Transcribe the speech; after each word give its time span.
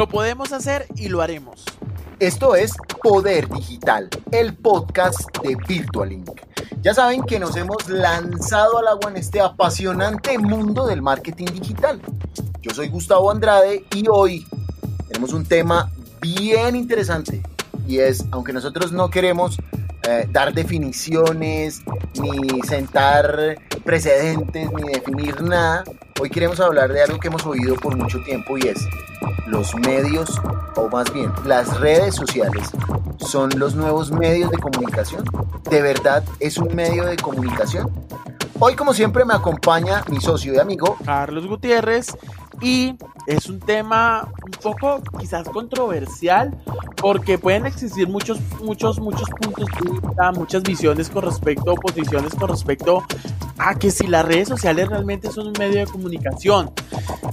Lo 0.00 0.08
podemos 0.08 0.50
hacer 0.54 0.86
y 0.96 1.10
lo 1.10 1.20
haremos. 1.20 1.62
Esto 2.20 2.54
es 2.54 2.72
Poder 3.02 3.50
Digital, 3.50 4.08
el 4.32 4.54
podcast 4.54 5.20
de 5.42 5.58
Virtualink. 5.68 6.40
Ya 6.80 6.94
saben 6.94 7.22
que 7.22 7.38
nos 7.38 7.54
hemos 7.54 7.86
lanzado 7.86 8.78
al 8.78 8.88
agua 8.88 9.10
en 9.10 9.18
este 9.18 9.42
apasionante 9.42 10.38
mundo 10.38 10.86
del 10.86 11.02
marketing 11.02 11.48
digital. 11.52 12.00
Yo 12.62 12.70
soy 12.72 12.88
Gustavo 12.88 13.30
Andrade 13.30 13.84
y 13.94 14.06
hoy 14.08 14.46
tenemos 15.08 15.34
un 15.34 15.44
tema 15.44 15.92
bien 16.22 16.76
interesante 16.76 17.42
y 17.86 17.98
es, 17.98 18.24
aunque 18.30 18.54
nosotros 18.54 18.92
no 18.92 19.10
queremos 19.10 19.58
eh, 20.08 20.26
dar 20.32 20.54
definiciones, 20.54 21.82
ni 22.18 22.62
sentar 22.62 23.58
precedentes, 23.84 24.72
ni 24.72 24.92
definir 24.94 25.42
nada, 25.42 25.84
hoy 26.20 26.28
queremos 26.28 26.60
hablar 26.60 26.92
de 26.92 27.02
algo 27.02 27.18
que 27.18 27.28
hemos 27.28 27.46
oído 27.46 27.76
por 27.76 27.96
mucho 27.96 28.22
tiempo 28.22 28.58
y 28.58 28.68
es 28.68 28.86
los 29.46 29.74
medios, 29.76 30.38
o 30.76 30.88
más 30.88 31.10
bien 31.12 31.32
las 31.46 31.80
redes 31.80 32.14
sociales, 32.14 32.70
son 33.18 33.50
los 33.56 33.74
nuevos 33.74 34.12
medios 34.12 34.50
de 34.50 34.58
comunicación. 34.58 35.24
¿De 35.70 35.80
verdad 35.80 36.22
es 36.38 36.58
un 36.58 36.74
medio 36.74 37.06
de 37.06 37.16
comunicación? 37.16 37.90
Hoy, 38.58 38.76
como 38.76 38.92
siempre, 38.92 39.24
me 39.24 39.32
acompaña 39.32 40.04
mi 40.10 40.20
socio 40.20 40.52
y 40.52 40.58
amigo 40.58 40.98
Carlos 41.06 41.46
Gutiérrez 41.46 42.14
y 42.60 42.94
es 43.26 43.48
un 43.48 43.60
tema 43.60 44.28
un 44.44 44.50
poco 44.62 45.02
quizás 45.18 45.48
controversial 45.48 46.56
porque 46.96 47.38
pueden 47.38 47.66
existir 47.66 48.08
muchos, 48.08 48.38
muchos, 48.62 48.98
muchos 48.98 49.28
puntos 49.30 49.66
de 49.82 49.90
vista, 49.90 50.32
muchas 50.32 50.62
visiones 50.62 51.08
con 51.08 51.22
respecto, 51.22 51.74
posiciones 51.74 52.34
con 52.34 52.48
respecto 52.48 53.02
a 53.58 53.74
que 53.74 53.90
si 53.90 54.06
las 54.06 54.24
redes 54.24 54.48
sociales 54.48 54.88
realmente 54.88 55.30
son 55.30 55.48
un 55.48 55.52
medio 55.58 55.80
de 55.80 55.86
comunicación. 55.86 56.70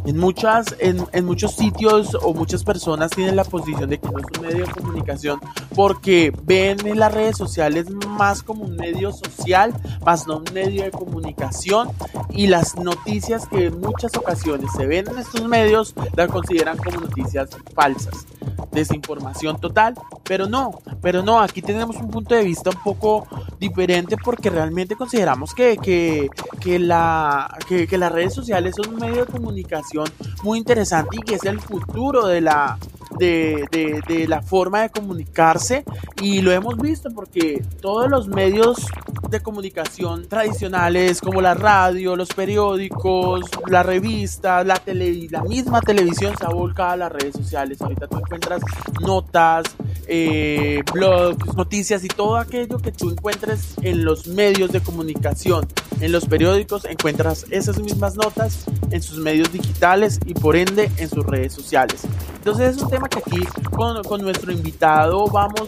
En, 0.06 0.17
muchas, 0.17 0.75
en, 0.80 1.06
en 1.11 1.25
muchos 1.25 1.56
sitios 1.56 2.16
o 2.22 2.34
muchas 2.34 2.63
personas 2.63 3.11
tienen 3.11 3.36
la 3.36 3.44
posición 3.44 3.89
de 3.89 4.00
que 4.00 4.09
no 4.09 4.19
es 4.19 4.25
un 4.38 4.45
medio 4.45 4.66
de 4.66 4.72
comunicación 4.72 5.39
porque 5.75 6.34
ven 6.44 6.86
en 6.86 7.00
las 7.00 7.13
redes 7.13 7.38
sociales 7.38 7.89
más 7.89 8.41
como 8.44 8.63
un 8.63 8.75
medio 8.75 9.11
social, 9.11 9.73
más 10.06 10.28
no 10.28 10.38
un 10.38 10.45
medio 10.53 10.84
de 10.84 10.91
comunicación 10.91 11.89
y 12.30 12.47
las 12.47 12.78
noticias 12.78 13.47
que 13.47 13.66
en 13.66 13.80
muchas 13.81 14.16
ocasiones 14.17 14.69
se 14.75 14.86
ven 14.86 15.06
en 15.09 15.17
estos 15.19 15.47
medios 15.47 15.94
las 16.16 16.30
consideran 16.30 16.77
como 16.77 17.02
noticias 17.02 17.50
falsas 17.73 18.25
desinformación 18.72 19.59
total, 19.59 19.95
pero 20.23 20.48
no, 20.48 20.72
pero 21.02 21.23
no, 21.23 21.40
aquí 21.40 21.62
tenemos 21.62 21.95
un 21.98 22.09
punto 22.09 22.36
de 22.36 22.44
vista 22.44 22.70
un 22.70 22.84
poco 22.84 23.28
diferente 23.59 24.17
porque 24.17 24.50
realmente 24.50 24.95
consideramos 24.95 25.53
que, 25.53 25.78
que, 25.78 26.30
que 26.59 26.80
la, 26.80 27.56
que, 27.68 27.88
que 27.88 27.98
las 27.98 28.12
redes 28.12 28.34
sociales 28.34 28.75
son 28.75 28.94
un 28.94 29.00
medio 29.00 29.25
de 29.25 29.31
comunicación 29.31 30.06
muy 30.44 30.59
interesante 30.59 31.18
y 31.18 31.22
que 31.22 31.36
es 31.36 31.44
el 31.45 31.59
futuro 31.59 32.28
de 32.28 32.42
la, 32.42 32.78
de, 33.18 33.66
de, 33.72 34.02
de, 34.08 34.28
la 34.28 34.42
forma 34.42 34.81
de 34.81 34.90
comunicarse 34.90 35.84
y 36.22 36.42
lo 36.42 36.52
hemos 36.52 36.78
visto 36.78 37.09
porque 37.12 37.64
todos 37.81 38.09
los 38.09 38.28
medios 38.28 38.86
de 39.30 39.42
comunicación 39.42 40.28
tradicionales 40.28 41.22
como 41.22 41.42
la 41.42 41.53
radio, 41.53 42.16
los 42.16 42.30
periódicos, 42.30 43.42
la 43.68 43.84
revista, 43.84 44.64
la, 44.64 44.75
tele, 44.75 45.28
la 45.30 45.44
misma 45.44 45.81
televisión 45.81 46.36
se 46.38 46.45
ha 46.45 46.50
volcado 46.50 46.92
a 46.92 46.98
las 46.98 47.12
redes 47.12 47.36
sociales. 47.36 47.81
Ahorita 47.81 48.08
tú 48.08 48.18
encuentras 48.38 48.61
notas, 49.02 49.66
eh, 50.07 50.81
blogs, 50.93 51.55
noticias 51.55 52.03
y 52.03 52.07
todo 52.07 52.38
aquello 52.38 52.77
que 52.77 52.91
tú 52.91 53.09
encuentres 53.09 53.73
en 53.81 54.05
los 54.05 54.27
medios 54.27 54.71
de 54.71 54.81
comunicación. 54.81 55.67
En 55.99 56.11
los 56.11 56.25
periódicos 56.25 56.85
encuentras 56.85 57.45
esas 57.49 57.79
mismas 57.79 58.16
notas 58.16 58.66
en 58.91 59.02
sus 59.02 59.17
medios 59.17 59.52
digitales 59.52 60.19
y 60.25 60.33
por 60.33 60.55
ende 60.55 60.91
en 60.97 61.09
sus 61.09 61.25
redes 61.25 61.53
sociales. 61.53 62.02
Entonces 62.35 62.77
es 62.77 62.81
un 62.81 62.89
tema 62.89 63.09
que 63.09 63.19
aquí 63.19 63.45
con, 63.72 64.03
con 64.03 64.22
nuestro 64.22 64.51
invitado 64.51 65.28
vamos, 65.28 65.67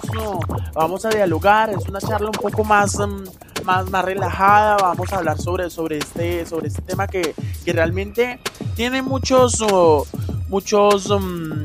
vamos 0.73 1.05
a 1.05 1.09
dialogar, 1.09 1.71
es 1.71 1.87
una 1.89 1.99
charla 1.99 2.27
un 2.27 2.33
poco 2.33 2.63
más, 2.63 2.95
um, 2.95 3.23
más, 3.63 3.89
más 3.89 4.05
relajada, 4.05 4.77
vamos 4.77 5.11
a 5.11 5.17
hablar 5.17 5.39
sobre, 5.39 5.69
sobre, 5.69 5.97
este, 5.97 6.45
sobre 6.45 6.67
este 6.67 6.81
tema 6.83 7.07
que, 7.07 7.33
que 7.65 7.73
realmente 7.73 8.39
tiene 8.75 9.01
muchos, 9.01 9.59
uh, 9.61 10.05
muchos... 10.47 11.09
Um, 11.09 11.63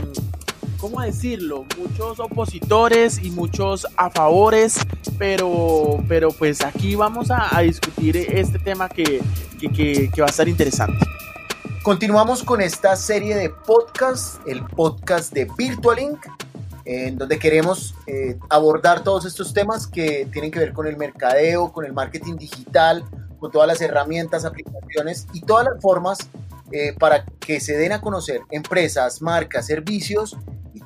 ¿cómo 0.85 1.01
decirlo? 1.01 1.65
Muchos 1.79 2.21
opositores 2.21 3.19
y 3.23 3.31
muchos 3.31 3.87
a 3.97 4.11
favores, 4.11 4.77
pero, 5.19 6.05
pero 6.07 6.29
pues 6.31 6.63
aquí 6.63 6.95
vamos 6.95 7.31
a, 7.31 7.59
discutir 7.63 8.19
este 8.19 8.59
tema 8.59 8.91
que, 8.91 9.23
que 9.59 10.11
va 10.21 10.27
a 10.27 10.29
estar 10.29 10.47
interesante. 10.47 11.07
Continuamos 11.83 12.43
con 12.43 12.61
esta 12.61 12.97
serie 12.97 13.35
de 13.35 13.49
podcasts, 13.49 14.39
el 14.47 14.63
podcast 14.63 15.33
de 15.33 15.49
Virtualink, 15.57 16.19
en 16.85 17.17
donde 17.17 17.39
queremos 17.39 17.95
eh, 18.07 18.39
abordar 18.51 19.03
todos 19.03 19.25
estos 19.25 19.55
temas 19.55 19.87
que 19.87 20.29
tienen 20.35 20.51
que 20.51 20.59
ver 20.59 20.75
con 20.75 20.87
el 20.87 20.99
mercadeo, 20.99 21.73
con 21.73 21.87
el 21.87 21.95
marketing 21.95 22.37
digital, 22.37 23.07
con 23.39 23.51
todas 23.51 23.67
las 23.67 23.81
herramientas, 23.81 24.45
aplicaciones 24.45 25.29
y 25.33 25.41
todas 25.41 25.65
las 25.65 25.81
formas 25.81 26.19
eh, 26.73 26.95
para 26.99 27.25
que 27.25 27.59
se 27.59 27.75
den 27.79 27.93
a 27.93 28.03
conocer 28.03 28.43
empresas, 28.51 29.23
marcas, 29.23 29.67
servicios 29.67 30.37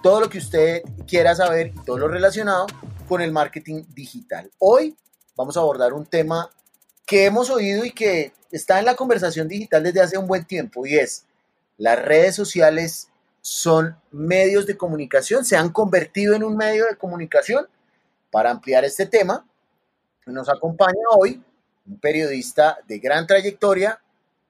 todo 0.03 0.21
lo 0.21 0.29
que 0.29 0.39
usted 0.39 0.83
quiera 1.07 1.35
saber 1.35 1.69
y 1.69 1.85
todo 1.85 1.99
lo 1.99 2.09
relacionado 2.09 2.67
con 3.09 3.21
el 3.21 3.33
marketing 3.33 3.85
digital. 3.95 4.51
Hoy 4.59 4.97
vamos 5.37 5.57
a 5.57 5.61
abordar 5.61 5.93
un 5.93 6.07
tema 6.07 6.51
que 7.07 7.25
hemos 7.25 7.51
oído 7.51 7.85
y 7.85 7.93
que 7.93 8.33
está 8.53 8.79
en 8.79 8.85
la 8.85 8.97
conversación 8.97 9.49
digital 9.49 9.83
desde 9.83 10.01
hace 10.01 10.19
un 10.19 10.27
buen 10.27 10.45
tiempo 10.45 10.87
y 10.87 10.97
es 10.97 11.25
las 11.77 11.99
redes 11.99 12.35
sociales 12.35 13.09
son 13.41 13.97
medios 14.11 14.67
de 14.67 14.77
comunicación, 14.77 15.45
se 15.45 15.57
han 15.57 15.71
convertido 15.71 16.35
en 16.35 16.45
un 16.45 16.57
medio 16.57 16.87
de 16.87 16.97
comunicación. 16.97 17.67
Para 18.31 18.51
ampliar 18.51 18.85
este 18.85 19.07
tema, 19.07 19.47
nos 20.27 20.49
acompaña 20.51 21.01
hoy 21.17 21.43
un 21.87 21.99
periodista 21.99 22.79
de 22.87 22.99
gran 22.99 23.27
trayectoria 23.27 24.01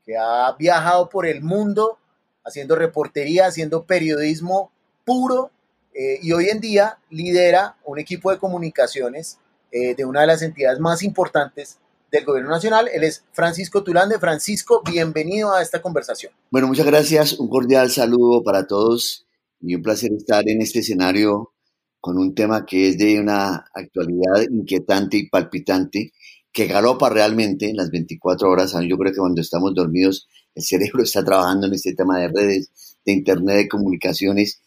que 0.04 0.16
ha 0.16 0.50
viajado 0.58 1.08
por 1.08 1.26
el 1.26 1.42
mundo 1.42 1.98
haciendo 2.44 2.74
reportería, 2.74 3.46
haciendo 3.46 3.84
periodismo 3.84 4.72
puro 5.08 5.50
eh, 5.94 6.18
y 6.20 6.32
hoy 6.32 6.50
en 6.50 6.60
día 6.60 6.98
lidera 7.08 7.78
un 7.86 7.98
equipo 7.98 8.30
de 8.30 8.36
comunicaciones 8.36 9.38
eh, 9.72 9.94
de 9.94 10.04
una 10.04 10.20
de 10.20 10.26
las 10.26 10.42
entidades 10.42 10.80
más 10.80 11.02
importantes 11.02 11.78
del 12.12 12.26
gobierno 12.26 12.50
nacional. 12.50 12.90
Él 12.92 13.04
es 13.04 13.24
Francisco 13.32 13.82
Tulande. 13.82 14.18
Francisco, 14.18 14.82
bienvenido 14.84 15.54
a 15.54 15.62
esta 15.62 15.80
conversación. 15.80 16.30
Bueno, 16.50 16.68
muchas 16.68 16.84
gracias. 16.84 17.32
Un 17.38 17.48
cordial 17.48 17.90
saludo 17.90 18.42
para 18.44 18.66
todos 18.66 19.26
y 19.62 19.74
un 19.76 19.82
placer 19.82 20.12
estar 20.12 20.46
en 20.46 20.60
este 20.60 20.80
escenario 20.80 21.54
con 22.00 22.18
un 22.18 22.34
tema 22.34 22.66
que 22.66 22.90
es 22.90 22.98
de 22.98 23.18
una 23.18 23.64
actualidad 23.72 24.42
inquietante 24.50 25.16
y 25.16 25.30
palpitante 25.30 26.12
que 26.52 26.66
galopa 26.66 27.08
realmente 27.08 27.70
en 27.70 27.76
las 27.76 27.90
24 27.90 28.46
horas. 28.46 28.74
Yo 28.86 28.98
creo 28.98 29.12
que 29.12 29.20
cuando 29.20 29.40
estamos 29.40 29.74
dormidos 29.74 30.28
el 30.54 30.62
cerebro 30.64 31.02
está 31.02 31.24
trabajando 31.24 31.66
en 31.66 31.72
este 31.72 31.94
tema 31.94 32.18
de 32.18 32.28
redes, 32.28 32.98
de 33.06 33.12
Internet, 33.12 33.56
de 33.56 33.68
comunicaciones 33.68 34.60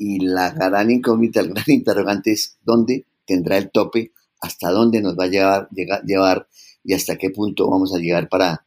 y 0.00 0.18
la 0.20 0.50
gran 0.50 0.90
incógnita, 0.90 1.40
el 1.40 1.50
gran 1.50 1.64
interrogante 1.68 2.32
es 2.32 2.56
dónde 2.62 3.06
tendrá 3.26 3.58
el 3.58 3.70
tope, 3.70 4.12
hasta 4.40 4.70
dónde 4.70 5.02
nos 5.02 5.14
va 5.14 5.24
a 5.24 5.28
llevar, 5.28 5.68
llevar 6.06 6.48
y 6.82 6.94
hasta 6.94 7.18
qué 7.18 7.28
punto 7.28 7.68
vamos 7.68 7.94
a 7.94 7.98
llegar 7.98 8.30
para, 8.30 8.64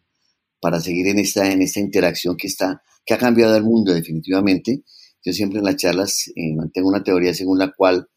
para 0.61 0.79
seguir 0.79 1.07
en 1.07 1.17
esta, 1.17 1.51
en 1.51 1.63
esta 1.63 1.79
interacción 1.79 2.37
que, 2.37 2.45
está, 2.45 2.83
que 3.03 3.15
ha 3.15 3.17
cambiado 3.17 3.57
el 3.57 3.63
mundo 3.63 3.91
definitivamente. 3.95 4.83
Yo 5.25 5.33
siempre 5.33 5.57
en 5.57 5.65
las 5.65 5.77
charlas 5.77 6.27
eh, 6.35 6.53
mantengo 6.55 6.89
una 6.89 7.03
teoría 7.03 7.33
según 7.33 7.57
la 7.57 7.71
cual 7.71 8.07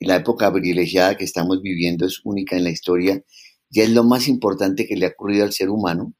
la 0.00 0.16
época 0.16 0.50
privilegiada 0.50 1.18
que 1.18 1.24
estamos 1.24 1.60
viviendo 1.60 2.06
es 2.06 2.22
única 2.24 2.56
en 2.56 2.64
la 2.64 2.70
historia 2.70 3.22
y 3.68 3.80
es 3.82 3.90
lo 3.90 4.04
más 4.04 4.26
importante 4.26 4.86
que 4.86 4.96
le 4.96 5.04
ha 5.04 5.10
ocurrido 5.10 5.44
al 5.44 5.52
ser 5.52 5.68
humano 5.68 6.14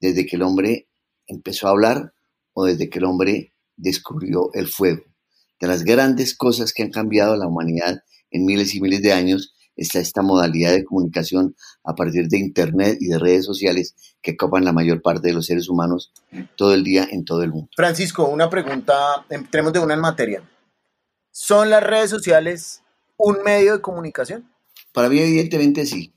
desde 0.00 0.26
que 0.26 0.36
el 0.36 0.42
hombre 0.42 0.88
empezó 1.26 1.66
a 1.66 1.70
hablar 1.70 2.12
o 2.52 2.66
desde 2.66 2.88
que 2.88 3.00
el 3.00 3.04
hombre 3.04 3.52
descubrió 3.76 4.50
el 4.54 4.68
fuego 4.68 5.07
de 5.60 5.66
las 5.66 5.84
grandes 5.84 6.36
cosas 6.36 6.72
que 6.72 6.82
han 6.82 6.90
cambiado 6.90 7.36
la 7.36 7.46
humanidad 7.46 8.02
en 8.30 8.44
miles 8.44 8.74
y 8.74 8.80
miles 8.80 9.02
de 9.02 9.12
años 9.12 9.54
está 9.78 10.00
esta 10.00 10.22
modalidad 10.22 10.72
de 10.72 10.84
comunicación 10.84 11.54
a 11.84 11.94
partir 11.94 12.28
de 12.28 12.38
Internet 12.38 12.98
y 13.00 13.06
de 13.06 13.18
redes 13.18 13.44
sociales 13.44 13.94
que 14.20 14.36
copan 14.36 14.64
la 14.64 14.72
mayor 14.72 15.00
parte 15.00 15.28
de 15.28 15.34
los 15.34 15.46
seres 15.46 15.68
humanos 15.68 16.12
todo 16.56 16.74
el 16.74 16.82
día 16.82 17.06
en 17.10 17.24
todo 17.24 17.42
el 17.42 17.50
mundo. 17.50 17.70
Francisco, 17.76 18.26
una 18.26 18.50
pregunta, 18.50 19.24
entremos 19.30 19.72
de 19.72 19.78
una 19.78 19.94
en 19.94 20.00
materia. 20.00 20.42
¿Son 21.30 21.70
las 21.70 21.82
redes 21.82 22.10
sociales 22.10 22.82
un 23.16 23.38
medio 23.44 23.74
de 23.74 23.80
comunicación? 23.80 24.50
Para 24.92 25.08
mí 25.08 25.20
evidentemente 25.20 25.86
sí. 25.86 26.12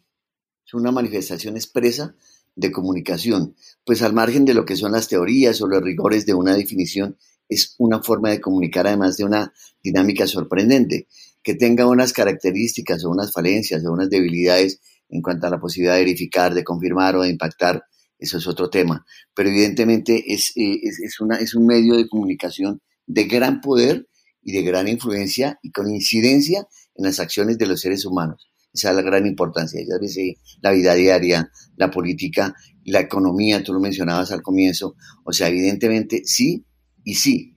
Es 0.65 0.73
una 0.73 0.91
manifestación 0.91 1.55
expresa 1.55 2.15
de 2.55 2.71
comunicación, 2.71 3.55
pues 3.85 4.01
al 4.01 4.13
margen 4.13 4.45
de 4.45 4.53
lo 4.53 4.65
que 4.65 4.75
son 4.75 4.91
las 4.91 5.07
teorías 5.07 5.61
o 5.61 5.67
los 5.67 5.81
rigores 5.81 6.25
de 6.25 6.33
una 6.33 6.55
definición, 6.55 7.17
es 7.51 7.75
una 7.77 8.01
forma 8.01 8.29
de 8.29 8.39
comunicar 8.39 8.87
además 8.87 9.17
de 9.17 9.25
una 9.25 9.53
dinámica 9.83 10.25
sorprendente, 10.25 11.07
que 11.43 11.53
tenga 11.55 11.85
unas 11.85 12.13
características 12.13 13.03
o 13.03 13.09
unas 13.09 13.33
falencias 13.33 13.85
o 13.85 13.91
unas 13.91 14.09
debilidades 14.09 14.79
en 15.09 15.21
cuanto 15.21 15.47
a 15.47 15.49
la 15.49 15.59
posibilidad 15.59 15.95
de 15.95 16.01
verificar, 16.01 16.53
de 16.53 16.63
confirmar 16.63 17.17
o 17.17 17.23
de 17.23 17.29
impactar, 17.29 17.83
eso 18.17 18.37
es 18.37 18.47
otro 18.47 18.69
tema. 18.69 19.05
Pero 19.35 19.49
evidentemente 19.49 20.33
es, 20.33 20.53
eh, 20.55 20.79
es, 20.81 20.99
es 21.01 21.55
un 21.55 21.65
medio 21.65 21.97
de 21.97 22.07
comunicación 22.07 22.81
de 23.05 23.25
gran 23.25 23.59
poder 23.59 24.07
y 24.41 24.53
de 24.53 24.61
gran 24.61 24.87
influencia 24.87 25.59
y 25.61 25.71
con 25.71 25.93
incidencia 25.93 26.65
en 26.95 27.05
las 27.05 27.19
acciones 27.19 27.57
de 27.57 27.67
los 27.67 27.81
seres 27.81 28.05
humanos. 28.05 28.49
Esa 28.73 28.91
es 28.91 28.95
la 28.95 29.01
gran 29.01 29.27
importancia. 29.27 29.81
Ya 29.81 29.97
ves, 29.99 30.17
la 30.61 30.71
vida 30.71 30.93
diaria, 30.93 31.51
la 31.75 31.91
política, 31.91 32.55
la 32.85 33.01
economía, 33.01 33.61
tú 33.61 33.73
lo 33.73 33.81
mencionabas 33.81 34.31
al 34.31 34.41
comienzo. 34.41 34.95
O 35.25 35.33
sea, 35.33 35.49
evidentemente 35.49 36.21
sí 36.23 36.65
y 37.03 37.15
sí. 37.15 37.55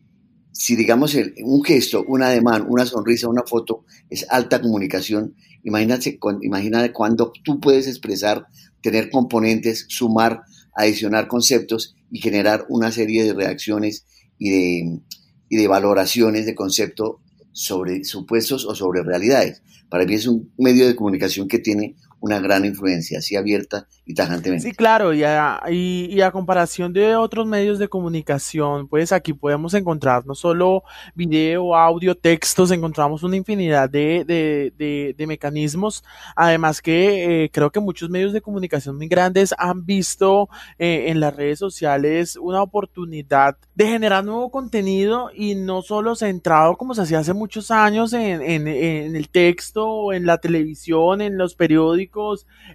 Si 0.52 0.76
digamos 0.76 1.16
un 1.42 1.64
gesto, 1.64 2.04
un 2.06 2.22
ademán, 2.22 2.66
una 2.68 2.86
sonrisa, 2.86 3.28
una 3.28 3.42
foto 3.42 3.84
es 4.08 4.24
alta 4.30 4.60
comunicación, 4.60 5.34
imagínate, 5.64 6.18
imagínate 6.42 6.92
cuando 6.92 7.32
tú 7.42 7.58
puedes 7.58 7.88
expresar, 7.88 8.46
tener 8.80 9.10
componentes, 9.10 9.86
sumar, 9.88 10.42
adicionar 10.76 11.26
conceptos 11.26 11.96
y 12.10 12.20
generar 12.20 12.66
una 12.68 12.92
serie 12.92 13.24
de 13.24 13.32
reacciones 13.32 14.06
y 14.38 14.50
de, 14.50 15.00
y 15.48 15.56
de 15.56 15.66
valoraciones 15.66 16.46
de 16.46 16.54
concepto 16.54 17.20
sobre 17.50 18.04
supuestos 18.04 18.64
o 18.64 18.74
sobre 18.74 19.02
realidades. 19.02 19.62
Para 19.88 20.04
mí 20.04 20.14
es 20.14 20.26
un 20.26 20.52
medio 20.58 20.86
de 20.86 20.96
comunicación 20.96 21.48
que 21.48 21.58
tiene 21.58 21.96
una 22.24 22.40
gran 22.40 22.64
influencia, 22.64 23.18
así 23.18 23.36
abierta 23.36 23.86
y 24.06 24.14
tajantemente. 24.14 24.66
Sí, 24.66 24.74
claro, 24.74 25.12
y 25.12 25.24
a, 25.24 25.60
y, 25.70 26.22
a, 26.22 26.30
comparación 26.30 26.90
de 26.94 27.16
otros 27.16 27.46
medios 27.46 27.78
de 27.78 27.86
comunicación, 27.86 28.88
pues 28.88 29.12
aquí 29.12 29.34
podemos 29.34 29.74
encontrar 29.74 30.24
no 30.24 30.34
solo 30.34 30.84
video, 31.14 31.76
audio, 31.76 32.14
textos, 32.14 32.70
encontramos 32.70 33.22
una 33.24 33.36
infinidad 33.36 33.90
de, 33.90 34.24
de, 34.24 35.14
de, 35.18 35.26
mecanismos, 35.26 36.02
además 36.34 36.80
que 36.80 37.44
eh, 37.44 37.50
creo 37.52 37.70
que 37.70 37.80
muchos 37.80 38.08
medios 38.08 38.32
de 38.32 38.40
comunicación 38.40 38.96
muy 38.96 39.06
grandes 39.06 39.54
han 39.58 39.84
visto 39.84 40.48
eh, 40.78 41.06
en 41.08 41.20
las 41.20 41.36
redes 41.36 41.58
sociales 41.58 42.38
una 42.40 42.62
oportunidad 42.62 43.58
de 43.74 43.86
generar 43.86 44.24
nuevo 44.24 44.50
contenido 44.50 45.30
y 45.34 45.56
no 45.56 45.82
solo 45.82 46.16
centrado 46.16 46.76
como 46.78 46.94
se 46.94 47.02
hacía 47.02 47.18
hace 47.18 47.34
muchos 47.34 47.70
años 47.70 48.14
en, 48.14 48.40
en, 48.40 48.66
en 48.66 49.14
el 49.14 49.28
texto, 49.28 50.14
en 50.14 50.24
la 50.24 50.38
televisión, 50.38 51.20
en 51.20 51.36
los 51.36 51.54
periódicos, 51.54 52.13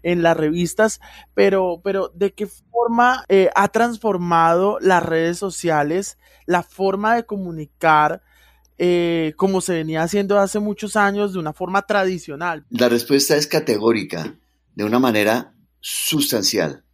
en 0.04 0.24
las 0.24 0.38
revistas, 0.38 1.00
pero, 1.34 1.82
pero 1.84 2.12
¿de 2.14 2.34
qué 2.34 2.48
forma 2.48 3.26
eh, 3.30 3.50
ha 3.56 3.68
transformado 3.70 4.78
las 4.82 5.04
redes 5.04 5.38
sociales 5.38 6.18
la 6.46 6.64
forma 6.64 7.16
de 7.16 7.26
comunicar? 7.26 8.22
Eh, 8.82 9.34
como 9.36 9.60
se 9.60 9.74
venía 9.74 10.04
haciendo 10.04 10.40
hace 10.40 10.60
muchos 10.60 10.96
años 10.96 11.34
de 11.34 11.40
una 11.40 11.52
forma 11.52 11.82
tradicional? 11.82 12.66
La 12.70 12.88
respuesta 12.88 13.36
es 13.36 13.46
categórica, 13.46 14.40
de 14.74 14.86
una 14.86 15.00
manera 15.00 15.54
sustancial. 15.82 16.86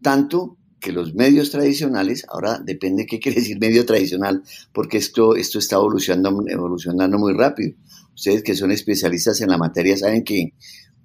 Tanto 0.00 0.58
que 0.84 0.92
los 0.92 1.14
medios 1.14 1.50
tradicionales, 1.50 2.26
ahora 2.28 2.60
depende 2.62 3.06
qué 3.06 3.18
quiere 3.18 3.40
decir 3.40 3.58
medio 3.58 3.86
tradicional, 3.86 4.42
porque 4.72 4.98
esto, 4.98 5.34
esto 5.34 5.58
está 5.58 5.76
evolucionando, 5.76 6.44
evolucionando 6.46 7.18
muy 7.18 7.32
rápido. 7.32 7.74
Ustedes 8.14 8.42
que 8.42 8.54
son 8.54 8.70
especialistas 8.70 9.40
en 9.40 9.48
la 9.48 9.56
materia 9.56 9.96
saben 9.96 10.22
que 10.22 10.52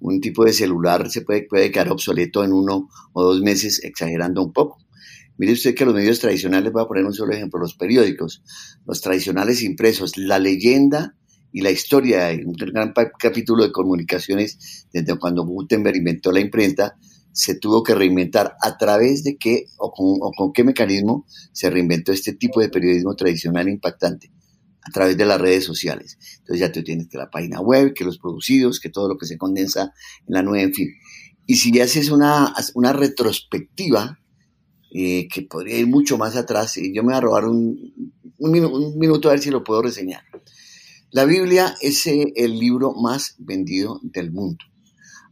un 0.00 0.20
tipo 0.20 0.44
de 0.44 0.52
celular 0.52 1.10
se 1.10 1.22
puede, 1.22 1.42
puede 1.42 1.70
quedar 1.70 1.90
obsoleto 1.90 2.42
en 2.44 2.52
uno 2.52 2.88
o 3.12 3.22
dos 3.22 3.40
meses, 3.40 3.82
exagerando 3.84 4.42
un 4.42 4.52
poco. 4.52 4.78
Mire 5.36 5.52
usted 5.52 5.74
que 5.74 5.84
los 5.84 5.94
medios 5.94 6.20
tradicionales, 6.20 6.72
voy 6.72 6.82
a 6.82 6.86
poner 6.86 7.04
un 7.04 7.14
solo 7.14 7.32
ejemplo, 7.32 7.60
los 7.60 7.74
periódicos, 7.74 8.42
los 8.86 9.00
tradicionales 9.00 9.62
impresos, 9.62 10.16
la 10.18 10.38
leyenda 10.38 11.16
y 11.52 11.62
la 11.62 11.70
historia, 11.70 12.30
un 12.44 12.52
gran 12.52 12.92
capítulo 13.18 13.64
de 13.64 13.72
comunicaciones 13.72 14.86
desde 14.92 15.18
cuando 15.18 15.44
Gutenberg 15.44 15.96
inventó 15.96 16.30
la 16.30 16.40
imprenta, 16.40 16.96
se 17.32 17.54
tuvo 17.54 17.82
que 17.82 17.94
reinventar 17.94 18.54
a 18.60 18.76
través 18.76 19.24
de 19.24 19.36
qué 19.36 19.66
o 19.78 19.92
con, 19.92 20.18
o 20.20 20.30
con 20.36 20.52
qué 20.52 20.64
mecanismo 20.64 21.26
se 21.52 21.70
reinventó 21.70 22.12
este 22.12 22.34
tipo 22.34 22.60
de 22.60 22.68
periodismo 22.68 23.14
tradicional 23.14 23.68
impactante 23.68 24.30
a 24.82 24.90
través 24.92 25.16
de 25.16 25.24
las 25.24 25.40
redes 25.40 25.64
sociales. 25.64 26.18
Entonces 26.38 26.60
ya 26.60 26.72
tú 26.72 26.82
tienes 26.82 27.08
que 27.08 27.18
la 27.18 27.30
página 27.30 27.60
web, 27.60 27.94
que 27.94 28.04
los 28.04 28.18
producidos, 28.18 28.80
que 28.80 28.88
todo 28.88 29.08
lo 29.08 29.16
que 29.16 29.26
se 29.26 29.38
condensa 29.38 29.92
en 30.26 30.34
la 30.34 30.42
nube, 30.42 30.62
en 30.62 30.72
fin. 30.72 30.88
Y 31.46 31.56
si 31.56 31.78
haces 31.80 32.10
una, 32.10 32.54
una 32.74 32.92
retrospectiva, 32.92 34.18
eh, 34.92 35.28
que 35.32 35.42
podría 35.42 35.78
ir 35.78 35.86
mucho 35.86 36.18
más 36.18 36.36
atrás, 36.36 36.76
y 36.76 36.92
yo 36.94 37.02
me 37.02 37.08
voy 37.08 37.16
a 37.16 37.20
robar 37.20 37.44
un, 37.46 38.12
un, 38.38 38.98
minuto 38.98 39.28
a 39.28 39.32
ver 39.32 39.40
si 39.40 39.50
lo 39.50 39.62
puedo 39.62 39.82
reseñar. 39.82 40.22
La 41.12 41.24
Biblia 41.24 41.76
es 41.80 42.06
eh, 42.06 42.32
el 42.36 42.58
libro 42.58 42.94
más 42.94 43.34
vendido 43.38 44.00
del 44.02 44.32
mundo. 44.32 44.64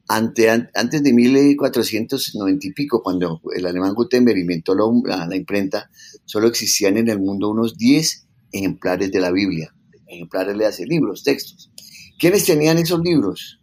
Ante, 0.09 0.49
antes 0.49 1.03
de 1.03 1.13
1490 1.13 2.67
y 2.67 2.73
pico, 2.73 3.03
cuando 3.03 3.41
el 3.55 3.67
alemán 3.67 3.95
Gutenberg 3.95 4.39
inventó 4.39 4.75
la, 4.75 5.27
la 5.27 5.37
imprenta, 5.37 5.91
solo 6.25 6.49
existían 6.49 6.97
en 6.97 7.09
el 7.11 7.19
mundo 7.19 7.51
unos 7.51 7.77
10 7.77 8.28
ejemplares 8.53 9.11
de 9.13 9.21
la 9.21 9.31
Biblia. 9.31 9.75
Ejemplares 10.07 10.57
le 10.57 10.67
hace 10.67 10.87
libros, 10.87 11.23
textos. 11.23 11.71
¿Quiénes 12.19 12.45
tenían 12.45 12.79
esos 12.79 13.01
libros? 13.01 13.61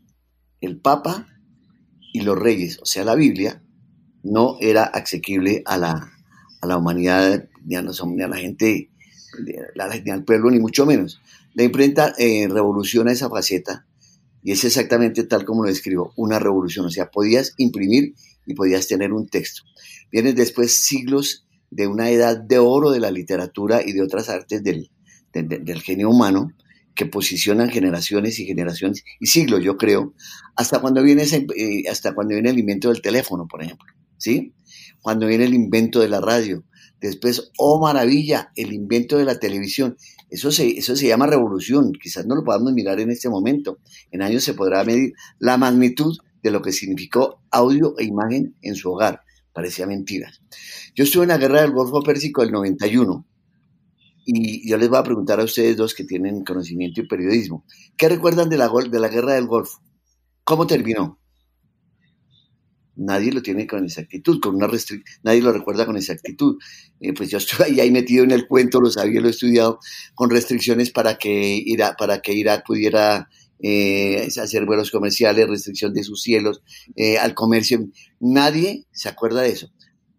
El 0.61 0.79
Papa 0.79 1.27
y 2.13 2.21
los 2.21 2.37
reyes. 2.37 2.79
O 2.81 2.85
sea, 2.85 3.03
la 3.03 3.15
Biblia 3.15 3.61
no 4.23 4.57
era 4.61 4.83
asequible 4.83 5.61
a 5.65 5.77
la, 5.77 6.11
a 6.61 6.67
la 6.67 6.77
humanidad, 6.77 7.49
ni 7.65 7.75
a, 7.75 7.81
ni 7.81 8.21
a 8.21 8.27
la 8.27 8.37
gente, 8.37 8.89
ni 10.03 10.11
al 10.11 10.23
pueblo, 10.23 10.51
ni 10.51 10.59
mucho 10.59 10.85
menos. 10.85 11.19
La 11.53 11.63
imprenta 11.63 12.13
eh, 12.17 12.47
revoluciona 12.49 13.11
esa 13.11 13.29
faceta 13.29 13.85
y 14.43 14.51
es 14.51 14.63
exactamente 14.63 15.23
tal 15.23 15.43
como 15.43 15.63
lo 15.63 15.69
describo, 15.69 16.13
una 16.15 16.37
revolución. 16.37 16.85
O 16.85 16.89
sea, 16.89 17.09
podías 17.09 17.53
imprimir 17.57 18.13
y 18.45 18.53
podías 18.53 18.87
tener 18.87 19.11
un 19.11 19.27
texto. 19.27 19.63
Vienen 20.11 20.35
después 20.35 20.83
siglos 20.85 21.44
de 21.75 21.87
una 21.87 22.09
edad 22.09 22.37
de 22.37 22.57
oro 22.57 22.89
de 22.91 23.01
la 23.01 23.11
literatura 23.11 23.81
y 23.85 23.91
de 23.91 24.01
otras 24.01 24.29
artes 24.29 24.63
del, 24.63 24.89
del 25.33 25.81
genio 25.81 26.09
humano 26.09 26.51
que 26.95 27.05
posicionan 27.05 27.69
generaciones 27.69 28.39
y 28.39 28.45
generaciones 28.45 29.03
y 29.19 29.27
siglos, 29.27 29.61
yo 29.61 29.75
creo, 29.75 30.13
hasta 30.55 30.79
cuando 30.79 31.03
viene 31.03 31.23
eh, 31.23 31.83
hasta 31.91 32.15
cuando 32.15 32.33
viene 32.33 32.49
el 32.51 32.59
invento 32.59 32.87
del 32.87 33.01
teléfono, 33.01 33.45
por 33.45 33.61
ejemplo, 33.61 33.93
¿sí? 34.17 34.53
Cuando 35.01 35.27
viene 35.27 35.43
el 35.43 35.53
invento 35.53 35.99
de 35.99 36.07
la 36.07 36.21
radio, 36.21 36.63
después, 37.01 37.51
oh 37.57 37.81
maravilla, 37.81 38.51
el 38.55 38.71
invento 38.71 39.17
de 39.17 39.25
la 39.25 39.37
televisión. 39.37 39.97
Eso 40.29 40.51
se, 40.51 40.69
eso 40.77 40.95
se 40.95 41.07
llama 41.09 41.27
revolución, 41.27 41.91
quizás 42.01 42.25
no 42.25 42.35
lo 42.35 42.45
podamos 42.45 42.71
mirar 42.71 43.01
en 43.01 43.11
este 43.11 43.27
momento. 43.27 43.79
En 44.11 44.21
años 44.21 44.45
se 44.45 44.53
podrá 44.53 44.85
medir 44.85 45.11
la 45.39 45.57
magnitud 45.57 46.17
de 46.41 46.51
lo 46.51 46.61
que 46.61 46.71
significó 46.71 47.41
audio 47.51 47.95
e 47.99 48.05
imagen 48.05 48.55
en 48.61 48.75
su 48.75 48.91
hogar 48.93 49.24
parecía 49.55 49.87
mentira. 49.87 50.31
Yo 50.93 51.05
estuve 51.05 51.23
en 51.23 51.29
la 51.29 51.37
guerra 51.37 51.61
del 51.61 51.71
Golfo 51.71 52.03
Pérsico 52.03 52.41
del 52.41 52.51
91 52.51 53.25
y 54.25 54.69
yo 54.69 54.77
les 54.77 54.89
voy 54.89 54.97
a 54.97 55.03
preguntar 55.03 55.39
a 55.39 55.45
ustedes 55.45 55.77
dos 55.77 55.93
que 55.95 56.03
tienen 56.03 56.43
conocimiento 56.43 56.99
y 56.99 57.07
periodismo, 57.07 57.65
¿qué 57.95 58.09
recuerdan 58.09 58.49
de 58.49 58.57
la, 58.57 58.69
de 58.69 58.99
la 58.99 59.07
guerra 59.07 59.35
del 59.35 59.47
Golfo? 59.47 59.79
¿Cómo 60.43 60.67
terminó? 60.67 61.19
Nadie 62.97 63.31
lo 63.31 63.41
tiene 63.41 63.65
con 63.65 63.85
exactitud, 63.85 64.41
con 64.41 64.55
una 64.55 64.69
nadie 65.23 65.41
lo 65.41 65.53
recuerda 65.53 65.85
con 65.85 65.95
exactitud. 65.95 66.57
Eh, 66.99 67.13
pues 67.13 67.29
yo 67.29 67.37
estuve 67.37 67.81
ahí, 67.81 67.91
metido 67.91 68.25
en 68.25 68.31
el 68.31 68.47
cuento, 68.47 68.81
lo 68.81 68.89
sabía, 68.89 69.21
lo 69.21 69.27
he 69.27 69.31
estudiado, 69.31 69.79
con 70.15 70.29
restricciones 70.29 70.91
para 70.91 71.17
que 71.17 71.61
Irak, 71.65 71.97
para 71.97 72.19
que 72.21 72.33
Irak 72.33 72.65
pudiera 72.65 73.29
eh, 73.59 74.27
hacer 74.41 74.65
vuelos 74.65 74.91
comerciales, 74.91 75.47
restricción 75.47 75.93
de 75.93 76.03
sus 76.03 76.21
cielos, 76.21 76.61
eh, 76.95 77.17
al 77.17 77.33
comercio. 77.33 77.87
Nadie 78.19 78.85
se 78.91 79.09
acuerda 79.09 79.41
de 79.41 79.49
eso. 79.49 79.71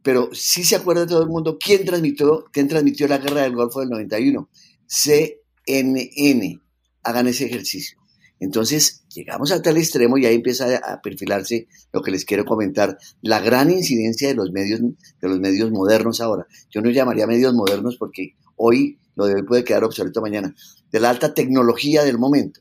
Pero 0.03 0.31
sí 0.33 0.65
se 0.65 0.77
acuerda 0.77 1.07
todo 1.07 1.23
el 1.23 1.29
mundo 1.29 1.59
quién 1.59 1.85
transmitió, 1.85 2.45
quién 2.53 2.69
transmitió 2.69 3.09
la 3.09 3.19
guerra 3.19 3.43
del 3.43 3.55
Golfo 3.57 3.81
del 3.81 3.91
91. 3.91 4.49
CNN. 4.87 6.61
Hagan 7.03 7.27
ese 7.27 7.47
ejercicio. 7.47 7.99
Entonces, 8.39 9.05
llegamos 9.15 9.51
a 9.51 9.63
tal 9.63 9.79
extremo 9.79 10.19
y 10.19 10.27
ahí 10.27 10.35
empieza 10.35 10.77
a 10.77 11.01
perfilarse 11.01 11.69
lo 11.93 12.03
que 12.03 12.11
les 12.11 12.25
quiero 12.25 12.45
comentar, 12.45 12.99
la 13.23 13.41
gran 13.41 13.71
incidencia 13.71 14.29
de 14.29 14.35
los 14.35 14.53
medios, 14.53 14.81
de 14.81 15.29
los 15.29 15.41
medios 15.41 15.71
modernos 15.71 16.21
ahora. 16.21 16.47
Yo 16.71 16.83
no 16.83 16.91
llamaría 16.91 17.27
medios 17.27 17.55
modernos 17.55 17.97
porque 17.97 18.37
hoy 18.57 18.99
lo 19.15 19.27
de 19.27 19.35
hoy 19.35 19.43
puede 19.43 19.65
quedar 19.65 19.85
obsoleto 19.85 20.21
mañana, 20.21 20.55
de 20.93 21.01
la 21.01 21.11
alta 21.11 21.33
tecnología 21.33 22.05
del 22.05 22.19
momento. 22.19 22.61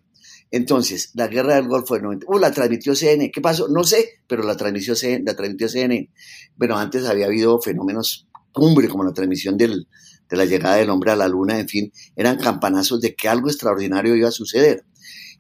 Entonces, 0.52 1.12
la 1.14 1.28
guerra 1.28 1.56
del 1.56 1.68
Golfo 1.68 1.96
del 1.96 2.04
90, 2.04 2.26
uh, 2.30 2.38
la 2.40 2.52
transmitió 2.52 2.96
CNN. 2.96 3.32
¿Qué 3.32 3.42
pasó? 3.42 3.68
No 3.68 3.84
sé, 3.84 4.22
pero 4.28 4.44
la 4.44 4.56
transmitió, 4.56 4.96
CNN, 4.96 5.24
la 5.26 5.36
transmitió 5.36 5.68
CNN. 5.68 6.10
Bueno, 6.56 6.78
antes 6.78 7.06
había 7.06 7.26
habido 7.26 7.60
fenómenos 7.62 8.28
cumbre, 8.52 8.88
como 8.88 9.04
la 9.04 9.14
transmisión 9.14 9.58
de 9.58 9.86
la 10.30 10.46
llegada 10.46 10.78
del 10.78 10.90
hombre 10.90 11.12
a 11.12 11.16
la 11.16 11.28
luna, 11.28 11.60
en 11.60 11.68
fin, 11.68 11.92
eran 12.16 12.38
campanazos 12.38 13.02
de 13.02 13.14
que 13.14 13.28
algo 13.28 13.50
extraordinario 13.50 14.16
iba 14.16 14.30
a 14.30 14.32
suceder. 14.32 14.86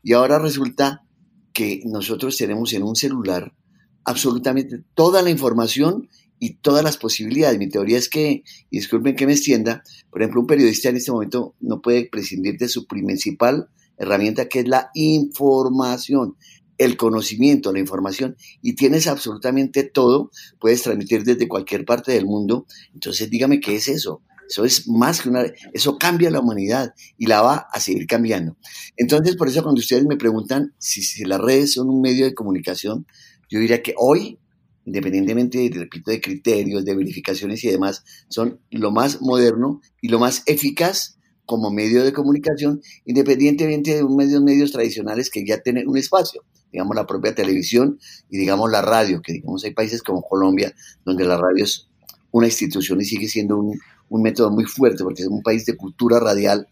Y 0.03 0.13
ahora 0.13 0.37
resulta 0.37 1.03
que 1.53 1.81
nosotros 1.85 2.35
tenemos 2.37 2.73
en 2.73 2.83
un 2.83 2.95
celular 2.95 3.53
absolutamente 4.03 4.83
toda 4.93 5.21
la 5.21 5.29
información 5.29 6.09
y 6.37 6.55
todas 6.55 6.83
las 6.83 6.97
posibilidades. 6.97 7.57
Mi 7.57 7.69
teoría 7.69 7.97
es 7.97 8.09
que, 8.09 8.43
y 8.69 8.77
disculpen 8.77 9.15
que 9.15 9.25
me 9.25 9.33
extienda, 9.33 9.81
por 10.11 10.21
ejemplo, 10.21 10.41
un 10.41 10.47
periodista 10.47 10.89
en 10.89 10.97
este 10.97 11.11
momento 11.11 11.55
no 11.61 11.81
puede 11.81 12.07
prescindir 12.09 12.57
de 12.57 12.67
su 12.67 12.85
principal 12.85 13.69
herramienta 13.97 14.47
que 14.47 14.59
es 14.59 14.67
la 14.67 14.89
información, 14.93 16.35
el 16.77 16.97
conocimiento, 16.97 17.71
la 17.71 17.79
información, 17.79 18.35
y 18.61 18.73
tienes 18.73 19.07
absolutamente 19.07 19.83
todo, 19.83 20.31
puedes 20.59 20.81
transmitir 20.83 21.23
desde 21.23 21.47
cualquier 21.47 21.85
parte 21.85 22.11
del 22.11 22.25
mundo. 22.25 22.65
Entonces 22.93 23.29
dígame 23.29 23.59
qué 23.59 23.75
es 23.75 23.87
eso. 23.87 24.21
Eso 24.47 24.63
es 24.63 24.87
más 24.87 25.21
que 25.21 25.29
una, 25.29 25.43
eso 25.73 25.97
cambia 25.97 26.29
la 26.29 26.39
humanidad 26.39 26.93
y 27.17 27.25
la 27.25 27.41
va 27.41 27.67
a 27.71 27.79
seguir 27.79 28.05
cambiando. 28.05 28.57
Entonces, 28.95 29.35
por 29.35 29.47
eso 29.47 29.63
cuando 29.63 29.79
ustedes 29.79 30.05
me 30.05 30.17
preguntan 30.17 30.73
si, 30.77 31.01
si 31.01 31.25
las 31.25 31.41
redes 31.41 31.73
son 31.73 31.89
un 31.89 32.01
medio 32.01 32.25
de 32.25 32.35
comunicación, 32.35 33.07
yo 33.49 33.59
diría 33.59 33.81
que 33.81 33.95
hoy, 33.97 34.39
independientemente, 34.85 35.69
repito, 35.73 36.11
de 36.11 36.21
criterios, 36.21 36.85
de 36.85 36.95
verificaciones 36.95 37.63
y 37.63 37.69
demás, 37.69 38.03
son 38.29 38.59
lo 38.69 38.91
más 38.91 39.21
moderno 39.21 39.81
y 40.01 40.09
lo 40.09 40.19
más 40.19 40.43
eficaz 40.45 41.17
como 41.45 41.71
medio 41.71 42.03
de 42.03 42.13
comunicación, 42.13 42.81
independientemente 43.05 43.95
de 43.95 44.03
medios, 44.03 44.41
medios 44.41 44.71
tradicionales 44.71 45.29
que 45.29 45.45
ya 45.45 45.61
tienen 45.61 45.87
un 45.87 45.97
espacio, 45.97 46.43
digamos 46.71 46.95
la 46.95 47.05
propia 47.05 47.35
televisión 47.35 47.99
y 48.29 48.37
digamos 48.37 48.71
la 48.71 48.81
radio, 48.81 49.21
que 49.21 49.33
digamos 49.33 49.63
hay 49.63 49.73
países 49.73 50.01
como 50.01 50.21
Colombia, 50.21 50.73
donde 51.03 51.25
la 51.25 51.37
radio 51.37 51.63
es 51.63 51.87
una 52.31 52.47
institución 52.47 52.99
y 53.01 53.05
sigue 53.05 53.27
siendo 53.27 53.57
un, 53.57 53.79
un 54.09 54.21
método 54.21 54.51
muy 54.51 54.65
fuerte, 54.65 55.03
porque 55.03 55.21
es 55.21 55.27
un 55.27 55.41
país 55.41 55.65
de 55.65 55.75
cultura 55.77 56.19
radial, 56.19 56.67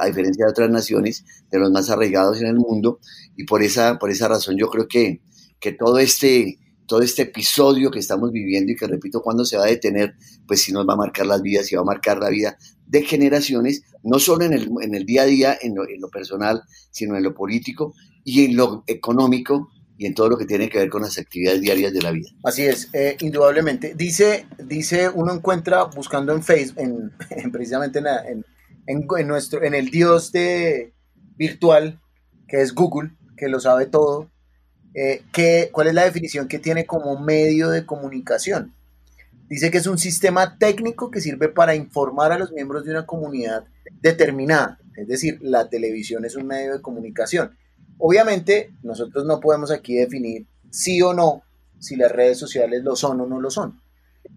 a 0.00 0.06
diferencia 0.06 0.44
de 0.44 0.50
otras 0.50 0.70
naciones, 0.70 1.24
de 1.50 1.58
los 1.58 1.70
más 1.70 1.88
arraigados 1.88 2.40
en 2.40 2.46
el 2.46 2.56
mundo, 2.56 3.00
y 3.36 3.44
por 3.44 3.62
esa, 3.62 3.98
por 3.98 4.10
esa 4.10 4.28
razón 4.28 4.56
yo 4.58 4.68
creo 4.68 4.86
que, 4.86 5.22
que 5.58 5.72
todo 5.72 5.98
este 5.98 6.58
todo 6.86 7.00
este 7.00 7.22
episodio 7.22 7.90
que 7.90 8.00
estamos 8.00 8.32
viviendo 8.32 8.72
y 8.72 8.76
que 8.76 8.86
repito, 8.86 9.22
cuando 9.22 9.46
se 9.46 9.56
va 9.56 9.64
a 9.64 9.68
detener, 9.68 10.14
pues 10.46 10.62
sí 10.62 10.72
nos 10.72 10.86
va 10.86 10.92
a 10.92 10.96
marcar 10.96 11.24
las 11.24 11.40
vidas 11.40 11.72
y 11.72 11.74
va 11.74 11.80
a 11.80 11.86
marcar 11.86 12.18
la 12.18 12.28
vida 12.28 12.58
de 12.92 13.02
generaciones, 13.02 13.84
no 14.02 14.18
solo 14.18 14.44
en 14.44 14.52
el, 14.52 14.68
en 14.82 14.94
el 14.94 15.06
día 15.06 15.22
a 15.22 15.24
día, 15.24 15.58
en 15.62 15.74
lo, 15.74 15.88
en 15.88 15.98
lo, 15.98 16.10
personal, 16.10 16.62
sino 16.90 17.16
en 17.16 17.22
lo 17.22 17.34
político 17.34 17.94
y 18.22 18.44
en 18.44 18.54
lo 18.54 18.84
económico 18.86 19.70
y 19.96 20.04
en 20.04 20.12
todo 20.12 20.28
lo 20.28 20.36
que 20.36 20.44
tiene 20.44 20.68
que 20.68 20.78
ver 20.78 20.90
con 20.90 21.00
las 21.00 21.16
actividades 21.16 21.62
diarias 21.62 21.94
de 21.94 22.02
la 22.02 22.10
vida. 22.10 22.28
Así 22.44 22.66
es, 22.66 22.90
eh, 22.92 23.16
indudablemente. 23.20 23.94
Dice, 23.94 24.46
dice, 24.62 25.08
uno 25.08 25.32
encuentra 25.32 25.84
buscando 25.84 26.34
en 26.34 26.42
Facebook, 26.42 26.78
en, 26.80 27.10
en 27.30 27.50
precisamente 27.50 28.02
en, 28.86 29.26
nuestro, 29.26 29.62
en 29.62 29.74
el 29.74 29.88
Dios 29.88 30.30
de 30.30 30.92
virtual, 31.36 31.98
que 32.46 32.60
es 32.60 32.74
Google, 32.74 33.12
que 33.38 33.48
lo 33.48 33.58
sabe 33.58 33.86
todo, 33.86 34.30
eh, 34.92 35.22
¿qué, 35.32 35.70
¿cuál 35.72 35.88
es 35.88 35.94
la 35.94 36.04
definición 36.04 36.46
que 36.46 36.58
tiene 36.58 36.84
como 36.84 37.18
medio 37.18 37.70
de 37.70 37.86
comunicación? 37.86 38.74
Dice 39.48 39.70
que 39.70 39.78
es 39.78 39.86
un 39.86 39.98
sistema 39.98 40.56
técnico 40.58 41.10
que 41.10 41.20
sirve 41.20 41.48
para 41.48 41.74
informar 41.74 42.32
a 42.32 42.38
los 42.38 42.52
miembros 42.52 42.84
de 42.84 42.92
una 42.92 43.06
comunidad 43.06 43.64
determinada. 44.00 44.78
Es 44.96 45.08
decir, 45.08 45.38
la 45.42 45.68
televisión 45.68 46.24
es 46.24 46.36
un 46.36 46.46
medio 46.46 46.72
de 46.72 46.82
comunicación. 46.82 47.56
Obviamente, 47.98 48.74
nosotros 48.82 49.24
no 49.24 49.40
podemos 49.40 49.70
aquí 49.70 49.94
definir 49.94 50.46
sí 50.70 51.02
o 51.02 51.12
no 51.14 51.42
si 51.78 51.96
las 51.96 52.12
redes 52.12 52.38
sociales 52.38 52.82
lo 52.82 52.96
son 52.96 53.20
o 53.20 53.26
no 53.26 53.40
lo 53.40 53.50
son. 53.50 53.80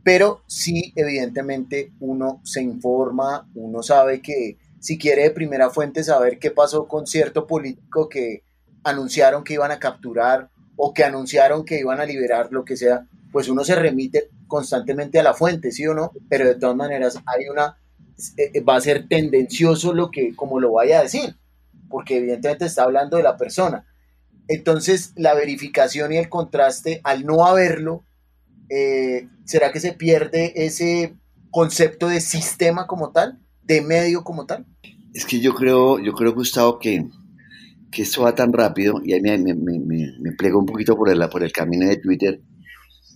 Pero 0.03 0.41
sí, 0.47 0.93
evidentemente, 0.95 1.91
uno 1.99 2.41
se 2.43 2.61
informa, 2.61 3.49
uno 3.55 3.83
sabe 3.83 4.21
que 4.21 4.57
si 4.79 4.97
quiere 4.97 5.23
de 5.23 5.31
primera 5.31 5.69
fuente 5.69 6.03
saber 6.03 6.37
qué 6.39 6.51
pasó 6.51 6.87
con 6.87 7.07
cierto 7.07 7.47
político 7.47 8.09
que 8.09 8.43
anunciaron 8.83 9.43
que 9.43 9.53
iban 9.53 9.71
a 9.71 9.79
capturar 9.79 10.49
o 10.75 10.93
que 10.93 11.03
anunciaron 11.03 11.65
que 11.65 11.79
iban 11.79 11.99
a 11.99 12.05
liberar, 12.05 12.49
lo 12.51 12.65
que 12.65 12.77
sea, 12.77 13.07
pues 13.35 13.49
uno 13.49 13.65
se 13.65 13.75
remite 13.75 14.29
constantemente 14.47 15.19
a 15.19 15.23
la 15.23 15.33
fuente, 15.33 15.69
¿sí 15.69 15.85
o 15.85 15.93
no? 15.93 16.13
Pero 16.29 16.47
de 16.47 16.55
todas 16.55 16.77
maneras 16.77 17.19
hay 17.25 17.49
una, 17.51 17.77
eh, 18.37 18.61
va 18.61 18.77
a 18.77 18.79
ser 18.79 19.09
tendencioso 19.09 19.93
lo 19.93 20.09
que, 20.09 20.33
como 20.37 20.61
lo 20.61 20.71
vaya 20.71 20.99
a 20.99 21.03
decir, 21.03 21.35
porque 21.89 22.19
evidentemente 22.19 22.63
está 22.63 22.83
hablando 22.83 23.17
de 23.17 23.23
la 23.23 23.35
persona. 23.35 23.85
Entonces, 24.47 25.11
la 25.17 25.33
verificación 25.33 26.13
y 26.13 26.17
el 26.17 26.29
contraste, 26.29 27.01
al 27.03 27.25
no 27.25 27.45
haberlo, 27.45 28.05
eh, 28.69 29.27
¿será 29.43 29.73
que 29.73 29.81
se 29.81 29.91
pierde 29.91 30.53
ese 30.65 31.17
concepto 31.51 32.07
de 32.07 32.21
sistema 32.21 32.87
como 32.87 33.11
tal, 33.11 33.41
de 33.63 33.81
medio 33.81 34.23
como 34.23 34.45
tal? 34.45 34.65
Es 35.13 35.25
que 35.25 35.41
yo 35.41 35.53
creo, 35.55 35.99
yo 35.99 36.13
creo, 36.13 36.33
Gustavo, 36.33 36.79
que 36.79 37.05
que 37.91 38.01
esto 38.01 38.23
va 38.23 38.35
tan 38.35 38.53
rápido, 38.53 39.01
y 39.03 39.11
ahí 39.11 39.21
me, 39.21 39.37
me, 39.37 39.53
me, 39.53 40.13
me 40.19 40.31
plego 40.37 40.59
un 40.59 40.65
poquito 40.65 40.97
por 40.97 41.09
el, 41.09 41.29
por 41.29 41.43
el 41.43 41.51
camino 41.53 41.87
de 41.87 41.95
Twitter, 41.95 42.41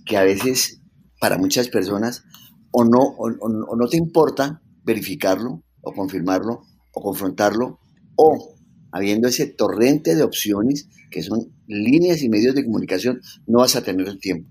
que 0.10 0.18
a 0.18 0.24
veces 0.24 0.82
para 1.22 1.38
muchas 1.38 1.70
personas 1.70 2.24
o 2.72 2.84
no, 2.84 3.00
o, 3.00 3.30
no 3.30 3.88
te 3.88 3.98
importa 3.98 4.62
verificarlo, 4.84 5.64
o 5.82 5.94
confirmarlo, 5.94 6.64
o 6.92 7.02
confrontarlo, 7.02 7.80
o 8.16 8.56
habiendo 8.92 9.28
ese 9.28 9.46
torrente 9.46 10.16
de 10.16 10.24
opciones 10.24 10.90
que 11.12 11.22
son 11.22 11.54
líneas 11.68 12.24
y 12.24 12.30
medios 12.30 12.56
de 12.56 12.66
comunicación, 12.66 13.22
no 13.46 13.60
vas 13.60 13.76
a 13.76 13.84
tener 13.84 14.08
el 14.08 14.20
tiempo. 14.20 14.50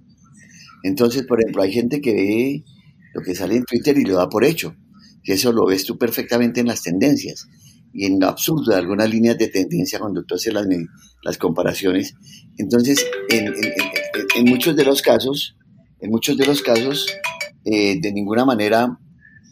Entonces, 0.84 1.26
por 1.26 1.40
ejemplo, 1.40 1.62
hay 1.62 1.72
gente 1.72 2.00
que 2.00 2.14
ve 2.14 2.64
lo 3.14 3.22
que 3.22 3.34
sale 3.34 3.56
en 3.56 3.64
Twitter 3.64 3.98
y 3.98 4.04
lo 4.04 4.14
da 4.14 4.28
por 4.28 4.44
hecho. 4.44 4.76
Y 5.24 5.32
eso 5.32 5.52
lo 5.52 5.66
ves 5.66 5.84
tú 5.84 5.98
perfectamente 5.98 6.60
en 6.60 6.68
las 6.68 6.82
tendencias 6.82 7.48
y 7.92 8.06
en 8.06 8.20
lo 8.20 8.28
absurdo 8.28 8.72
de 8.72 8.78
algunas 8.78 9.10
líneas 9.10 9.38
de 9.38 9.48
tendencia 9.48 9.98
cuando 9.98 10.22
tú 10.22 10.36
haces 10.36 10.54
las, 10.54 10.66
las 11.22 11.36
comparaciones. 11.36 12.14
Entonces, 12.56 13.04
en, 13.28 13.46
en, 13.46 13.54
en, 13.54 13.97
muchos 14.46 14.76
de 14.76 14.84
los 14.84 15.02
casos, 15.02 15.56
en 16.00 16.10
muchos 16.10 16.36
de 16.36 16.46
los 16.46 16.62
casos, 16.62 17.06
eh, 17.64 18.00
de 18.00 18.12
ninguna 18.12 18.44
manera 18.44 18.98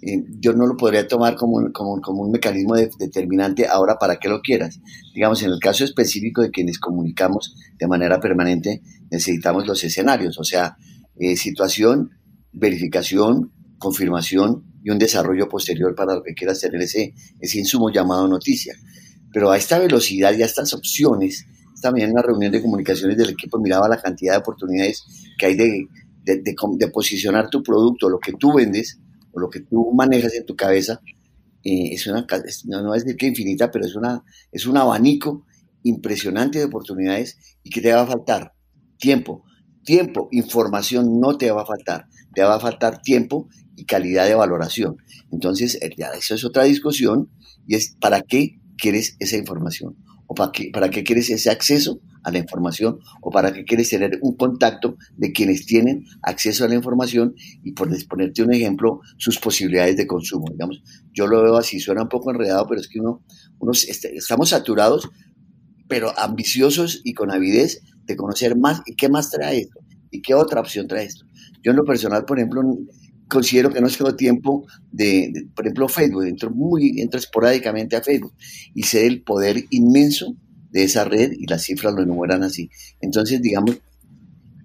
eh, 0.02 0.22
yo 0.40 0.52
no 0.52 0.66
lo 0.66 0.76
podría 0.76 1.08
tomar 1.08 1.36
como, 1.36 1.56
un 1.56 2.30
mecanismo 2.30 2.74
de, 2.76 2.90
determinante 2.98 3.66
ahora 3.66 3.98
para 3.98 4.16
que 4.16 4.28
lo 4.28 4.40
quieras. 4.40 4.78
Digamos, 5.14 5.42
en 5.42 5.50
el 5.50 5.58
caso 5.58 5.84
específico 5.84 6.42
de 6.42 6.50
quienes 6.50 6.78
comunicamos 6.78 7.56
de 7.78 7.86
manera 7.88 8.20
permanente, 8.20 8.82
necesitamos 9.10 9.66
los 9.66 9.82
escenarios, 9.82 10.38
o 10.38 10.44
sea, 10.44 10.76
eh, 11.18 11.36
situación, 11.36 12.10
verificación, 12.52 13.52
confirmación 13.78 14.64
y 14.84 14.90
un 14.90 14.98
desarrollo 14.98 15.48
posterior 15.48 15.94
para 15.94 16.14
lo 16.14 16.22
que 16.22 16.34
quieras 16.34 16.60
tener 16.60 16.82
ese, 16.82 17.14
ese 17.40 17.58
insumo 17.58 17.90
llamado 17.90 18.28
noticia. 18.28 18.74
Pero 19.32 19.50
a 19.50 19.56
esta 19.56 19.78
velocidad 19.78 20.36
y 20.36 20.42
a 20.42 20.46
estas 20.46 20.72
opciones, 20.72 21.46
también 21.80 22.08
en 22.08 22.12
una 22.12 22.22
reunión 22.22 22.52
de 22.52 22.62
comunicaciones 22.62 23.16
del 23.16 23.30
equipo 23.30 23.58
miraba 23.58 23.88
la 23.88 24.00
cantidad 24.00 24.34
de 24.34 24.38
oportunidades 24.38 25.04
que 25.38 25.46
hay 25.46 25.54
de, 25.54 25.86
de, 26.24 26.42
de, 26.42 26.88
posicionar 26.88 27.48
tu 27.50 27.62
producto, 27.62 28.08
lo 28.08 28.18
que 28.18 28.32
tú 28.32 28.54
vendes 28.54 28.98
o 29.32 29.40
lo 29.40 29.48
que 29.48 29.60
tú 29.60 29.92
manejas 29.94 30.34
en 30.34 30.46
tu 30.46 30.56
cabeza. 30.56 31.00
Es 31.62 32.06
una, 32.06 32.26
no, 32.66 32.82
no 32.82 32.94
es 32.94 33.04
decir 33.04 33.16
que 33.16 33.26
infinita, 33.26 33.70
pero 33.70 33.84
es, 33.84 33.96
una, 33.96 34.22
es 34.52 34.66
un 34.66 34.76
abanico 34.76 35.44
impresionante 35.82 36.60
de 36.60 36.66
oportunidades 36.66 37.38
y 37.62 37.70
que 37.70 37.80
te 37.80 37.92
va 37.92 38.02
a 38.02 38.06
faltar 38.06 38.52
tiempo. 38.98 39.44
Tiempo, 39.84 40.28
información 40.32 41.20
no 41.20 41.36
te 41.36 41.50
va 41.50 41.62
a 41.62 41.66
faltar, 41.66 42.06
te 42.34 42.42
va 42.42 42.56
a 42.56 42.60
faltar 42.60 43.02
tiempo 43.02 43.48
y 43.76 43.84
calidad 43.84 44.26
de 44.26 44.34
valoración. 44.34 44.96
Entonces, 45.30 45.78
eh, 45.80 45.90
ya 45.96 46.08
eso 46.08 46.34
es 46.34 46.44
otra 46.44 46.64
discusión 46.64 47.30
y 47.66 47.74
es 47.76 47.96
para 48.00 48.22
qué 48.22 48.58
quieres 48.76 49.16
esa 49.20 49.36
información 49.36 49.96
o 50.26 50.34
para 50.34 50.52
qué, 50.52 50.70
para 50.72 50.90
qué 50.90 51.04
quieres 51.04 51.30
ese 51.30 51.50
acceso 51.50 52.00
a 52.22 52.30
la 52.30 52.38
información 52.38 52.98
o 53.20 53.30
para 53.30 53.52
qué 53.52 53.64
quieres 53.64 53.88
tener 53.88 54.18
un 54.20 54.36
contacto 54.36 54.96
de 55.16 55.32
quienes 55.32 55.64
tienen 55.64 56.04
acceso 56.22 56.64
a 56.64 56.68
la 56.68 56.74
información 56.74 57.34
y 57.62 57.72
por 57.72 57.88
ponerte 58.08 58.42
un 58.42 58.52
ejemplo, 58.52 59.00
sus 59.16 59.38
posibilidades 59.38 59.96
de 59.96 60.06
consumo. 60.06 60.46
Digamos, 60.50 60.82
yo 61.12 61.26
lo 61.28 61.42
veo 61.42 61.56
así, 61.56 61.78
suena 61.78 62.02
un 62.02 62.08
poco 62.08 62.30
enredado, 62.30 62.66
pero 62.66 62.80
es 62.80 62.88
que 62.88 62.98
uno, 62.98 63.22
uno 63.60 63.72
este, 63.72 64.16
estamos 64.16 64.48
saturados, 64.50 65.08
pero 65.88 66.18
ambiciosos 66.18 67.00
y 67.04 67.14
con 67.14 67.30
avidez 67.30 67.82
de 68.04 68.16
conocer 68.16 68.56
más 68.56 68.82
y 68.86 68.96
qué 68.96 69.08
más 69.08 69.30
trae 69.30 69.60
esto 69.60 69.80
y 70.10 70.20
qué 70.20 70.34
otra 70.34 70.60
opción 70.60 70.88
trae 70.88 71.04
esto. 71.04 71.24
Yo 71.62 71.70
en 71.70 71.76
lo 71.76 71.84
personal, 71.84 72.24
por 72.24 72.38
ejemplo, 72.38 72.62
considero 73.28 73.70
que 73.70 73.80
no 73.80 73.88
tengo 73.88 74.14
tiempo 74.14 74.66
de, 74.92 75.48
por 75.54 75.66
ejemplo, 75.66 75.88
Facebook, 75.88 76.24
entro 76.24 76.50
muy, 76.50 77.00
entro 77.00 77.18
esporádicamente 77.18 77.96
a 77.96 78.02
Facebook 78.02 78.34
y 78.74 78.84
sé 78.84 79.06
el 79.06 79.22
poder 79.22 79.64
inmenso 79.70 80.36
de 80.70 80.84
esa 80.84 81.04
red 81.04 81.32
y 81.32 81.46
las 81.46 81.62
cifras 81.62 81.94
lo 81.94 82.02
enumeran 82.02 82.42
así. 82.42 82.70
Entonces, 83.00 83.40
digamos, 83.42 83.78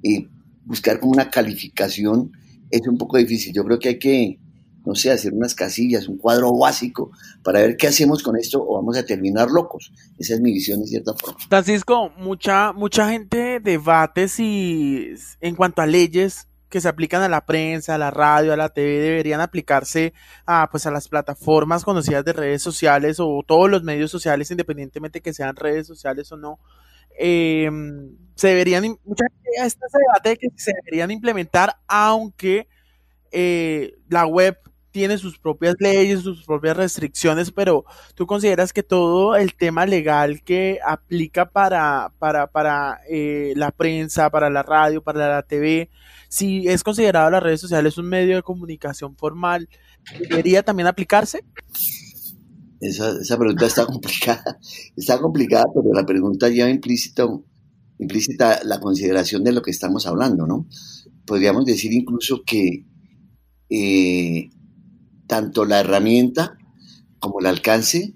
eh, 0.03 0.27
buscar 0.65 0.99
como 0.99 1.13
una 1.13 1.29
calificación 1.29 2.31
es 2.69 2.87
un 2.87 2.97
poco 2.97 3.17
difícil. 3.17 3.53
Yo 3.53 3.63
creo 3.63 3.79
que 3.79 3.89
hay 3.89 3.99
que, 3.99 4.39
no 4.85 4.95
sé, 4.95 5.11
hacer 5.11 5.33
unas 5.33 5.55
casillas, 5.55 6.07
un 6.07 6.17
cuadro 6.17 6.55
básico 6.57 7.11
para 7.43 7.61
ver 7.61 7.77
qué 7.77 7.87
hacemos 7.87 8.23
con 8.23 8.37
esto 8.37 8.63
o 8.63 8.75
vamos 8.75 8.97
a 8.97 9.05
terminar 9.05 9.49
locos. 9.49 9.91
Esa 10.17 10.35
es 10.35 10.41
mi 10.41 10.53
visión 10.53 10.81
de 10.81 10.87
cierta 10.87 11.13
forma. 11.13 11.39
Francisco, 11.49 12.11
mucha, 12.17 12.73
mucha 12.73 13.09
gente 13.09 13.59
debate 13.59 14.27
si 14.27 15.13
en 15.39 15.55
cuanto 15.55 15.81
a 15.81 15.85
leyes 15.85 16.47
que 16.71 16.81
se 16.81 16.87
aplican 16.87 17.21
a 17.21 17.29
la 17.29 17.45
prensa, 17.45 17.95
a 17.95 17.97
la 17.99 18.09
radio, 18.09 18.53
a 18.53 18.57
la 18.57 18.69
TV, 18.69 18.99
deberían 18.99 19.41
aplicarse 19.41 20.13
a, 20.45 20.69
pues, 20.71 20.87
a 20.87 20.91
las 20.91 21.09
plataformas 21.09 21.83
conocidas 21.83 22.25
de 22.25 22.33
redes 22.33 22.63
sociales 22.63 23.17
o 23.19 23.43
todos 23.45 23.69
los 23.69 23.83
medios 23.83 24.09
sociales, 24.09 24.49
independientemente 24.49 25.21
que 25.21 25.33
sean 25.33 25.55
redes 25.55 25.85
sociales 25.85 26.31
o 26.31 26.37
no. 26.37 26.59
Eh, 27.19 27.69
se 28.35 28.47
deberían, 28.47 28.83
mucha 29.03 29.25
gente 29.27 29.49
está 29.65 29.85
ese 29.85 29.97
debate 29.99 30.29
de 30.29 30.37
que 30.37 30.47
se 30.55 30.71
deberían 30.73 31.11
implementar, 31.11 31.75
aunque 31.87 32.67
eh, 33.31 33.97
la 34.07 34.25
web 34.25 34.57
tiene 34.91 35.17
sus 35.17 35.39
propias 35.39 35.75
leyes, 35.79 36.21
sus 36.21 36.43
propias 36.43 36.77
restricciones, 36.77 37.51
pero 37.51 37.85
tú 38.13 38.27
consideras 38.27 38.73
que 38.73 38.83
todo 38.83 39.35
el 39.35 39.55
tema 39.55 39.85
legal 39.85 40.41
que 40.43 40.79
aplica 40.85 41.49
para, 41.49 42.11
para, 42.19 42.47
para 42.47 43.01
eh, 43.09 43.53
la 43.55 43.71
prensa, 43.71 44.29
para 44.29 44.49
la 44.49 44.63
radio, 44.63 45.01
para 45.01 45.29
la 45.29 45.43
TV, 45.43 45.89
si 46.29 46.67
es 46.67 46.83
considerado 46.83 47.29
las 47.29 47.43
redes 47.43 47.61
sociales 47.61 47.97
un 47.97 48.07
medio 48.07 48.35
de 48.35 48.43
comunicación 48.43 49.15
formal, 49.15 49.67
¿debería 50.19 50.63
también 50.63 50.87
aplicarse? 50.87 51.43
Esa, 52.79 53.11
esa 53.21 53.37
pregunta 53.37 53.65
está 53.65 53.85
complicada, 53.87 54.59
está 54.95 55.19
complicada, 55.19 55.65
pero 55.73 55.93
la 55.93 56.05
pregunta 56.05 56.49
lleva 56.49 56.69
implícito, 56.69 57.45
implícita 57.99 58.61
la 58.63 58.79
consideración 58.79 59.43
de 59.43 59.51
lo 59.53 59.61
que 59.61 59.71
estamos 59.71 60.07
hablando, 60.07 60.47
¿no? 60.47 60.67
Podríamos 61.25 61.65
decir 61.65 61.93
incluso 61.93 62.41
que 62.45 62.85
eh, 63.69 64.49
tanto 65.31 65.63
la 65.63 65.79
herramienta 65.79 66.57
como 67.19 67.39
el 67.39 67.45
alcance 67.45 68.13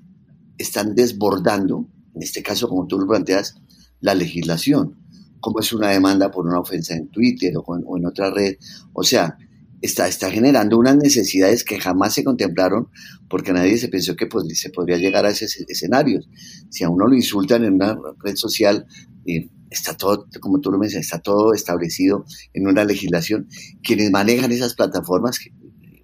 están 0.57 0.95
desbordando, 0.95 1.88
en 2.13 2.22
este 2.22 2.43
caso 2.43 2.67
como 2.67 2.88
tú 2.88 3.00
lo 3.00 3.07
planteas, 3.07 3.55
la 4.01 4.13
legislación, 4.15 4.98
como 5.39 5.62
es 5.62 5.72
una 5.72 5.91
demanda 5.91 6.29
por 6.29 6.45
una 6.45 6.60
ofensa 6.60 6.93
en 6.93 7.07
Twitter 7.07 7.53
o, 7.55 7.98
en 7.98 8.05
otra 8.05 8.31
red. 8.31 8.57
O 8.91 9.03
sea, 9.03 9.38
está, 9.81 10.10
está 10.10 10.29
generando 10.29 10.77
unas 10.77 10.98
necesidades 10.98 11.63
que 11.63 11.79
jamás 11.79 12.13
se 12.15 12.25
contemplaron 12.25 12.89
porque 13.29 13.53
nadie 13.53 13.77
se 13.77 13.88
pensó 13.88 14.17
que 14.17 14.27
pues, 14.27 14.45
se 14.60 14.69
podría 14.69 14.98
llegar 14.98 15.25
a 15.25 15.29
esos 15.29 15.55
escenarios. 15.69 16.27
Si 16.69 16.84
a 16.84 16.89
uno 16.89 17.07
lo 17.07 17.15
insultan 17.15 17.63
en 17.63 17.75
una 17.75 17.98
red 18.25 18.36
social, 18.36 18.88
eh, 19.25 19.48
está 19.69 19.95
todo, 19.95 20.27
como 20.41 20.60
tú 20.60 20.69
lo 20.69 20.77
mencionas, 20.77 21.05
está 21.05 21.19
todo 21.19 21.53
establecido 21.53 22.25
en 22.53 22.67
una 22.67 22.84
legislación. 22.84 23.48
Quienes 23.81 24.12
manejan 24.12 24.51
esas 24.51 24.75
plataformas, 24.75 25.39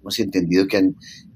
hemos 0.02 0.18
entendido 0.18 0.66
que 0.66 0.76
han, 0.76 0.94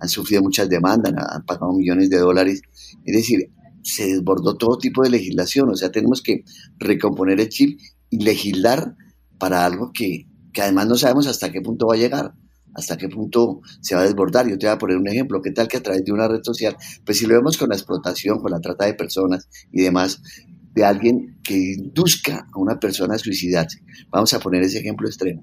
sufrido 0.09 0.43
muchas 0.43 0.69
demandas, 0.69 1.15
han 1.17 1.45
pagado 1.45 1.73
millones 1.73 2.11
de 2.11 2.19
dólares. 2.19 2.61
Es 3.05 3.17
decir, 3.17 3.51
se 3.83 4.07
desbordó 4.09 4.57
todo 4.57 4.77
tipo 4.79 5.03
de 5.03 5.11
legislación, 5.11 5.71
o 5.71 5.77
sea, 5.77 5.91
tenemos 5.91 6.21
que 6.21 6.45
recomponer 6.79 7.41
el 7.41 7.49
chip 7.49 7.81
y 8.11 8.23
legislar 8.23 8.97
para 9.39 9.65
algo 9.65 9.93
que, 9.93 10.27
que 10.53 10.63
además 10.63 10.87
no 10.89 10.97
sabemos 10.97 11.27
hasta 11.27 11.51
qué 11.51 11.61
punto 11.61 11.87
va 11.87 11.95
a 11.95 11.99
llegar 11.99 12.35
hasta 12.77 12.97
qué 12.97 13.09
punto 13.09 13.63
se 13.81 13.95
va 13.95 14.03
a 14.03 14.05
desbordar. 14.05 14.47
Yo 14.49 14.59
te 14.59 14.67
voy 14.67 14.75
a 14.75 14.79
poner 14.79 14.99
un 14.99 15.09
ejemplo. 15.09 15.41
¿Qué 15.41 15.51
tal 15.51 15.67
que 15.67 15.79
a 15.79 15.83
través 15.83 16.05
de 16.05 16.13
una 16.13 16.29
red 16.29 16.43
social, 16.43 16.77
pues 17.05 17.19
si 17.19 17.27
lo 17.27 17.35
vemos 17.35 17.57
con 17.57 17.71
la 17.71 17.75
explotación, 17.75 18.39
con 18.39 18.51
la 18.51 18.61
trata 18.61 18.85
de 18.85 18.95
personas 18.95 19.49
y 19.73 19.83
demás, 19.83 20.21
de 20.75 20.85
alguien 20.85 21.39
que 21.43 21.57
induzca 21.57 22.47
a 22.53 22.59
una 22.59 22.79
persona 22.79 23.15
a 23.15 23.19
suicidarse? 23.19 23.81
Vamos 24.11 24.35
a 24.35 24.41
poner 24.41 24.63
ese 24.63 24.81
ejemplo 24.81 25.09
extremo. 25.09 25.43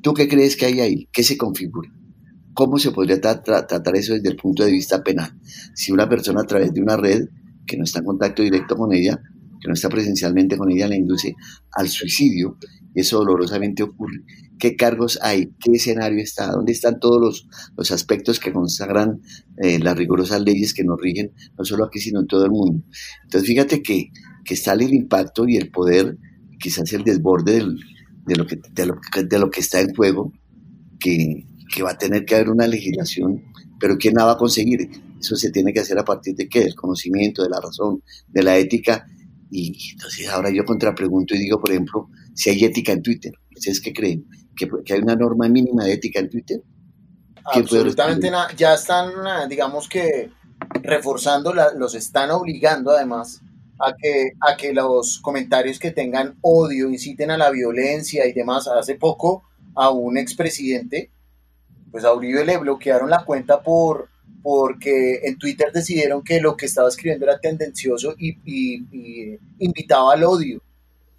¿Tú 0.00 0.14
qué 0.14 0.26
crees 0.26 0.56
que 0.56 0.66
hay 0.66 0.80
ahí? 0.80 1.08
¿Qué 1.12 1.22
se 1.22 1.36
configura? 1.36 1.90
¿Cómo 2.54 2.78
se 2.78 2.90
podría 2.90 3.20
tratar 3.20 3.96
eso 3.96 4.14
desde 4.14 4.28
el 4.28 4.36
punto 4.36 4.64
de 4.64 4.72
vista 4.72 5.02
penal? 5.02 5.32
Si 5.74 5.92
una 5.92 6.08
persona 6.08 6.40
a 6.40 6.46
través 6.46 6.72
de 6.72 6.82
una 6.82 6.96
red 6.96 7.28
que 7.66 7.76
no 7.76 7.84
está 7.84 8.00
en 8.00 8.06
contacto 8.06 8.42
directo 8.42 8.76
con 8.76 8.92
ella, 8.92 9.20
que 9.60 9.68
no 9.68 9.74
está 9.74 9.88
presencialmente 9.88 10.56
con 10.56 10.70
ella, 10.70 10.88
la 10.88 10.96
induce 10.96 11.34
al 11.72 11.88
suicidio, 11.88 12.56
y 12.94 13.00
eso 13.00 13.18
dolorosamente 13.18 13.82
ocurre. 13.82 14.24
¿Qué 14.58 14.76
cargos 14.76 15.18
hay? 15.22 15.52
¿Qué 15.60 15.72
escenario 15.72 16.18
está? 16.18 16.50
¿Dónde 16.50 16.72
están 16.72 16.98
todos 16.98 17.20
los, 17.20 17.48
los 17.76 17.90
aspectos 17.92 18.40
que 18.40 18.52
consagran 18.52 19.22
eh, 19.62 19.78
las 19.78 19.96
rigurosas 19.96 20.42
leyes 20.42 20.74
que 20.74 20.84
nos 20.84 21.00
rigen, 21.00 21.32
no 21.56 21.64
solo 21.64 21.84
aquí, 21.84 22.00
sino 22.00 22.20
en 22.20 22.26
todo 22.26 22.44
el 22.44 22.50
mundo? 22.50 22.82
Entonces, 23.24 23.48
fíjate 23.48 23.82
que, 23.82 24.10
que 24.44 24.56
sale 24.56 24.84
el 24.84 24.94
impacto 24.94 25.46
y 25.46 25.56
el 25.56 25.70
poder, 25.70 26.18
quizás 26.58 26.92
el 26.92 27.04
desborde 27.04 27.64
de, 28.26 28.36
lo 28.36 28.46
que, 28.46 28.58
de, 28.74 28.86
lo, 28.86 28.98
de 29.24 29.38
lo 29.38 29.50
que 29.50 29.60
está 29.60 29.80
en 29.80 29.94
juego, 29.94 30.32
que, 30.98 31.46
que 31.70 31.82
va 31.82 31.92
a 31.92 31.98
tener 31.98 32.24
que 32.24 32.34
haber 32.34 32.50
una 32.50 32.66
legislación, 32.66 33.44
pero 33.78 33.96
¿quién 33.96 34.14
la 34.14 34.24
va 34.24 34.32
a 34.32 34.38
conseguir? 34.38 34.90
Eso 35.18 35.36
se 35.36 35.50
tiene 35.50 35.72
que 35.72 35.80
hacer 35.80 35.98
a 35.98 36.04
partir 36.04 36.34
de 36.34 36.48
qué? 36.48 36.60
Del 36.60 36.74
conocimiento, 36.74 37.42
de 37.42 37.50
la 37.50 37.60
razón, 37.60 38.02
de 38.28 38.42
la 38.42 38.56
ética. 38.56 39.06
Y 39.50 39.92
entonces 39.92 40.28
ahora 40.28 40.50
yo 40.50 40.64
contrapregunto 40.64 41.34
y 41.34 41.38
digo, 41.38 41.60
por 41.60 41.70
ejemplo, 41.70 42.08
si 42.34 42.50
hay 42.50 42.64
ética 42.64 42.92
en 42.92 43.02
Twitter. 43.02 43.32
¿Ustedes 43.54 43.80
qué 43.80 43.92
creen? 43.92 44.26
¿Que, 44.56 44.68
hay 44.92 45.00
una 45.00 45.16
norma 45.16 45.48
mínima 45.48 45.84
de 45.84 45.94
ética 45.94 46.20
en 46.20 46.30
Twitter? 46.30 46.62
Absolutamente 47.44 48.30
nada. 48.30 48.48
Ya 48.56 48.74
están, 48.74 49.10
digamos 49.48 49.88
que, 49.88 50.30
reforzando, 50.82 51.52
los 51.52 51.94
están 51.94 52.30
obligando 52.30 52.90
además 52.90 53.40
a 53.78 53.94
que, 53.96 54.32
a 54.40 54.56
que 54.56 54.72
los 54.72 55.20
comentarios 55.20 55.78
que 55.78 55.90
tengan 55.90 56.38
odio, 56.42 56.90
inciten 56.90 57.30
a 57.30 57.38
la 57.38 57.50
violencia 57.50 58.26
y 58.26 58.32
demás. 58.32 58.68
Hace 58.68 58.94
poco 58.94 59.44
a 59.74 59.90
un 59.90 60.18
expresidente 60.18 61.10
pues 61.90 62.04
a 62.04 62.12
Uribe 62.12 62.44
le 62.44 62.58
bloquearon 62.58 63.10
la 63.10 63.24
cuenta 63.24 63.62
por 63.62 64.08
porque 64.42 65.20
en 65.24 65.38
Twitter 65.38 65.70
decidieron 65.72 66.22
que 66.22 66.40
lo 66.40 66.56
que 66.56 66.66
estaba 66.66 66.88
escribiendo 66.88 67.26
era 67.26 67.38
tendencioso 67.38 68.14
y, 68.18 68.38
invitaba 69.58 70.14
al 70.14 70.24
odio. 70.24 70.62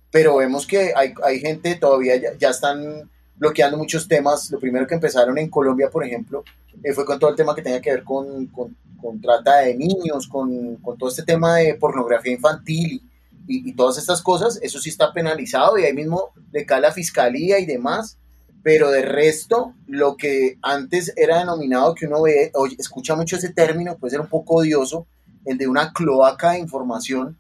Pero 0.10 0.38
vemos 0.38 0.66
que 0.66 0.94
hay, 0.96 1.40
gente 1.40 1.76
todavía, 1.76 2.16
ya, 2.38 2.50
están 2.50 3.10
bloqueando 3.36 3.78
muchos 3.78 4.08
temas. 4.08 4.50
Lo 4.52 4.60
primero 4.60 4.88
que 4.88 4.96
empezaron 4.96 5.38
en 5.38 5.50
Colombia, 5.50 5.90
por 5.90 6.04
ejemplo, 6.04 6.44
eh, 6.84 6.94
fue 6.94 7.06
con 7.06 7.20
todo 7.20 7.30
el 7.30 7.36
tema 7.36 7.56
que 7.56 7.62
tenía 7.62 7.82
que 7.82 7.92
ver 7.92 8.04
con, 8.04 8.48
con, 8.48 8.76
trata 9.22 9.60
de 9.60 9.76
niños, 9.76 10.28
con, 10.28 10.78
con, 10.78 10.98
todo 10.98 11.10
este 11.10 11.24
tema 11.24 11.58
de 11.58 11.76
pornografía 11.76 12.34
infantil 12.34 13.02
y, 13.48 13.70
y, 13.70 13.74
todas 13.74 13.98
estas 13.98 14.22
cosas. 14.22 14.60
Eso 14.62 14.80
sí 14.80 14.90
está 14.90 15.14
penalizado 15.14 15.78
y 15.78 15.86
ahí 15.86 15.94
mismo 15.94 16.32
le 16.52 16.66
cae 16.66 16.82
la 16.82 16.92
fiscalía 16.92 17.60
y 17.60 17.66
demás 17.66 18.18
pero 18.64 18.92
de 18.92 19.02
resto, 19.02 19.74
lo 19.88 20.16
que 20.18 20.58
antes 20.62 21.14
era 21.16 21.40
denominado, 21.40 21.96
que 21.96 22.06
uno 22.06 22.22
ve, 22.22 22.52
oye, 22.54 22.76
escucha 22.78 23.16
mucho 23.16 23.36
ese 23.36 23.54
término, 23.54 23.98
puede 23.98 24.12
ser 24.12 24.22
un 24.22 24.28
poco 24.28 24.56
odioso, 24.56 25.08
el 25.46 25.58
de 25.58 25.68
una 25.68 25.92
cloaca 25.94 26.52
de 26.52 26.60
información, 26.60 27.38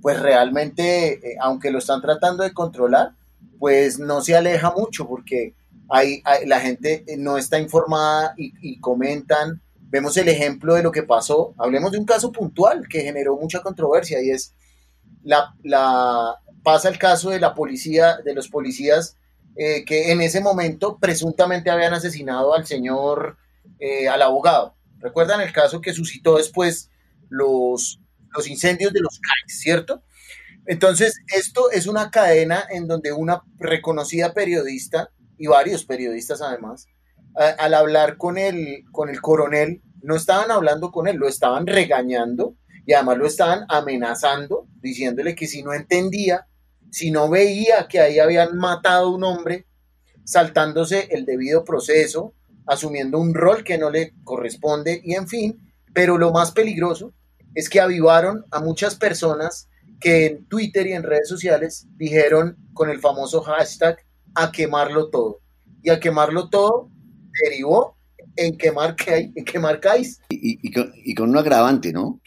pues 0.00 0.20
realmente, 0.20 1.14
eh, 1.14 1.36
aunque 1.40 1.70
lo 1.70 1.78
están 1.78 2.00
tratando 2.00 2.42
de 2.42 2.52
controlar, 2.52 3.12
pues 3.58 3.98
no 3.98 4.22
se 4.22 4.36
aleja 4.36 4.72
mucho 4.76 5.06
porque 5.06 5.54
hay, 5.88 6.22
la 6.46 6.60
gente 6.60 7.04
no 7.18 7.36
está 7.36 7.58
informada 7.58 8.34
y, 8.36 8.78
comentan. 8.80 9.60
Vemos 9.90 10.16
el 10.16 10.28
ejemplo 10.28 10.74
de 10.74 10.84
lo 10.84 10.92
que 10.92 11.02
pasó. 11.02 11.52
Hablemos 11.58 11.90
de 11.90 11.98
un 11.98 12.04
caso 12.04 12.30
puntual 12.30 12.86
que 12.88 13.02
generó 13.02 13.36
mucha 13.36 13.60
controversia 13.60 14.22
y 14.22 14.30
es 14.30 14.54
la, 15.24 15.52
la 15.64 16.36
pasa 16.62 16.88
el 16.88 16.98
caso 16.98 17.30
de 17.30 17.40
la 17.40 17.54
policía, 17.54 18.18
de 18.24 18.34
los 18.34 18.48
policías 18.48 19.16
eh, 19.56 19.84
que 19.84 20.12
en 20.12 20.20
ese 20.20 20.40
momento 20.40 20.98
presuntamente 20.98 21.70
habían 21.70 21.94
asesinado 21.94 22.54
al 22.54 22.66
señor, 22.66 23.36
eh, 23.78 24.08
al 24.08 24.22
abogado. 24.22 24.76
¿Recuerdan 24.98 25.40
el 25.40 25.52
caso 25.52 25.80
que 25.80 25.92
suscitó 25.92 26.36
después 26.36 26.90
los, 27.28 28.00
los 28.34 28.48
incendios 28.48 28.92
de 28.92 29.00
los 29.00 29.18
CAIs, 29.18 29.60
cierto? 29.60 30.02
Entonces, 30.66 31.18
esto 31.34 31.70
es 31.70 31.86
una 31.86 32.10
cadena 32.10 32.64
en 32.70 32.86
donde 32.86 33.12
una 33.12 33.42
reconocida 33.58 34.34
periodista, 34.34 35.10
y 35.40 35.46
varios 35.46 35.86
periodistas 35.86 36.42
además, 36.42 36.86
al 37.34 37.72
hablar 37.72 38.18
con 38.18 38.36
el, 38.36 38.84
con 38.92 39.08
el 39.08 39.22
coronel, 39.22 39.80
no 40.02 40.14
estaban 40.14 40.50
hablando 40.50 40.90
con 40.90 41.08
él, 41.08 41.16
lo 41.16 41.28
estaban 41.28 41.66
regañando 41.66 42.56
y 42.86 42.92
además 42.92 43.18
lo 43.18 43.26
estaban 43.26 43.64
amenazando, 43.68 44.66
diciéndole 44.82 45.34
que 45.34 45.46
si 45.46 45.62
no 45.62 45.72
entendía 45.72 46.46
si 46.90 47.10
no 47.10 47.28
veía 47.28 47.86
que 47.88 48.00
ahí 48.00 48.18
habían 48.18 48.56
matado 48.56 49.06
a 49.06 49.14
un 49.14 49.24
hombre, 49.24 49.66
saltándose 50.24 51.08
el 51.10 51.24
debido 51.24 51.64
proceso, 51.64 52.34
asumiendo 52.66 53.18
un 53.18 53.34
rol 53.34 53.64
que 53.64 53.78
no 53.78 53.90
le 53.90 54.14
corresponde 54.24 55.00
y 55.02 55.14
en 55.14 55.26
fin, 55.26 55.72
pero 55.92 56.18
lo 56.18 56.30
más 56.30 56.52
peligroso 56.52 57.12
es 57.54 57.68
que 57.68 57.80
avivaron 57.80 58.44
a 58.50 58.60
muchas 58.60 58.94
personas 58.94 59.68
que 60.00 60.26
en 60.26 60.46
Twitter 60.46 60.86
y 60.86 60.92
en 60.92 61.02
redes 61.02 61.28
sociales 61.28 61.86
dijeron 61.96 62.56
con 62.72 62.90
el 62.90 63.00
famoso 63.00 63.42
hashtag 63.42 63.98
a 64.34 64.50
quemarlo 64.52 65.10
todo. 65.10 65.40
Y 65.82 65.90
a 65.90 65.98
quemarlo 65.98 66.48
todo 66.48 66.90
derivó 67.42 67.96
en 68.36 68.56
quemar, 68.56 68.96
en 69.06 69.44
quemar 69.44 69.80
Y, 70.28 70.58
y, 70.66 70.72
con, 70.72 70.92
y 70.94 71.14
con 71.14 71.30
un 71.30 71.38
agravante, 71.38 71.92
¿no? 71.92 72.19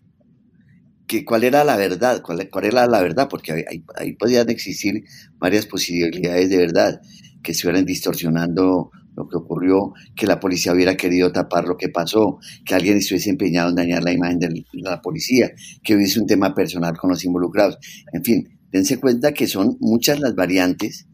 Cuál 1.22 1.44
era 1.44 1.64
la 1.64 1.78
verdad, 1.78 2.22
cuál, 2.24 2.50
era 2.64 2.88
la 2.88 3.02
verdad, 3.02 3.28
porque 3.30 3.66
ahí, 3.96 4.14
podían 4.14 4.50
existir 4.50 5.04
varias 5.38 5.66
posibilidades 5.68 6.50
de 6.50 6.58
verdad, 6.58 7.02
que 7.44 7.54
se 7.54 7.64
fueran 7.64 7.86
distorsionando 7.86 8.92
lo 9.16 9.28
que 9.30 9.38
ocurrió, 9.38 9.94
que 10.16 10.26
la 10.26 10.40
policía 10.40 10.74
hubiera 10.74 10.96
querido 10.96 11.32
tapar 11.32 11.68
lo 11.68 11.78
que 11.78 11.90
pasó, 11.90 12.40
que 12.66 12.74
alguien 12.74 12.98
estuviese 12.98 13.30
empeñado 13.30 13.70
en 13.70 13.76
dañar 13.76 14.04
la 14.04 14.12
imagen 14.12 14.40
de 14.40 14.66
la 14.74 15.02
policía, 15.02 15.52
que 15.84 15.96
hubiese 15.96 16.20
un 16.20 16.26
tema 16.26 16.56
personal 16.56 16.98
con 16.98 17.12
los 17.12 17.24
involucrados. 17.24 17.78
En 18.12 18.24
fin, 18.24 18.60
dense 18.72 19.00
cuenta 19.00 19.34
que 19.34 19.46
son 19.46 19.78
muchas 19.80 20.20
las 20.20 20.34
variantes, 20.36 21.08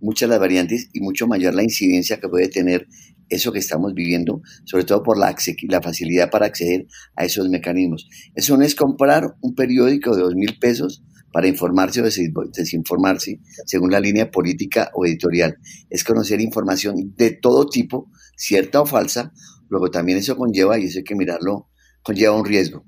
muchas 0.00 0.28
las 0.28 0.38
variantes 0.38 0.90
y 0.92 1.00
mucho 1.00 1.26
mayor 1.26 1.54
la 1.54 1.64
incidencia 1.64 2.20
que 2.20 2.28
puede 2.28 2.48
tener 2.48 2.86
eso 3.30 3.52
que 3.52 3.60
estamos 3.60 3.94
viviendo, 3.94 4.42
sobre 4.64 4.84
todo 4.84 5.02
por 5.02 5.16
la, 5.16 5.34
la 5.68 5.82
facilidad 5.82 6.30
para 6.30 6.46
acceder 6.46 6.86
a 7.16 7.24
esos 7.24 7.48
mecanismos. 7.48 8.08
Eso 8.34 8.56
no 8.56 8.64
es 8.64 8.74
comprar 8.74 9.36
un 9.40 9.54
periódico 9.54 10.14
de 10.14 10.22
dos 10.22 10.34
mil 10.34 10.58
pesos 10.58 11.02
para 11.32 11.46
informarse 11.46 12.00
o 12.00 12.04
desinformarse 12.52 13.40
según 13.66 13.90
la 13.90 14.00
línea 14.00 14.30
política 14.30 14.90
o 14.94 15.06
editorial. 15.06 15.56
Es 15.88 16.04
conocer 16.04 16.40
información 16.40 17.14
de 17.16 17.30
todo 17.30 17.66
tipo, 17.66 18.10
cierta 18.36 18.80
o 18.80 18.86
falsa, 18.86 19.32
luego 19.68 19.90
también 19.90 20.18
eso 20.18 20.36
conlleva, 20.36 20.78
y 20.78 20.86
eso 20.86 20.98
hay 20.98 21.04
que 21.04 21.14
mirarlo, 21.14 21.68
conlleva 22.02 22.36
un 22.36 22.44
riesgo, 22.44 22.84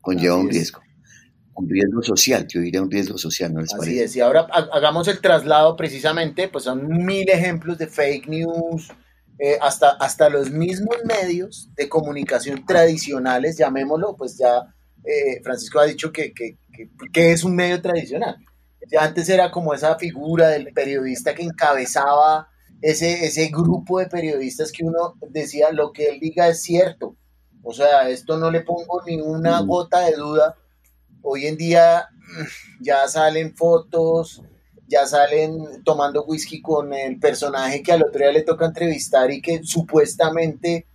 conlleva 0.00 0.36
un 0.36 0.50
riesgo. 0.50 0.80
Un 1.54 1.70
riesgo 1.70 2.02
social, 2.02 2.46
yo 2.48 2.60
diría 2.60 2.82
un 2.82 2.90
riesgo 2.90 3.16
social, 3.16 3.54
¿no 3.54 3.62
les 3.62 3.72
Así 3.72 3.98
es, 3.98 4.14
y 4.14 4.20
ahora 4.20 4.46
hagamos 4.72 5.08
el 5.08 5.20
traslado 5.20 5.74
precisamente, 5.74 6.48
pues 6.48 6.64
son 6.64 6.86
mil 6.86 7.26
ejemplos 7.30 7.78
de 7.78 7.86
fake 7.86 8.28
news, 8.28 8.92
eh, 9.38 9.58
hasta, 9.60 9.90
hasta 9.90 10.30
los 10.30 10.50
mismos 10.50 10.96
medios 11.04 11.68
de 11.76 11.88
comunicación 11.88 12.64
tradicionales, 12.64 13.58
llamémoslo, 13.58 14.16
pues 14.16 14.38
ya 14.38 14.74
eh, 15.04 15.42
Francisco 15.42 15.78
ha 15.78 15.84
dicho 15.84 16.10
que, 16.10 16.32
que, 16.32 16.58
que, 17.12 17.32
es 17.32 17.44
un 17.44 17.54
medio 17.54 17.80
tradicional. 17.82 18.36
Antes 18.98 19.28
era 19.28 19.50
como 19.50 19.74
esa 19.74 19.96
figura 19.96 20.48
del 20.48 20.72
periodista 20.72 21.34
que 21.34 21.42
encabezaba 21.42 22.48
ese, 22.80 23.26
ese 23.26 23.48
grupo 23.48 23.98
de 23.98 24.06
periodistas 24.06 24.72
que 24.72 24.84
uno 24.84 25.14
decía 25.30 25.70
lo 25.70 25.92
que 25.92 26.08
él 26.08 26.20
diga 26.20 26.48
es 26.48 26.62
cierto. 26.62 27.16
O 27.62 27.72
sea, 27.72 28.08
esto 28.08 28.38
no 28.38 28.50
le 28.50 28.60
pongo 28.60 29.02
ni 29.06 29.20
una 29.20 29.62
mm. 29.62 29.66
gota 29.66 30.00
de 30.00 30.16
duda. 30.16 30.56
Hoy 31.22 31.46
en 31.46 31.56
día 31.56 32.08
ya 32.80 33.06
salen 33.08 33.56
fotos, 33.56 34.42
ya 34.88 35.06
salen 35.06 35.82
tomando 35.84 36.24
whisky 36.24 36.60
con 36.60 36.92
el 36.92 37.18
personaje 37.18 37.82
que 37.82 37.92
al 37.92 38.02
otro 38.02 38.20
día 38.20 38.32
le 38.32 38.42
toca 38.42 38.66
entrevistar 38.66 39.30
y 39.30 39.40
que 39.40 39.62
supuestamente 39.62 40.86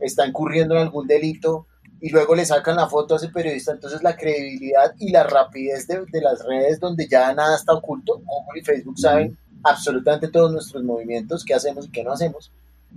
está 0.00 0.26
incurriendo 0.26 0.74
en 0.74 0.82
algún 0.82 1.06
delito 1.06 1.66
y 2.00 2.10
luego 2.10 2.34
le 2.34 2.44
sacan 2.44 2.76
la 2.76 2.88
foto 2.88 3.14
a 3.14 3.16
ese 3.16 3.28
periodista. 3.28 3.72
Entonces 3.72 4.02
la 4.02 4.16
credibilidad 4.16 4.92
y 4.98 5.10
la 5.10 5.24
rapidez 5.24 5.86
de, 5.86 6.04
de 6.10 6.20
las 6.20 6.44
redes 6.44 6.80
donde 6.80 7.06
ya 7.08 7.32
nada 7.32 7.56
está 7.56 7.72
oculto, 7.74 8.20
Google 8.24 8.60
y 8.60 8.64
Facebook 8.64 8.98
saben 8.98 9.38
absolutamente 9.62 10.28
todos 10.28 10.52
nuestros 10.52 10.82
movimientos, 10.82 11.44
qué 11.44 11.54
hacemos 11.54 11.86
y 11.86 11.90
qué 11.90 12.02
no 12.02 12.12
hacemos, 12.12 12.52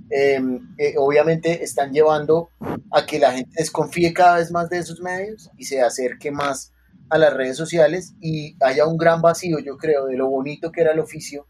em, 0.09 0.75
eh, 0.77 0.95
obviamente 0.97 1.63
están 1.63 1.93
llevando 1.93 2.49
a 2.91 3.05
que 3.05 3.19
la 3.19 3.31
gente 3.31 3.51
desconfíe 3.55 4.13
cada 4.13 4.37
vez 4.37 4.51
más 4.51 4.69
de 4.69 4.79
esos 4.79 4.99
medios 4.99 5.49
y 5.57 5.65
se 5.65 5.81
acerque 5.81 6.31
más 6.31 6.71
a 7.09 7.17
las 7.17 7.33
redes 7.33 7.57
sociales 7.57 8.13
y 8.19 8.55
haya 8.61 8.85
un 8.85 8.97
gran 8.97 9.21
vacío, 9.21 9.59
yo 9.59 9.77
creo, 9.77 10.05
de 10.05 10.17
lo 10.17 10.29
bonito 10.29 10.71
que 10.71 10.81
era 10.81 10.91
el 10.91 10.99
oficio. 10.99 11.45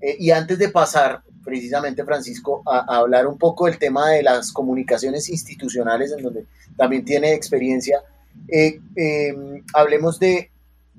Eh, 0.00 0.16
y 0.18 0.30
antes 0.30 0.58
de 0.58 0.68
pasar, 0.68 1.22
precisamente, 1.44 2.04
Francisco, 2.04 2.62
a, 2.66 2.98
hablar 2.98 3.26
un 3.26 3.38
poco 3.38 3.66
del 3.66 3.78
tema 3.78 4.10
de 4.10 4.22
las 4.22 4.52
comunicaciones 4.52 5.28
institucionales, 5.28 6.12
en 6.12 6.22
donde 6.22 6.46
también 6.76 7.04
tiene 7.04 7.32
experiencia, 7.32 8.00
eh, 8.48 8.80
em, 8.96 9.64
hablemos 9.74 10.20
de, 10.20 10.50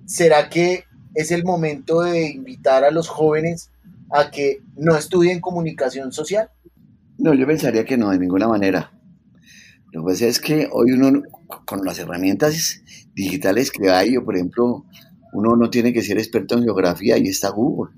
¿será 0.06 0.50
que 0.50 0.86
es 1.16 1.32
el 1.32 1.44
momento 1.44 2.02
de 2.02 2.30
invitar 2.30 2.84
a 2.84 2.92
los 2.92 3.08
jóvenes 3.08 3.70
a 4.12 4.32
que 4.32 4.62
no 4.76 4.96
estudien 4.98 5.40
comunicación 5.40 6.12
social? 6.12 6.50
No, 7.18 7.34
yo 7.34 7.46
pensaría 7.46 7.86
que 7.86 7.98
no, 7.98 8.10
de 8.10 8.20
ninguna 8.20 8.48
manera. 8.48 8.92
Lo 9.92 10.04
que 10.04 10.12
pasa 10.12 10.28
es 10.28 10.40
que 10.40 10.68
hoy 10.72 10.92
uno, 10.92 11.24
con 11.66 11.84
las 11.84 12.00
herramientas 12.00 12.82
digitales 13.16 13.72
que 13.72 13.90
hay, 13.90 14.18
o 14.18 14.24
por 14.24 14.36
ejemplo, 14.36 14.86
uno 15.34 15.56
no 15.56 15.70
tiene 15.70 15.94
que 15.94 16.04
ser 16.04 16.18
experto 16.18 16.56
en 16.56 16.64
geografía, 16.64 17.16
ahí 17.16 17.28
está 17.28 17.50
Google, 17.50 17.94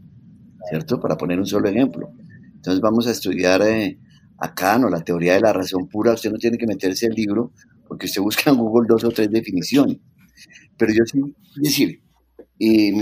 ¿cierto? 0.70 1.00
Para 1.00 1.18
poner 1.18 1.40
un 1.40 1.46
solo 1.46 1.68
ejemplo. 1.70 2.12
Entonces 2.56 2.82
vamos 2.82 3.08
a 3.08 3.12
estudiar 3.12 3.62
eh, 3.64 4.00
acá, 4.38 4.78
¿no? 4.78 4.90
La 4.90 5.02
teoría 5.02 5.34
de 5.34 5.42
la 5.42 5.54
razón 5.54 5.88
pura, 5.88 6.14
usted 6.14 6.32
no 6.32 6.38
tiene 6.38 6.58
que 6.58 6.68
meterse 6.68 7.08
el 7.08 7.14
libro, 7.14 7.52
porque 7.88 8.06
usted 8.06 8.22
busca 8.22 8.50
en 8.52 8.58
Google 8.58 8.88
dos 8.88 9.04
o 9.04 9.10
tres 9.10 9.30
definiciones. 9.30 9.98
Pero 10.78 10.94
yo 10.94 11.04
sí, 11.06 11.20
es 11.58 11.62
decir, 11.62 12.02
y 12.58 12.94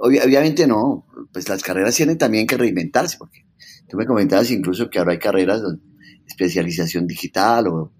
obviamente 0.00 0.66
no, 0.66 1.06
pues 1.32 1.48
las 1.48 1.62
carreras 1.62 1.96
tienen 1.96 2.18
también 2.18 2.46
que 2.46 2.56
reinventarse, 2.56 3.16
porque 3.18 3.46
tú 3.88 3.96
me 3.96 4.06
comentabas 4.06 4.50
incluso 4.50 4.90
que 4.90 4.98
ahora 4.98 5.12
hay 5.12 5.18
carreras 5.18 5.62
de 5.62 5.78
especialización 6.26 7.06
digital 7.06 7.68
o, 7.68 7.92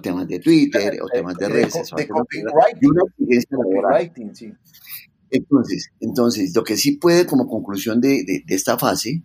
temas 0.00 0.28
de 0.28 0.38
Twitter 0.38 0.98
o 1.02 1.08
temas 1.08 1.36
de 1.36 1.48
redes. 1.48 1.72
De, 1.96 2.08
copywriting. 3.48 4.34
sí. 4.34 4.52
Entonces, 5.30 5.90
entonces, 6.00 6.54
lo 6.54 6.64
que 6.64 6.76
sí 6.76 6.92
puede 6.92 7.26
como 7.26 7.48
conclusión 7.48 8.00
de, 8.00 8.24
de, 8.24 8.54
esta 8.54 8.78
fase, 8.78 9.22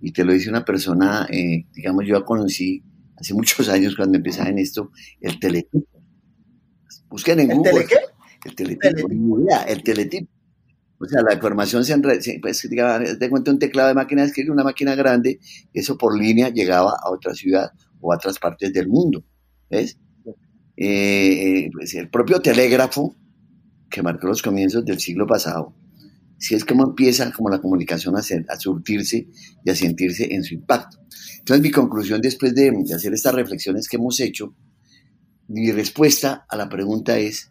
y 0.00 0.12
te 0.12 0.24
lo 0.24 0.32
dice 0.32 0.50
una 0.50 0.64
persona, 0.64 1.26
eh, 1.30 1.66
digamos, 1.72 2.04
yo 2.06 2.24
conocí 2.24 2.82
hace 3.16 3.34
muchos 3.34 3.68
años 3.68 3.96
cuando 3.96 4.18
empezaba 4.18 4.48
en 4.50 4.58
esto, 4.58 4.90
el 5.20 5.38
teletipo. 5.38 5.86
Busquen 7.08 7.40
en 7.40 7.48
Google. 7.48 7.82
¿El 7.82 7.86
qué? 7.86 7.96
El 8.44 8.54
teletipo, 8.54 9.08
el 9.66 9.82
teletipo. 9.82 10.30
O 10.98 11.06
sea, 11.06 11.22
la 11.22 11.34
información 11.34 11.84
se, 11.84 11.98
pues, 12.40 12.68
digamos, 12.68 13.18
te 13.18 13.30
cuento 13.30 13.50
un 13.50 13.58
teclado 13.58 13.88
de 13.88 13.94
máquina 13.94 14.22
de 14.22 14.28
escribir, 14.28 14.50
una 14.50 14.64
máquina 14.64 14.94
grande, 14.94 15.38
eso 15.72 15.98
por 15.98 16.18
línea 16.18 16.50
llegaba 16.50 16.94
a 17.02 17.10
otra 17.10 17.34
ciudad 17.34 17.72
o 18.00 18.12
a 18.12 18.16
otras 18.16 18.38
partes 18.38 18.72
del 18.72 18.88
mundo. 18.88 19.24
Eh, 20.76 21.70
pues 21.72 21.94
el 21.94 22.08
propio 22.08 22.40
telégrafo, 22.40 23.14
que 23.90 24.02
marcó 24.02 24.26
los 24.26 24.42
comienzos 24.42 24.84
del 24.84 24.98
siglo 24.98 25.26
pasado, 25.26 25.72
si 26.38 26.54
es 26.54 26.64
como 26.64 26.84
empieza 26.84 27.30
como 27.32 27.48
la 27.48 27.60
comunicación 27.60 28.16
a, 28.16 28.18
a, 28.18 28.58
surtirse 28.58 29.28
y 29.64 29.70
a 29.70 29.74
sentirse 29.74 30.34
en 30.34 30.42
su 30.42 30.54
impacto. 30.54 30.98
Entonces 31.38 31.62
mi 31.62 31.70
conclusión 31.70 32.20
después 32.20 32.54
de, 32.54 32.70
de 32.70 32.94
hacer 32.94 33.14
estas 33.14 33.34
reflexiones 33.34 33.88
que 33.88 33.96
hemos 33.96 34.18
hecho, 34.20 34.54
mi 35.48 35.70
respuesta 35.70 36.44
a 36.48 36.56
la 36.56 36.68
pregunta 36.68 37.18
es, 37.18 37.50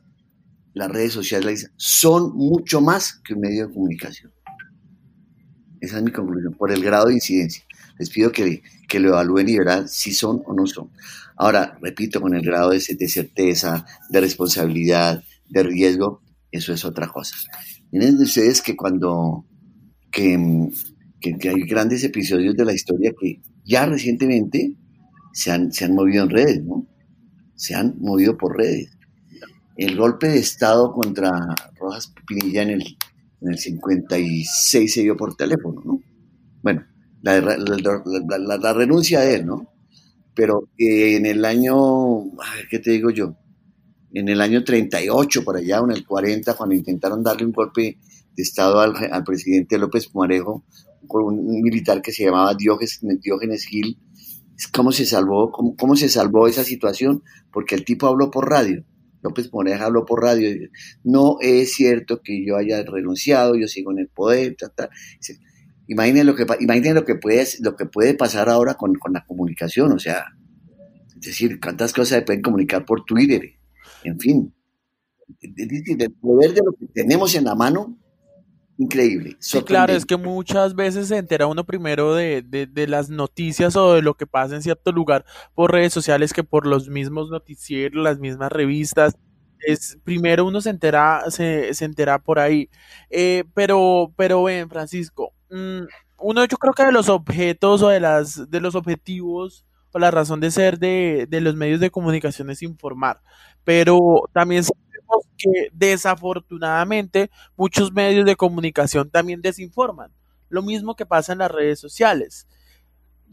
las 0.74 0.90
redes 0.90 1.14
sociales 1.14 1.72
son 1.78 2.36
mucho 2.36 2.82
más 2.82 3.22
que 3.24 3.36
un 3.36 3.42
medio 3.42 3.68
de 3.68 3.74
comunicación. 3.74 4.34
Esa 5.80 5.98
es 5.98 6.04
mi 6.04 6.12
conclusión, 6.12 6.54
por 6.54 6.72
el 6.72 6.84
grado 6.84 7.08
de 7.08 7.14
incidencia. 7.14 7.64
Les 7.98 8.10
pido 8.10 8.32
que, 8.32 8.62
que 8.88 9.00
lo 9.00 9.10
evalúen 9.10 9.50
y 9.50 9.58
verán 9.58 9.88
si 9.88 10.14
son 10.14 10.42
o 10.46 10.54
no 10.54 10.66
son. 10.68 10.90
Ahora, 11.36 11.78
repito, 11.82 12.22
con 12.22 12.36
el 12.36 12.42
grado 12.42 12.72
de, 12.72 12.80
certeza, 12.80 13.86
de 14.10 14.22
responsabilidad, 14.22 15.24
de 15.50 15.64
riesgo, 15.64 16.22
eso 16.52 16.74
es 16.74 16.86
otra 16.86 17.08
cosa. 17.08 17.36
Miren 17.92 18.18
ustedes 18.18 18.62
que 18.62 18.76
cuando 18.76 19.46
que, 20.12 20.70
que, 21.20 21.50
hay 21.50 21.62
grandes 21.62 22.04
episodios 22.04 22.56
de 22.56 22.66
la 22.66 22.74
historia 22.74 23.14
que 23.20 23.42
ya 23.64 23.86
recientemente 23.86 24.76
se 25.34 25.52
han, 25.52 25.72
se 25.72 25.86
han 25.86 25.96
movido 25.96 26.24
en 26.24 26.30
redes, 26.30 26.64
¿no? 26.64 26.88
Se 27.56 27.76
han 27.76 27.96
movido 28.00 28.38
por 28.38 28.58
redes 28.58 28.92
el 29.76 29.98
golpe 29.98 30.28
de 30.28 30.40
Estado 30.40 30.92
contra 30.94 31.32
Rojas 31.80 32.14
Pinilla 32.28 32.62
en 32.64 32.70
el, 32.70 32.98
en 33.42 33.52
el 33.52 33.58
56 33.58 34.94
se 34.94 35.02
dio 35.02 35.18
por 35.18 35.36
teléfono, 35.36 35.82
¿no? 35.84 36.02
Bueno, 36.62 36.86
la, 37.24 38.58
la, 38.58 38.74
renuncia 38.74 39.22
de 39.22 39.36
él, 39.36 39.46
¿no? 39.46 39.68
Pero 40.36 40.70
en 40.78 41.26
el 41.26 41.46
año, 41.46 42.26
¿qué 42.70 42.80
te 42.80 42.92
digo 42.92 43.10
yo? 43.10 43.36
En 44.14 44.30
el 44.30 44.42
año 44.42 44.64
38, 44.64 45.44
por 45.44 45.58
allá, 45.58 45.82
o 45.82 45.86
en 45.86 45.96
el 45.96 46.06
40, 46.06 46.54
cuando 46.54 46.76
intentaron 46.76 47.24
darle 47.24 47.46
un 47.46 47.52
golpe 47.52 47.98
de 48.36 48.44
Estado 48.44 48.80
al, 48.80 48.94
al 49.12 49.24
presidente 49.24 49.78
López 49.78 50.08
Pumarejo, 50.08 50.64
con 51.08 51.24
un 51.24 51.62
militar 51.62 52.02
que 52.02 52.12
se 52.12 52.26
llamaba 52.26 52.54
Diógenes, 52.54 53.00
Diógenes 53.22 53.66
Gil, 53.66 53.98
¿cómo 54.72 54.92
se 54.92 55.06
salvó, 55.06 55.52
cómo, 55.52 55.76
cómo 55.76 55.96
se 55.96 56.10
salvó 56.10 56.48
esa 56.48 56.64
situación? 56.64 57.24
Porque 57.52 57.76
el 57.76 57.84
tipo 57.84 58.08
habló 58.08 58.30
por 58.30 58.50
radio 58.50 58.86
López 59.24 59.52
Moreja 59.52 59.86
habló 59.86 60.06
por 60.06 60.22
radio, 60.22 60.52
y 60.52 60.70
no 61.04 61.38
es 61.40 61.74
cierto 61.74 62.22
que 62.22 62.46
yo 62.46 62.58
haya 62.58 62.84
renunciado, 62.84 63.56
yo 63.56 63.68
sigo 63.68 63.92
en 63.92 64.00
el 64.00 64.10
poder, 64.10 64.56
Imaginen 65.88 66.26
lo 66.26 66.36
que, 66.36 66.46
imaginen 66.60 66.96
lo 66.96 67.06
que, 67.06 67.16
puede, 67.16 67.46
lo 67.60 67.76
que 67.76 67.86
puede 67.86 68.14
pasar 68.14 68.50
ahora 68.50 68.76
con, 68.76 68.98
la 69.12 69.26
comunicación, 69.26 69.92
o 69.92 70.00
sea, 70.00 70.26
es 71.16 71.22
decir, 71.22 71.60
cuántas 71.60 71.92
cosas 71.92 72.20
se 72.20 72.22
pueden 72.22 72.42
comunicar 72.42 72.86
por 72.86 73.04
Twitter, 73.04 73.42
en 74.04 74.20
fin. 74.20 74.54
El 75.42 76.12
poder 76.22 76.54
de 76.54 76.62
lo 76.64 76.74
que 76.74 76.86
tenemos 76.94 77.36
en 77.36 77.46
la 77.46 77.56
mano 77.56 77.98
increíble. 78.78 79.36
Sí, 79.40 79.62
claro, 79.62 79.94
es 79.94 80.06
que 80.06 80.18
muchas 80.18 80.76
veces 80.76 81.08
se 81.08 81.18
entera 81.18 81.48
uno 81.48 81.66
primero 81.66 82.16
de, 82.16 82.42
de, 82.42 82.88
las 82.88 83.10
noticias 83.10 83.76
o 83.76 83.94
de 83.94 84.02
lo 84.02 84.16
que 84.16 84.28
pasa 84.28 84.56
en 84.56 84.64
cierto 84.64 84.92
lugar 84.92 85.26
por 85.54 85.72
redes 85.72 85.94
sociales 85.94 86.34
que 86.34 86.44
por 86.44 86.66
los 86.66 86.90
mismos 86.90 87.30
noticieros, 87.30 88.04
las 88.04 88.20
mismas 88.20 88.52
revistas. 88.52 89.16
Es, 89.66 89.98
primero 90.04 90.46
uno 90.46 90.60
se 90.60 90.72
entera, 90.72 91.24
se, 91.30 91.74
se 91.74 91.86
entera 91.86 92.20
por 92.20 92.40
ahí. 92.40 92.70
Eh, 93.10 93.46
pero, 93.54 94.14
pero 94.18 94.44
ven, 94.44 94.70
Francisco, 94.70 95.34
uno 96.18 96.46
yo 96.46 96.58
creo 96.58 96.74
que 96.74 96.86
de 96.86 96.92
los 96.92 97.10
objetos 97.10 97.82
o 97.82 97.90
de 97.90 98.00
las, 98.00 98.50
de 98.50 98.60
los 98.62 98.76
objetivos 98.76 99.66
o 99.92 100.00
la 100.00 100.12
razón 100.12 100.40
de 100.40 100.52
ser 100.52 100.80
de, 100.80 101.28
de 101.30 101.42
los 101.42 101.56
medios 101.56 101.80
de 101.80 101.92
comunicación 101.92 102.50
es 102.50 102.62
informar. 102.64 103.22
Pero 103.64 104.24
también 104.34 104.64
que 105.38 105.70
desafortunadamente 105.74 107.30
muchos 107.56 107.92
medios 107.92 108.26
de 108.26 108.36
comunicación 108.36 109.10
también 109.10 109.42
desinforman. 109.42 110.12
Lo 110.50 110.62
mismo 110.62 110.96
que 110.96 111.06
pasa 111.06 111.34
en 111.34 111.40
las 111.40 111.52
redes 111.52 111.80
sociales. 111.80 112.48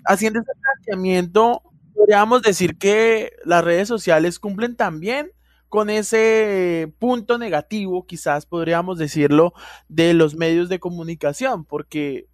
Haciendo 0.06 0.40
ese 0.40 0.52
planteamiento, 0.61 1.62
podríamos 1.94 2.42
decir 2.42 2.78
que 2.78 3.33
las 3.44 3.64
redes 3.64 3.88
sociales 3.88 4.38
cumplen 4.38 4.76
también 4.76 5.33
con 5.70 5.88
ese 5.88 6.92
punto 6.98 7.38
negativo, 7.38 8.04
quizás 8.04 8.44
podríamos 8.44 8.98
decirlo, 8.98 9.54
de 9.88 10.12
los 10.12 10.35
medios 10.35 10.68
de 10.68 10.80
comunicación, 10.80 11.64
porque 11.64 12.26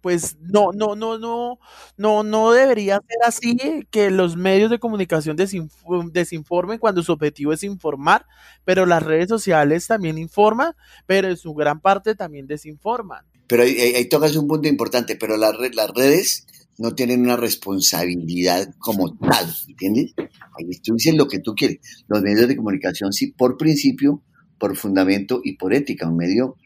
pues 0.00 0.36
no, 0.40 0.72
no, 0.72 0.96
no, 0.96 1.18
no, 1.18 1.60
no, 1.96 2.22
no 2.24 2.50
debería 2.50 2.96
ser 2.96 3.18
así 3.24 3.56
que 3.90 4.10
los 4.10 4.36
medios 4.36 4.70
de 4.70 4.80
comunicación 4.80 5.36
desinformen 5.36 6.78
cuando 6.78 7.02
su 7.04 7.12
objetivo 7.12 7.52
es 7.52 7.62
informar, 7.62 8.26
pero 8.64 8.84
las 8.84 9.02
redes 9.02 9.28
sociales 9.28 9.86
también 9.86 10.18
informan, 10.18 10.74
pero 11.06 11.28
en 11.28 11.36
su 11.36 11.54
gran 11.54 11.80
parte 11.80 12.16
también 12.16 12.48
desinforman. 12.48 13.24
Pero 13.46 13.62
ahí, 13.62 14.08
tocas 14.08 14.34
un 14.34 14.48
punto 14.48 14.66
importante, 14.66 15.14
pero 15.14 15.36
las, 15.36 15.54
las 15.74 15.90
redes 15.90 16.46
no 16.78 16.94
tienen 16.94 17.20
una 17.20 17.36
responsabilidad 17.36 18.74
como 18.78 19.16
tal, 19.16 19.54
¿entiendes? 19.68 20.14
Ahí 20.18 20.70
tú 20.82 20.94
dices 20.94 21.14
lo 21.14 21.28
que 21.28 21.38
tú 21.38 21.54
quieres. 21.54 21.78
Los 22.08 22.22
medios 22.22 22.48
de 22.48 22.56
comunicación 22.56 23.12
sí, 23.12 23.32
por 23.32 23.56
principio, 23.56 24.22
por 24.58 24.76
fundamento 24.76 25.40
y 25.42 25.56
por 25.56 25.74
ética. 25.74 26.08
Un 26.08 26.16
medio 26.16 26.56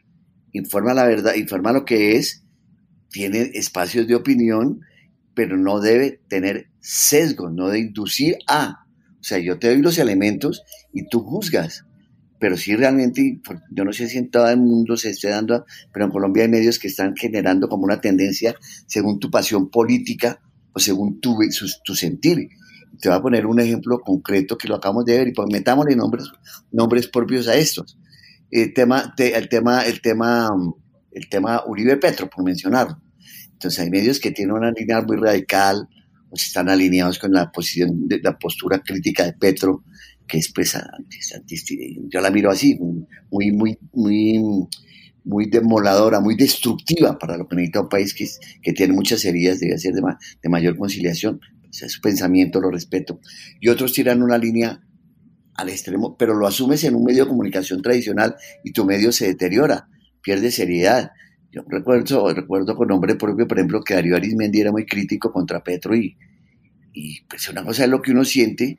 informa 0.53 0.93
la 0.93 1.05
verdad, 1.05 1.35
informa 1.35 1.71
lo 1.71 1.85
que 1.85 2.15
es, 2.15 2.43
tiene 3.09 3.51
espacios 3.53 4.07
de 4.07 4.15
opinión, 4.15 4.81
pero 5.33 5.57
no 5.57 5.79
debe 5.79 6.19
tener 6.27 6.69
sesgo, 6.79 7.49
no 7.49 7.69
de 7.69 7.79
inducir 7.79 8.37
a. 8.47 8.85
O 9.19 9.23
sea, 9.23 9.39
yo 9.39 9.59
te 9.59 9.67
doy 9.67 9.81
los 9.81 9.97
elementos 9.97 10.63
y 10.93 11.07
tú 11.09 11.21
juzgas. 11.21 11.86
Pero 12.39 12.55
sí 12.57 12.75
realmente, 12.75 13.39
yo 13.71 13.83
no 13.83 13.93
sé 13.93 14.07
si 14.07 14.17
en 14.17 14.29
todo 14.29 14.49
el 14.49 14.57
mundo 14.57 14.95
se 14.95 15.09
esté 15.09 15.29
dando, 15.29 15.65
pero 15.91 16.05
en 16.05 16.11
Colombia 16.11 16.43
hay 16.43 16.49
medios 16.49 16.77
que 16.77 16.87
están 16.87 17.15
generando 17.15 17.67
como 17.67 17.83
una 17.83 17.99
tendencia 17.99 18.55
según 18.85 19.19
tu 19.19 19.31
pasión 19.31 19.69
política 19.69 20.39
o 20.73 20.79
según 20.79 21.19
tu, 21.19 21.37
tu 21.83 21.95
sentir. 21.95 22.49
Te 22.99 23.09
voy 23.09 23.17
a 23.17 23.21
poner 23.21 23.45
un 23.45 23.59
ejemplo 23.59 23.99
concreto 23.99 24.57
que 24.57 24.67
lo 24.67 24.75
acabamos 24.75 25.05
de 25.05 25.17
ver 25.17 25.27
y 25.27 25.33
pues 25.33 25.47
metámosle 25.51 25.95
nombres, 25.95 26.25
nombres 26.71 27.07
propios 27.07 27.47
a 27.47 27.55
estos. 27.55 27.97
El 28.51 28.73
tema, 28.73 29.13
el 29.17 29.49
tema, 29.49 29.81
el 29.81 30.01
tema 30.01 30.49
el 31.17 31.29
tema 31.29 31.63
Uribe 31.65 31.97
Petro, 31.97 32.29
por 32.29 32.43
mencionarlo. 32.43 33.01
Entonces 33.51 33.79
hay 33.79 33.89
medios 33.89 34.19
que 34.19 34.31
tienen 34.31 34.55
una 34.55 34.71
línea 34.71 35.01
muy 35.01 35.17
radical, 35.17 35.89
o 36.29 36.35
están 36.35 36.69
alineados 36.69 37.17
con 37.19 37.31
la 37.31 37.51
posición, 37.51 38.07
de, 38.07 38.19
la 38.21 38.37
postura 38.37 38.79
crítica 38.79 39.23
de 39.23 39.33
Petro, 39.33 39.83
que 40.27 40.37
es 40.37 40.51
pues 40.51 40.77
yo 42.09 42.21
la 42.21 42.29
miro 42.29 42.51
así, 42.51 42.77
muy, 43.31 43.51
muy, 43.51 43.77
muy, 43.93 44.67
muy 45.23 45.45
demoladora, 45.49 46.19
muy 46.19 46.35
destructiva 46.35 47.17
para 47.17 47.37
lo 47.37 47.47
que 47.47 47.55
necesita 47.55 47.81
un 47.81 47.89
país 47.89 48.13
que, 48.13 48.27
que 48.61 48.73
tiene 48.73 48.93
muchas 48.93 49.23
heridas, 49.25 49.59
debe 49.59 49.77
ser 49.77 49.93
de, 49.93 50.01
de 50.41 50.49
mayor 50.49 50.77
conciliación. 50.77 51.39
su 51.69 52.01
pensamiento 52.01 52.59
lo 52.59 52.71
respeto. 52.71 53.19
Y 53.59 53.69
otros 53.69 53.93
tiran 53.93 54.21
una 54.21 54.37
línea 54.37 54.81
al 55.55 55.69
extremo, 55.69 56.17
pero 56.17 56.35
lo 56.35 56.45
asumes 56.45 56.83
en 56.83 56.95
un 56.95 57.03
medio 57.03 57.23
de 57.23 57.29
comunicación 57.29 57.81
tradicional 57.81 58.35
y 58.63 58.73
tu 58.73 58.85
medio 58.85 59.11
se 59.11 59.27
deteriora 59.27 59.87
pierde 60.27 60.51
seriedad. 60.51 61.11
Yo 61.53 61.63
recuerdo, 61.69 62.33
recuerdo 62.33 62.75
con 62.75 62.89
nombre 62.89 63.15
propio, 63.15 63.47
por 63.47 63.57
ejemplo, 63.57 63.81
que 63.81 63.93
Darío 63.93 64.17
Arismendi 64.17 64.59
era 64.59 64.73
muy 64.73 64.85
crítico 64.85 65.31
contra 65.31 65.63
Petro 65.63 65.95
y, 65.95 66.17
y 66.91 67.21
pues 67.29 67.47
una 67.47 67.63
cosa 67.63 67.85
es 67.85 67.89
lo 67.89 68.01
que 68.01 68.11
uno 68.11 68.25
siente 68.25 68.77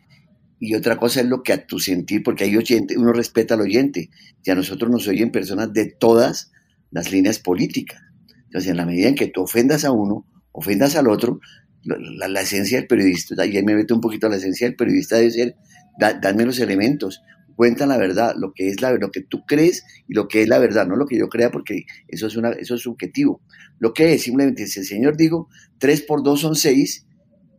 y 0.60 0.74
otra 0.74 0.96
cosa 0.96 1.20
es 1.20 1.26
lo 1.26 1.42
que 1.42 1.52
a 1.52 1.66
tu 1.66 1.78
sentir, 1.78 2.22
porque 2.22 2.44
hay 2.44 2.56
oyente, 2.56 2.98
uno 2.98 3.12
respeta 3.12 3.54
al 3.54 3.60
oyente 3.60 4.10
y 4.44 4.50
a 4.50 4.54
nosotros 4.54 4.90
nos 4.90 5.06
oyen 5.06 5.30
personas 5.30 5.72
de 5.72 5.86
todas 5.86 6.50
las 6.90 7.12
líneas 7.12 7.38
políticas. 7.38 8.00
Entonces, 8.44 8.70
en 8.70 8.76
la 8.76 8.86
medida 8.86 9.08
en 9.08 9.14
que 9.14 9.28
tú 9.28 9.42
ofendas 9.42 9.84
a 9.84 9.92
uno, 9.92 10.26
ofendas 10.52 10.96
al 10.96 11.08
otro, 11.08 11.40
la, 11.84 12.40
esencia 12.40 12.78
del 12.78 12.86
periodista, 12.86 13.40
ahí 13.40 13.62
me 13.62 13.74
meto 13.74 13.94
un 13.94 14.00
poquito 14.00 14.26
a 14.26 14.30
la 14.30 14.36
esencia 14.36 14.66
del 14.66 14.76
periodista 14.76 15.16
debe 15.16 15.30
ser, 15.30 15.56
da, 15.98 16.18
los 16.32 16.58
elementos, 16.60 17.22
cuentan 17.54 17.88
la 17.88 17.96
verdad, 17.96 18.34
lo 18.36 18.52
que 18.52 18.68
es 18.68 18.80
la 18.80 18.92
lo 18.92 19.10
que 19.10 19.20
tú 19.20 19.44
crees 19.46 19.84
y 20.06 20.14
lo 20.14 20.28
que 20.28 20.42
es 20.42 20.48
la 20.48 20.58
verdad, 20.58 20.86
no 20.86 20.96
lo 20.96 21.06
que 21.06 21.18
yo 21.18 21.28
crea 21.28 21.50
porque 21.50 21.86
eso 22.06 22.26
es 22.26 22.36
una 22.36 22.50
eso 22.50 22.74
es 22.74 22.82
subjetivo. 22.82 23.40
Lo 23.78 23.92
que 23.92 24.14
es 24.14 24.22
simplemente 24.22 24.66
si 24.66 24.80
el 24.80 24.86
Señor 24.86 25.16
digo 25.16 25.48
3 25.78 26.02
por 26.02 26.22
2 26.22 26.40
son 26.40 26.54
6, 26.54 27.06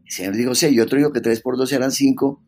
el 0.05 0.11
Señor 0.11 0.35
dijo 0.35 0.55
6 0.55 0.73
y 0.73 0.79
otro 0.79 0.97
dijo 0.97 1.11
que 1.11 1.21
3 1.21 1.41
por 1.41 1.57
2 1.57 1.71
eran 1.73 1.91
5, 1.91 2.41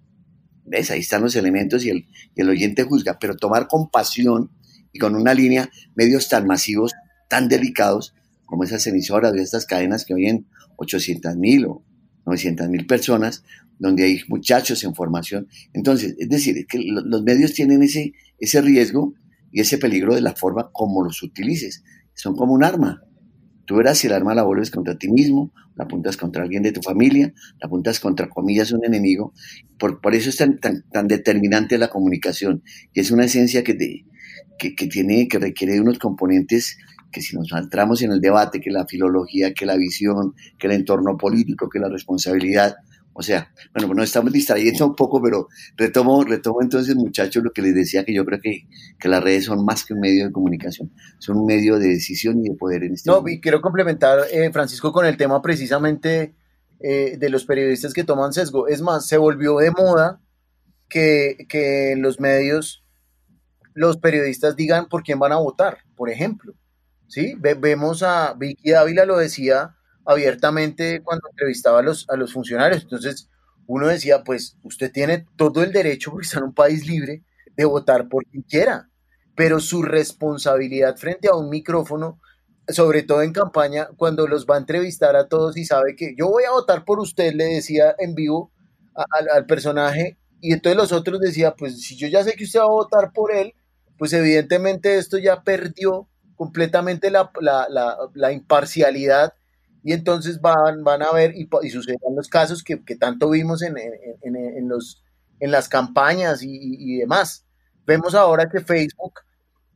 ves, 0.71 0.89
ahí 0.89 1.01
están 1.01 1.21
los 1.21 1.35
elementos 1.35 1.85
y 1.85 1.89
el, 1.89 2.07
el 2.35 2.49
oyente 2.49 2.83
juzga, 2.83 3.19
pero 3.19 3.35
tomar 3.35 3.67
con 3.67 3.91
pasión 3.91 4.49
y 4.93 4.99
con 4.99 5.15
una 5.15 5.33
línea 5.33 5.69
medios 5.95 6.29
tan 6.29 6.47
masivos, 6.47 6.93
tan 7.29 7.49
delicados 7.49 8.15
como 8.45 8.63
esas 8.63 8.85
emisoras 8.87 9.33
de 9.33 9.43
estas 9.43 9.65
cadenas 9.65 10.05
que 10.05 10.13
oyen 10.13 10.47
800 10.77 11.35
mil 11.35 11.65
o 11.65 11.83
900 12.25 12.69
mil 12.69 12.85
personas, 12.85 13.43
donde 13.79 14.03
hay 14.03 14.21
muchachos 14.27 14.83
en 14.83 14.95
formación. 14.95 15.47
Entonces, 15.73 16.15
es 16.17 16.29
decir, 16.29 16.65
que 16.67 16.79
los 16.83 17.23
medios 17.23 17.53
tienen 17.53 17.81
ese, 17.81 18.13
ese 18.39 18.61
riesgo 18.61 19.13
y 19.51 19.61
ese 19.61 19.77
peligro 19.77 20.15
de 20.15 20.21
la 20.21 20.33
forma 20.35 20.69
como 20.71 21.03
los 21.03 21.21
utilices. 21.23 21.83
Son 22.13 22.35
como 22.35 22.53
un 22.53 22.63
arma. 22.63 23.01
Tú 23.71 23.77
verás 23.77 23.99
si 23.99 24.07
el 24.07 24.13
arma 24.13 24.35
la 24.35 24.43
vuelves 24.43 24.69
contra 24.69 24.97
ti 24.97 25.09
mismo, 25.09 25.53
la 25.77 25.85
apuntas 25.85 26.17
contra 26.17 26.43
alguien 26.43 26.61
de 26.61 26.73
tu 26.73 26.81
familia, 26.81 27.33
la 27.57 27.67
apuntas 27.67 28.01
contra 28.01 28.27
comillas 28.27 28.73
un 28.73 28.83
enemigo. 28.83 29.31
Por, 29.79 30.01
por 30.01 30.13
eso 30.13 30.29
es 30.29 30.35
tan, 30.35 30.59
tan, 30.59 30.83
tan, 30.91 31.07
determinante 31.07 31.77
la 31.77 31.87
comunicación. 31.87 32.63
Y 32.93 32.99
es 32.99 33.11
una 33.11 33.23
esencia 33.23 33.63
que, 33.63 33.77
que, 34.59 34.75
que, 34.75 34.87
tiene, 34.87 35.29
que 35.29 35.39
requiere 35.39 35.79
unos 35.79 35.99
componentes 35.99 36.79
que 37.13 37.21
si 37.21 37.37
nos 37.37 37.49
entramos 37.53 38.01
en 38.01 38.11
el 38.11 38.19
debate, 38.19 38.59
que 38.59 38.71
la 38.71 38.85
filología, 38.85 39.53
que 39.53 39.65
la 39.65 39.77
visión, 39.77 40.33
que 40.59 40.67
el 40.67 40.73
entorno 40.73 41.17
político, 41.17 41.69
que 41.69 41.79
la 41.79 41.87
responsabilidad, 41.87 42.75
o 43.21 43.23
sea, 43.23 43.53
bueno, 43.71 43.93
nos 43.93 44.05
estamos 44.05 44.33
distrayendo 44.33 44.87
un 44.87 44.95
poco, 44.95 45.21
pero 45.21 45.47
retomo, 45.77 46.23
retomo 46.23 46.61
entonces, 46.63 46.95
muchachos, 46.95 47.43
lo 47.43 47.51
que 47.51 47.61
les 47.61 47.75
decía, 47.75 48.03
que 48.03 48.15
yo 48.15 48.25
creo 48.25 48.39
que, 48.41 48.63
que 48.99 49.07
las 49.07 49.23
redes 49.23 49.45
son 49.45 49.63
más 49.63 49.85
que 49.85 49.93
un 49.93 49.99
medio 49.99 50.25
de 50.25 50.31
comunicación, 50.31 50.91
son 51.19 51.37
un 51.37 51.45
medio 51.45 51.77
de 51.77 51.89
decisión 51.89 52.39
y 52.43 52.49
de 52.49 52.55
poder 52.55 52.83
en 52.83 52.93
este 52.93 53.11
No, 53.11 53.23
y 53.27 53.39
quiero 53.39 53.61
complementar, 53.61 54.21
eh, 54.31 54.51
Francisco, 54.51 54.91
con 54.91 55.05
el 55.05 55.17
tema 55.17 55.39
precisamente 55.41 56.33
eh, 56.79 57.15
de 57.17 57.29
los 57.29 57.45
periodistas 57.45 57.93
que 57.93 58.03
toman 58.03 58.33
sesgo. 58.33 58.67
Es 58.67 58.81
más, 58.81 59.07
se 59.07 59.17
volvió 59.17 59.57
de 59.57 59.69
moda 59.69 60.19
que, 60.89 61.45
que 61.47 61.93
los 61.95 62.19
medios, 62.19 62.83
los 63.75 63.97
periodistas 63.97 64.55
digan 64.55 64.89
por 64.89 65.03
quién 65.03 65.19
van 65.19 65.31
a 65.31 65.37
votar, 65.37 65.77
por 65.95 66.09
ejemplo. 66.09 66.55
¿sí? 67.07 67.35
vemos 67.37 68.01
a 68.01 68.33
Vicky 68.33 68.73
Ávila 68.73 69.05
lo 69.05 69.17
decía 69.17 69.75
abiertamente 70.05 71.01
cuando 71.03 71.29
entrevistaba 71.29 71.79
a 71.79 71.83
los, 71.83 72.09
a 72.09 72.15
los 72.15 72.33
funcionarios. 72.33 72.83
Entonces, 72.83 73.29
uno 73.67 73.87
decía, 73.87 74.23
pues 74.23 74.57
usted 74.63 74.91
tiene 74.91 75.25
todo 75.35 75.63
el 75.63 75.71
derecho, 75.71 76.11
porque 76.11 76.25
está 76.25 76.39
en 76.39 76.45
un 76.45 76.53
país 76.53 76.85
libre, 76.85 77.23
de 77.55 77.65
votar 77.65 78.07
por 78.07 78.25
quien 78.25 78.43
quiera, 78.43 78.89
pero 79.35 79.59
su 79.59 79.83
responsabilidad 79.83 80.97
frente 80.97 81.27
a 81.27 81.35
un 81.35 81.49
micrófono, 81.49 82.19
sobre 82.67 83.03
todo 83.03 83.21
en 83.21 83.33
campaña, 83.33 83.89
cuando 83.97 84.27
los 84.27 84.45
va 84.45 84.55
a 84.55 84.59
entrevistar 84.59 85.15
a 85.15 85.27
todos 85.27 85.57
y 85.57 85.65
sabe 85.65 85.95
que 85.95 86.15
yo 86.17 86.27
voy 86.27 86.43
a 86.45 86.51
votar 86.51 86.85
por 86.85 86.99
usted, 86.99 87.33
le 87.33 87.45
decía 87.45 87.95
en 87.99 88.15
vivo 88.15 88.51
al 89.33 89.45
personaje, 89.45 90.17
y 90.41 90.53
entonces 90.53 90.77
los 90.77 90.91
otros 90.91 91.19
decían, 91.19 91.53
pues 91.57 91.81
si 91.81 91.95
yo 91.95 92.07
ya 92.07 92.23
sé 92.23 92.33
que 92.33 92.45
usted 92.45 92.59
va 92.59 92.65
a 92.65 92.69
votar 92.69 93.11
por 93.13 93.31
él, 93.31 93.53
pues 93.97 94.13
evidentemente 94.13 94.97
esto 94.97 95.19
ya 95.19 95.43
perdió 95.43 96.09
completamente 96.35 97.11
la, 97.11 97.31
la, 97.39 97.67
la, 98.15 98.31
imparcialidad 98.31 99.35
y 99.83 99.93
entonces 99.93 100.41
van, 100.41 100.83
van 100.83 101.01
a 101.01 101.11
ver 101.11 101.33
y, 101.35 101.49
y 101.63 101.71
los 102.15 102.29
casos 102.29 102.63
que, 102.63 102.83
que 102.83 102.95
tanto 102.95 103.29
vimos 103.29 103.63
en, 103.63 103.75
en, 103.77 104.69
los, 104.69 105.03
en 105.39 105.51
las 105.51 105.67
campañas 105.67 106.41
y, 106.43 106.97
demás. 106.97 107.45
Vemos 107.85 108.13
ahora 108.13 108.47
que 108.49 108.61
Facebook, 108.61 109.13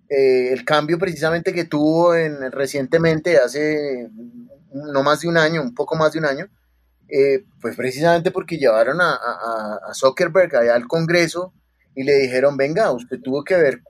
eh, 0.10 0.54
el 0.54 0.64
cambio 0.64 1.00
precisamente 1.00 1.54
que 1.54 1.66
tuvo 1.66 2.16
en, 2.16 2.52
recientemente, 2.52 3.38
hace 3.38 4.10
no 4.72 5.04
más 5.04 5.22
de 5.22 5.28
un 5.28 5.38
año, 5.38 5.62
un 5.62 5.74
poco 5.74 5.96
más 5.96 6.14
de 6.14 6.20
un 6.20 6.26
año, 6.26 6.48
eh, 7.08 7.44
pues 7.62 7.76
precisamente 7.76 8.32
porque 8.32 8.58
llevaron 8.58 9.02
a, 9.02 9.14
a 9.14 9.94
Zuckerberg 9.94 10.56
allá 10.56 10.76
al 10.76 10.88
Congreso 10.88 11.54
y 11.96 12.04
le 12.04 12.14
dijeron, 12.14 12.58
venga, 12.58 12.92
usted 12.92 13.20
tuvo 13.22 13.44
que 13.44 13.56
ver 13.56 13.82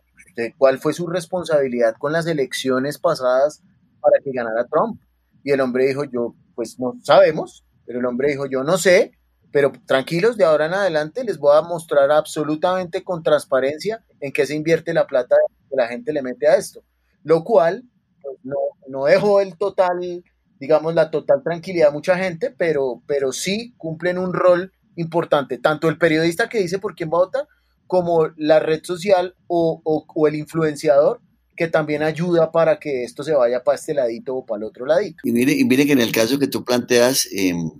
cuál 0.57 0.79
fue 0.79 0.93
su 0.93 1.07
responsabilidad 1.07 1.95
con 1.97 2.13
las 2.13 2.27
elecciones 2.27 2.99
pasadas 2.99 3.61
para 3.99 4.19
que 4.23 4.31
ganara 4.31 4.65
Trump. 4.65 4.99
Y 5.45 5.51
el 5.51 5.61
hombre 5.61 5.85
dijo, 5.85 6.03
yo, 6.03 6.35
pues 6.55 6.79
no 6.79 6.95
sabemos, 7.03 7.63
pero 7.85 7.99
el 7.99 8.05
hombre 8.05 8.29
dijo, 8.29 8.47
yo 8.47 8.63
no 8.63 8.77
sé, 8.77 9.11
pero 9.51 9.71
tranquilos, 9.85 10.37
de 10.37 10.43
ahora 10.43 10.65
en 10.65 10.73
adelante 10.73 11.23
les 11.23 11.37
voy 11.37 11.55
a 11.55 11.61
mostrar 11.61 12.11
absolutamente 12.11 13.03
con 13.03 13.21
transparencia 13.21 14.03
en 14.19 14.33
qué 14.33 14.45
se 14.47 14.55
invierte 14.55 14.91
la 14.93 15.05
plata 15.05 15.35
que 15.69 15.75
la 15.75 15.87
gente 15.87 16.11
le 16.11 16.23
mete 16.23 16.47
a 16.47 16.55
esto. 16.55 16.83
Lo 17.23 17.43
cual 17.43 17.83
pues, 18.23 18.37
no, 18.43 18.57
no 18.87 19.05
dejó 19.05 19.39
el 19.39 19.55
total, 19.55 20.23
digamos, 20.59 20.95
la 20.95 21.11
total 21.11 21.43
tranquilidad 21.43 21.89
a 21.89 21.93
mucha 21.93 22.17
gente, 22.17 22.49
pero, 22.49 23.03
pero 23.05 23.31
sí 23.31 23.75
cumplen 23.77 24.17
un 24.17 24.33
rol 24.33 24.73
importante, 24.95 25.59
tanto 25.59 25.89
el 25.89 25.99
periodista 25.99 26.49
que 26.49 26.59
dice 26.59 26.79
por 26.79 26.95
quién 26.95 27.09
va 27.09 27.19
a 27.19 27.25
votar, 27.25 27.47
como 27.85 28.29
la 28.35 28.59
red 28.59 28.83
social 28.83 29.35
o, 29.45 29.79
o, 29.83 30.27
el 30.27 30.35
influenciador 30.35 31.21
que 31.55 31.67
también 31.67 32.03
ayuda 32.03 32.51
para 32.51 32.79
que 32.79 33.03
esto 33.03 33.23
se 33.23 33.33
vaya 33.33 33.63
para 33.63 33.77
este 33.77 33.93
ladito 33.93 34.35
o 34.35 34.45
para 34.45 34.59
el 34.59 34.63
otro 34.65 34.85
ladito. 34.85 35.17
Y 35.23 35.31
mire, 35.31 35.53
y 35.53 35.63
mire 35.63 35.85
que 35.85 35.93
en 35.93 36.01
el 36.01 36.11
caso 36.11 36.37
que 36.39 36.47
tú 36.47 36.63
planteas, 36.63 37.27
em, 37.31 37.71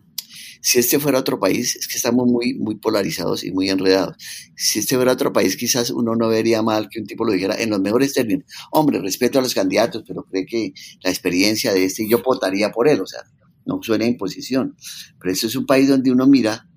Si 0.62 0.80
este 0.80 1.00
fuera 1.00 1.20
otro 1.20 1.40
país, 1.40 1.76
es 1.76 1.88
que 1.88 1.96
estamos 1.96 2.26
muy, 2.28 2.56
muy 2.56 2.76
polarizados 2.78 3.44
y 3.44 3.52
muy 3.52 3.70
enredados. 3.70 4.16
Si 4.56 4.80
este 4.80 4.96
fuera 4.96 5.12
otro 5.12 5.32
país, 5.32 5.56
quizás 5.58 5.92
uno 5.92 6.16
no 6.16 6.28
vería 6.28 6.64
mal 6.64 6.90
que 6.90 7.00
un 7.00 7.06
tipo 7.06 7.24
lo 7.24 7.34
dijera 7.34 7.54
en 7.62 7.70
los 7.70 7.80
mejores 7.82 8.14
términos. 8.14 8.46
Hombre, 8.72 9.00
respeto 9.00 9.38
a 9.38 9.44
los 9.44 9.54
candidatos, 9.54 10.04
pero 10.08 10.24
cree 10.24 10.48
que 10.48 10.74
la 11.04 11.12
experiencia 11.12 11.72
de 11.72 11.86
este, 11.86 12.10
yo 12.10 12.24
votaría 12.24 12.72
por 12.72 12.88
él, 12.88 13.00
o 13.00 13.06
sea, 13.06 13.20
no 13.68 13.80
suena 13.84 14.06
imposición. 14.06 14.76
Pero 15.20 15.32
esto 15.32 15.46
es 15.46 15.56
un 15.56 15.68
país 15.68 15.88
donde 15.88 16.12
uno 16.12 16.26
mira, 16.26 16.68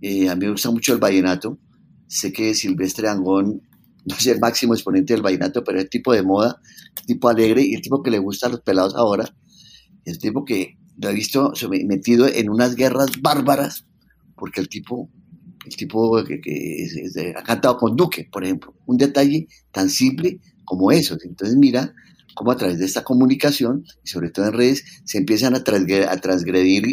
eh, 0.00 0.28
a 0.28 0.36
mí 0.36 0.44
me 0.44 0.52
gusta 0.52 0.70
mucho 0.70 0.92
el 0.92 1.00
vallenato, 1.00 1.58
sé 2.06 2.32
que 2.32 2.54
Silvestre 2.54 3.08
Angón 3.08 3.62
no 4.04 4.16
es 4.16 4.26
el 4.26 4.40
máximo 4.40 4.74
exponente 4.74 5.12
del 5.12 5.22
vallenato, 5.22 5.62
pero 5.64 5.78
es 5.78 5.84
el 5.84 5.90
tipo 5.90 6.12
de 6.12 6.22
moda, 6.22 6.60
tipo 7.06 7.28
alegre 7.28 7.62
y 7.62 7.74
el 7.74 7.82
tipo 7.82 8.02
que 8.02 8.10
le 8.10 8.18
gusta 8.18 8.46
a 8.46 8.50
los 8.50 8.60
pelados 8.60 8.94
ahora, 8.94 9.32
el 10.04 10.18
tipo 10.18 10.44
que 10.44 10.76
lo 11.00 11.08
he 11.08 11.14
visto 11.14 11.52
metido 11.84 12.26
en 12.26 12.50
unas 12.50 12.74
guerras 12.74 13.10
bárbaras, 13.20 13.86
porque 14.36 14.60
el 14.60 14.68
tipo, 14.68 15.08
el 15.64 15.76
tipo 15.76 16.22
que, 16.24 17.34
ha 17.36 17.42
cantado 17.42 17.76
con 17.76 17.96
Duque, 17.96 18.28
por 18.30 18.44
ejemplo, 18.44 18.74
un 18.86 18.96
detalle 18.96 19.46
tan 19.70 19.88
simple 19.88 20.40
como 20.64 20.90
eso. 20.92 21.16
Entonces 21.24 21.56
mira 21.56 21.94
cómo 22.34 22.50
a 22.50 22.56
través 22.56 22.78
de 22.78 22.86
esta 22.86 23.04
comunicación, 23.04 23.84
y 24.04 24.08
sobre 24.08 24.30
todo 24.30 24.46
en 24.46 24.52
redes, 24.54 24.84
se 25.04 25.18
empiezan 25.18 25.54
a 25.54 25.62
transgredir, 25.62 26.84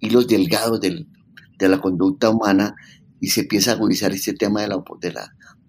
hilos 0.00 0.26
delgados 0.26 0.80
de 0.80 1.68
la 1.68 1.80
conducta 1.80 2.30
humana 2.30 2.74
y 3.20 3.28
se 3.28 3.42
empieza 3.42 3.72
a 3.72 3.74
agudizar 3.74 4.12
este 4.12 4.32
tema 4.32 4.62
de 4.62 4.68
la, 4.68 4.82
de 5.00 5.12
de 5.12 5.12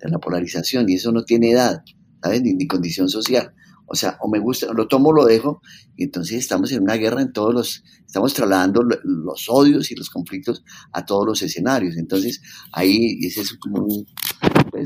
la 0.10 0.20
polarización, 0.20 0.90
y 0.90 0.96
eso 0.96 1.12
no 1.12 1.24
tiene 1.24 1.52
edad, 1.52 1.84
¿sabes? 2.24 2.42
ni 2.42 2.66
condición 2.68 3.10
social. 3.10 3.54
O 3.94 3.96
sea, 3.96 4.18
o 4.22 4.30
me 4.30 4.40
gusta, 4.40 4.72
lo 4.72 4.88
tomo, 4.88 5.12
lo 5.12 5.26
dejo, 5.26 5.62
y 5.98 6.06
entonces 6.06 6.38
estamos 6.38 6.72
en 6.72 6.82
una 6.82 6.96
guerra 6.96 7.22
en 7.22 7.34
todos 7.34 7.54
los, 7.54 7.84
estamos 8.06 8.34
trasladando 8.34 8.84
los 9.04 9.50
odios 9.50 9.92
y 9.92 9.96
los 9.96 10.10
conflictos 10.10 10.64
a 10.94 11.06
todos 11.06 11.26
los 11.28 11.42
escenarios. 11.42 11.98
Entonces, 11.98 12.42
ahí 12.72 13.20
ese 13.22 13.42
es 13.42 13.58
como 13.58 13.84
un, 13.84 14.08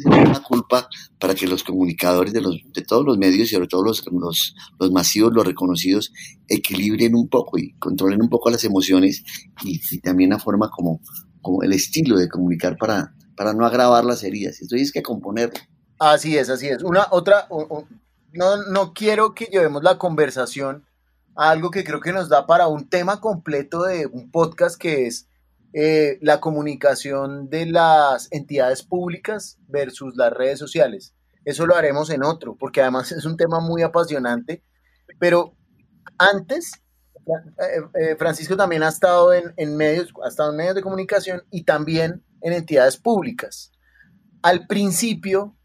una 0.06 0.42
culpa 0.42 0.90
para 1.20 1.36
que 1.36 1.46
los 1.46 1.64
comunicadores 1.64 2.34
de, 2.34 2.42
los, 2.42 2.58
de 2.74 2.82
todos 2.82 3.06
los 3.06 3.20
medios 3.20 3.52
y 3.52 3.54
sobre 3.54 3.68
todo 3.68 3.84
los, 3.84 4.04
los, 4.12 4.56
los 4.80 4.92
masivos, 4.92 5.32
los 5.36 5.46
reconocidos, 5.46 6.12
equilibren 6.48 7.14
un 7.14 7.28
poco 7.28 7.60
y 7.60 7.74
controlen 7.74 8.24
un 8.24 8.30
poco 8.30 8.50
las 8.50 8.64
emociones 8.64 9.24
y, 9.64 10.00
también 10.00 10.32
la 10.32 10.40
forma 10.40 10.72
como, 10.72 11.00
como 11.44 11.62
el 11.62 11.74
estilo 11.74 12.18
de 12.18 12.28
comunicar 12.28 12.76
para, 12.76 13.14
para 13.36 13.54
no 13.54 13.66
agravar 13.66 14.06
las 14.06 14.24
heridas. 14.24 14.62
Esto 14.62 14.76
es 14.76 14.92
que 14.92 15.04
componerlo. 15.04 15.60
Así 16.00 16.38
es, 16.38 16.50
así 16.50 16.68
es. 16.68 16.84
Una 16.84 17.08
otra, 17.12 17.48
no, 18.34 18.64
no 18.64 18.94
quiero 18.94 19.34
que 19.34 19.46
llevemos 19.46 19.84
la 19.84 19.98
conversación 19.98 20.86
a 21.36 21.50
algo 21.52 21.72
que 21.72 21.84
creo 21.84 22.00
que 22.00 22.14
nos 22.14 22.30
da 22.30 22.46
para 22.46 22.68
un 22.68 22.90
tema 22.90 23.20
completo 23.20 23.84
de 23.84 24.06
un 24.06 24.32
podcast 24.32 24.80
que 24.80 25.08
es 25.08 25.28
eh, 25.74 26.20
la 26.22 26.40
comunicación 26.40 27.50
de 27.50 27.66
las 27.66 28.30
entidades 28.32 28.82
públicas 28.82 29.58
versus 29.68 30.16
las 30.16 30.32
redes 30.32 30.58
sociales. 30.58 31.14
Eso 31.44 31.66
lo 31.66 31.76
haremos 31.76 32.10
en 32.10 32.24
otro, 32.24 32.56
porque 32.56 32.82
además 32.82 33.12
es 33.12 33.26
un 33.26 33.36
tema 33.36 33.60
muy 33.60 33.82
apasionante. 33.82 34.64
Pero 35.20 35.54
antes, 36.18 36.72
eh, 37.28 37.82
eh, 37.94 38.16
Francisco 38.18 38.56
también 38.56 38.84
ha 38.84 38.88
estado 38.88 39.34
en, 39.34 39.76
medios, 39.76 40.14
ha 40.24 40.30
estado 40.30 40.52
en 40.52 40.58
medios 40.58 40.76
de 40.76 40.82
comunicación 40.82 41.44
y 41.52 41.64
también 41.64 42.24
en 42.42 42.54
entidades 42.54 42.98
públicas. 42.98 43.72
Al 44.42 44.68
principio, 44.68 45.56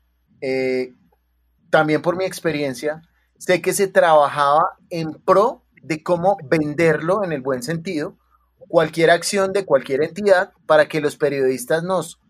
también 1.71 2.03
por 2.03 2.17
mi 2.17 2.25
experiencia, 2.25 3.03
sé 3.39 3.63
que 3.63 3.73
se 3.73 3.89
trabajaba 3.89 4.65
en 4.91 5.13
pro 5.13 5.65
de 5.83 6.03
cómo 6.03 6.37
venderlo 6.45 7.25
en 7.25 7.33
el 7.33 7.41
buen 7.41 7.63
sentido, 7.63 8.19
cualquier 8.69 9.11
acción 9.11 9.53
de 9.53 9.65
cualquier 9.65 10.03
entidad 10.03 10.53
para 10.67 10.89
que 10.89 11.01
los 11.01 11.17
periodistas 11.17 11.83
nos, 11.83 12.21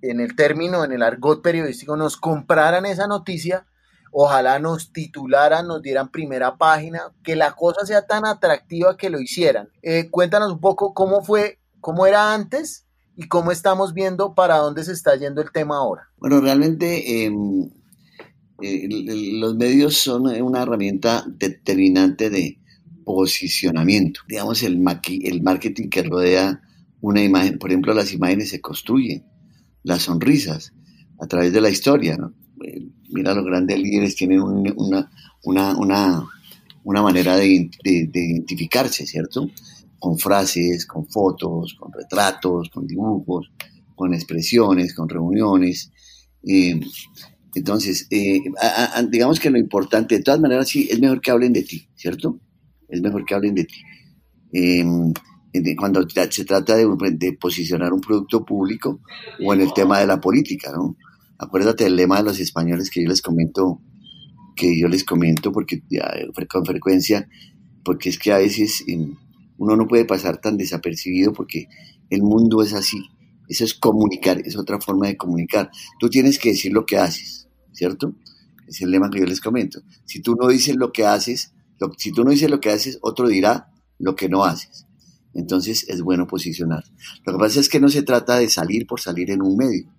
en 0.00 0.20
el 0.20 0.36
término, 0.36 0.84
en 0.84 0.92
el 0.92 1.02
argot 1.02 1.42
periodístico, 1.42 1.96
nos 1.96 2.16
compraran 2.16 2.86
esa 2.86 3.06
noticia, 3.06 3.66
ojalá 4.12 4.58
nos 4.58 4.92
titularan, 4.92 5.66
nos 5.66 5.82
dieran 5.82 6.10
primera 6.10 6.56
página, 6.56 7.12
que 7.22 7.36
la 7.36 7.52
cosa 7.52 7.84
sea 7.84 8.06
tan 8.06 8.24
atractiva 8.24 8.96
que 8.96 9.10
lo 9.10 9.20
hicieran. 9.20 9.68
Eh, 9.82 10.08
cuéntanos 10.10 10.52
un 10.52 10.60
poco 10.60 10.94
cómo 10.94 11.22
fue, 11.22 11.58
cómo 11.80 12.06
era 12.06 12.32
antes 12.32 12.86
y 13.20 13.28
cómo 13.28 13.52
estamos 13.52 13.92
viendo 13.92 14.34
para 14.34 14.56
dónde 14.56 14.82
se 14.82 14.92
está 14.92 15.14
yendo 15.14 15.42
el 15.42 15.52
tema 15.52 15.76
ahora. 15.76 16.08
Bueno, 16.16 16.40
realmente 16.40 17.24
em, 17.24 17.68
eh, 18.62 18.88
los 19.38 19.56
medios 19.56 19.98
son 19.98 20.26
una 20.26 20.62
herramienta 20.62 21.24
determinante 21.28 22.30
de 22.30 22.58
posicionamiento. 23.04 24.22
Digamos, 24.26 24.62
el, 24.62 24.82
el 25.22 25.42
marketing 25.42 25.90
que 25.90 26.02
rodea 26.02 26.62
una 27.02 27.22
imagen, 27.22 27.58
por 27.58 27.70
ejemplo, 27.70 27.92
las 27.92 28.14
imágenes 28.14 28.48
se 28.48 28.62
construyen, 28.62 29.26
las 29.82 30.02
sonrisas, 30.02 30.72
a 31.20 31.26
través 31.26 31.52
de 31.52 31.60
la 31.60 31.68
historia. 31.68 32.18
Eh, 32.64 32.88
mira, 33.10 33.34
los 33.34 33.44
grandes 33.44 33.78
líderes 33.78 34.16
tienen 34.16 34.40
una, 34.40 35.10
manera 37.02 37.36
de, 37.36 37.70
identificarse, 37.84 39.06
¿cierto? 39.06 39.50
Con 40.00 40.18
frases, 40.18 40.86
con 40.86 41.06
fotos, 41.08 41.76
con 41.78 41.92
retratos, 41.92 42.68
con 42.70 42.86
dibujos, 42.86 43.52
con 43.94 44.12
expresiones, 44.14 44.94
con 44.94 45.08
reuniones. 45.08 45.92
Eh, 46.42 46.80
entonces, 47.54 48.06
eh, 48.10 48.40
digamos 49.10 49.38
que 49.38 49.50
lo 49.50 49.58
importante, 49.58 50.16
de 50.16 50.22
todas 50.22 50.40
maneras, 50.40 50.68
sí, 50.68 50.88
es 50.90 51.00
mejor 51.00 51.20
que 51.20 51.30
hablen 51.30 51.52
de 51.52 51.62
ti, 51.62 51.88
¿cierto? 51.94 52.40
Es 52.88 53.00
mejor 53.00 53.24
que 53.24 53.34
hablen 53.34 53.54
de 53.54 53.64
ti. 53.64 53.76
Em, 54.52 55.12
cuando 55.76 56.06
se 56.08 56.44
trata 56.44 56.76
de, 56.76 57.32
posicionar 57.40 57.92
un 57.92 58.00
producto 58.00 58.44
público 58.44 59.00
o 59.44 59.52
en 59.52 59.60
el 59.60 59.72
tema 59.72 59.98
de 59.98 60.06
la 60.06 60.20
política, 60.20 60.70
¿no? 60.72 60.96
Acuérdate 61.38 61.84
del 61.84 61.96
lema 61.96 62.18
de 62.18 62.24
los 62.24 62.38
españoles 62.38 62.90
que 62.90 63.02
yo 63.02 63.08
les 63.08 63.22
comento, 63.22 63.80
que 64.54 64.78
yo 64.78 64.88
les 64.88 65.04
comento 65.04 65.50
porque 65.50 65.82
con 66.48 66.64
frecuencia, 66.64 67.28
porque 67.84 68.10
es 68.10 68.18
que 68.18 68.32
a 68.32 68.38
veces 68.38 68.84
em, 68.86 69.16
uno 69.60 69.76
no 69.76 69.86
puede 69.86 70.04
pasar 70.04 70.40
tan 70.40 70.56
desapercibido 70.56 71.32
porque 71.32 71.68
el 72.10 72.22
mundo 72.22 72.62
es 72.62 72.72
así. 72.72 73.00
Eso 73.48 73.64
es 73.64 73.74
comunicar, 73.74 74.40
es 74.44 74.56
otra 74.56 74.80
forma 74.80 75.06
de 75.06 75.16
comunicar. 75.16 75.70
Tú 76.00 76.08
tienes 76.08 76.38
que 76.38 76.50
decir 76.50 76.72
lo 76.72 76.84
que 76.86 76.96
haces 76.96 77.40
¿cierto? 77.72 78.14
Es 78.66 78.80
el 78.82 78.90
lema 78.90 79.10
que 79.10 79.20
yo 79.20 79.26
les 79.26 79.40
comento. 79.40 79.80
Si 80.04 80.20
tú 80.20 80.36
no 80.36 80.48
dices 80.48 80.76
lo 80.76 80.92
que 80.92 81.06
haces, 81.06 81.54
si 81.96 82.12
tú 82.12 82.24
no 82.24 82.30
dices 82.30 82.50
lo 82.50 82.60
que 82.60 82.70
haces, 82.70 82.98
otro 83.00 83.28
dirá 83.28 83.72
lo 83.98 84.14
que 84.16 84.28
no 84.28 84.44
haces. 84.44 84.86
Entonces 85.32 85.88
es 85.88 86.02
bueno 86.02 86.26
posicionar. 86.26 86.84
Lo 87.24 87.32
que 87.32 87.38
pasa 87.38 87.60
es 87.60 87.68
que 87.68 87.80
no 87.80 87.88
se 87.88 88.02
trata 88.02 88.38
de 88.38 88.48
salir 88.48 88.86
por 88.86 89.00
salir 89.00 89.30
en 89.30 89.42
un 89.42 89.56
medio. 89.56 89.90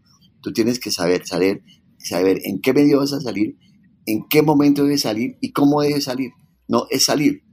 Tú 0.41 0.53
tienes 0.53 0.79
que 0.79 0.91
saber, 0.91 1.25
saber, 1.25 1.63
saber 1.97 2.41
en 2.43 2.61
qué 2.61 2.73
medio 2.73 2.99
vas 2.99 3.13
a 3.13 3.21
salir, 3.21 3.57
en 4.05 4.27
qué 4.29 4.41
momento 4.41 4.83
debes 4.83 5.01
salir 5.01 5.37
y 5.41 5.51
cómo 5.51 5.81
debes 5.81 6.05
salir. 6.05 6.31
No 6.67 6.85
es 6.89 7.05
salir. 7.05 7.43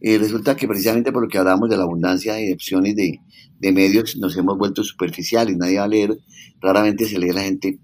Eh, 0.00 0.18
resulta 0.18 0.56
que 0.56 0.66
precisamente 0.66 1.12
por 1.12 1.22
lo 1.22 1.28
que 1.28 1.38
hablamos 1.38 1.68
de 1.68 1.76
la 1.76 1.82
abundancia 1.82 2.34
de 2.34 2.52
opciones 2.54 2.96
de, 2.96 3.20
medios, 3.72 4.16
nos 4.16 4.36
hemos 4.36 4.56
vuelto 4.56 4.82
superficiales. 4.82 5.56
Nadie 5.56 5.78
va 5.78 5.84
a 5.84 5.88
leer, 5.88 6.18
raramente 6.60 7.04
se 7.06 7.18
lee 7.18 7.32
la 7.32 7.42
gente 7.42 7.78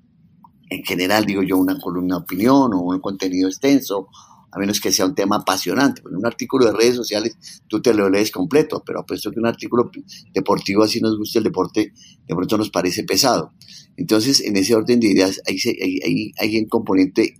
en 0.70 0.82
general, 0.82 1.26
digo 1.26 1.42
yo, 1.42 1.58
una 1.58 1.78
columna 1.78 2.16
de 2.16 2.22
opinión 2.22 2.72
o 2.72 2.80
un 2.80 3.00
contenido 3.00 3.48
extenso, 3.48 4.08
a 4.50 4.58
menos 4.58 4.80
que 4.80 4.90
sea 4.90 5.04
un 5.04 5.14
tema 5.14 5.36
apasionante. 5.36 6.00
Porque 6.00 6.16
un 6.16 6.26
artículo 6.26 6.64
de 6.64 6.72
redes 6.72 6.96
sociales 6.96 7.36
tú 7.68 7.82
te 7.82 7.92
lo 7.92 8.08
lees 8.08 8.30
completo, 8.30 8.82
pero 8.84 9.00
apuesto 9.00 9.30
que 9.30 9.38
un 9.38 9.46
artículo 9.46 9.90
deportivo, 10.32 10.82
así 10.82 11.00
nos 11.00 11.18
gusta 11.18 11.38
el 11.38 11.44
deporte, 11.44 11.92
de 12.26 12.34
pronto 12.34 12.56
nos 12.56 12.70
parece 12.70 13.04
pesado. 13.04 13.52
Entonces, 13.96 14.40
en 14.40 14.56
ese 14.56 14.74
orden 14.74 14.98
de 14.98 15.08
ideas, 15.08 15.42
hay, 15.46 15.58
hay, 16.02 16.32
hay 16.38 16.58
un 16.58 16.68
componente 16.68 17.38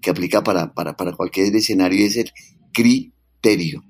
que 0.00 0.10
aplica 0.10 0.42
para, 0.42 0.72
para, 0.72 0.96
para 0.96 1.12
cualquier 1.12 1.54
escenario 1.54 1.98
y 2.00 2.04
es 2.04 2.16
el 2.16 2.30
criterio. 2.72 3.82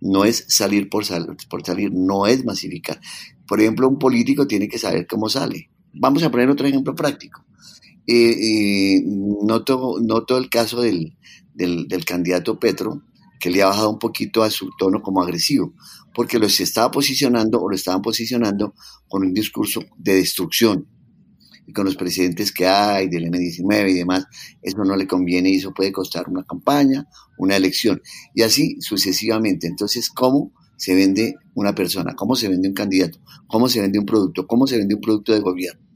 No 0.00 0.24
es 0.24 0.44
salir 0.48 0.88
por, 0.88 1.04
por 1.48 1.64
salir, 1.64 1.92
no 1.92 2.26
es 2.26 2.44
masificar. 2.44 3.00
Por 3.46 3.60
ejemplo, 3.60 3.88
un 3.88 3.98
político 3.98 4.46
tiene 4.46 4.68
que 4.68 4.78
saber 4.78 5.06
cómo 5.06 5.28
sale. 5.28 5.70
Vamos 5.92 6.22
a 6.22 6.30
poner 6.30 6.48
otro 6.48 6.66
ejemplo 6.66 6.94
práctico 6.94 7.44
eh, 8.06 9.02
noto, 9.04 9.96
noto 10.00 10.36
el 10.38 10.48
caso 10.48 10.80
del, 10.80 11.16
del, 11.54 12.04
candidato 12.04 12.58
Petro, 12.58 13.02
que 13.38 13.50
le 13.50 13.62
ha 13.62 13.66
bajado 13.66 13.90
un 13.90 13.98
poquito 13.98 14.42
a 14.42 14.50
su 14.50 14.70
tono 14.78 15.00
como 15.02 15.22
agresivo, 15.22 15.74
porque 16.14 16.38
lo 16.38 16.46
estaba 16.46 16.90
posicionando 16.90 17.60
o 17.60 17.68
lo 17.68 17.76
estaban 17.76 18.02
posicionando 18.02 18.74
con 19.08 19.24
un 19.24 19.32
discurso 19.32 19.82
de 19.96 20.14
destrucción. 20.14 20.86
Y 21.70 21.72
con 21.72 21.84
los 21.84 21.94
presidentes 21.94 22.50
que 22.50 22.66
hay, 22.66 23.08
del 23.08 23.24
M19 23.26 23.90
y 23.90 23.94
demás, 23.94 24.26
eso 24.60 24.82
no 24.84 24.96
le 24.96 25.06
conviene 25.06 25.50
y 25.50 25.56
eso 25.56 25.72
puede 25.72 25.92
costar 25.92 26.28
una 26.28 26.42
campaña, 26.42 27.06
una 27.38 27.56
elección. 27.56 28.02
Y 28.34 28.42
así 28.42 28.76
sucesivamente. 28.80 29.68
Entonces, 29.68 30.10
¿cómo 30.10 30.52
se 30.76 30.94
vende 30.94 31.36
una 31.54 31.74
persona? 31.74 32.14
¿Cómo 32.16 32.34
se 32.34 32.48
vende 32.48 32.68
un 32.68 32.74
candidato? 32.74 33.20
¿Cómo 33.46 33.68
se 33.68 33.80
vende 33.80 33.98
un 33.98 34.06
producto? 34.06 34.46
¿Cómo 34.46 34.66
se 34.66 34.78
vende 34.78 34.96
un 34.96 35.00
producto 35.00 35.32
de 35.32 35.40
gobierno? 35.40 35.90